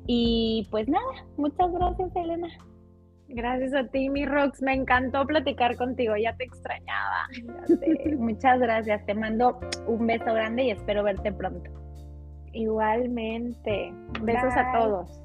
Y 0.08 0.68
pues 0.72 0.90
nada, 0.90 1.26
muchas 1.38 1.72
gracias, 1.72 2.10
Elena. 2.16 2.50
Gracias 3.34 3.74
a 3.74 3.88
ti, 3.88 4.10
mi 4.10 4.26
Rox. 4.26 4.62
Me 4.62 4.74
encantó 4.74 5.26
platicar 5.26 5.76
contigo. 5.78 6.16
Ya 6.18 6.36
te 6.36 6.44
extrañaba. 6.46 7.28
Muchas 8.18 8.60
gracias. 8.60 9.06
Te 9.06 9.14
mando 9.14 9.60
un 9.88 10.06
beso 10.06 10.34
grande 10.34 10.64
y 10.64 10.72
espero 10.72 11.04
verte 11.04 11.32
pronto. 11.32 11.70
Igualmente. 12.54 13.94
Besos 14.22 14.54
a 14.56 14.72
todos. 14.74 15.22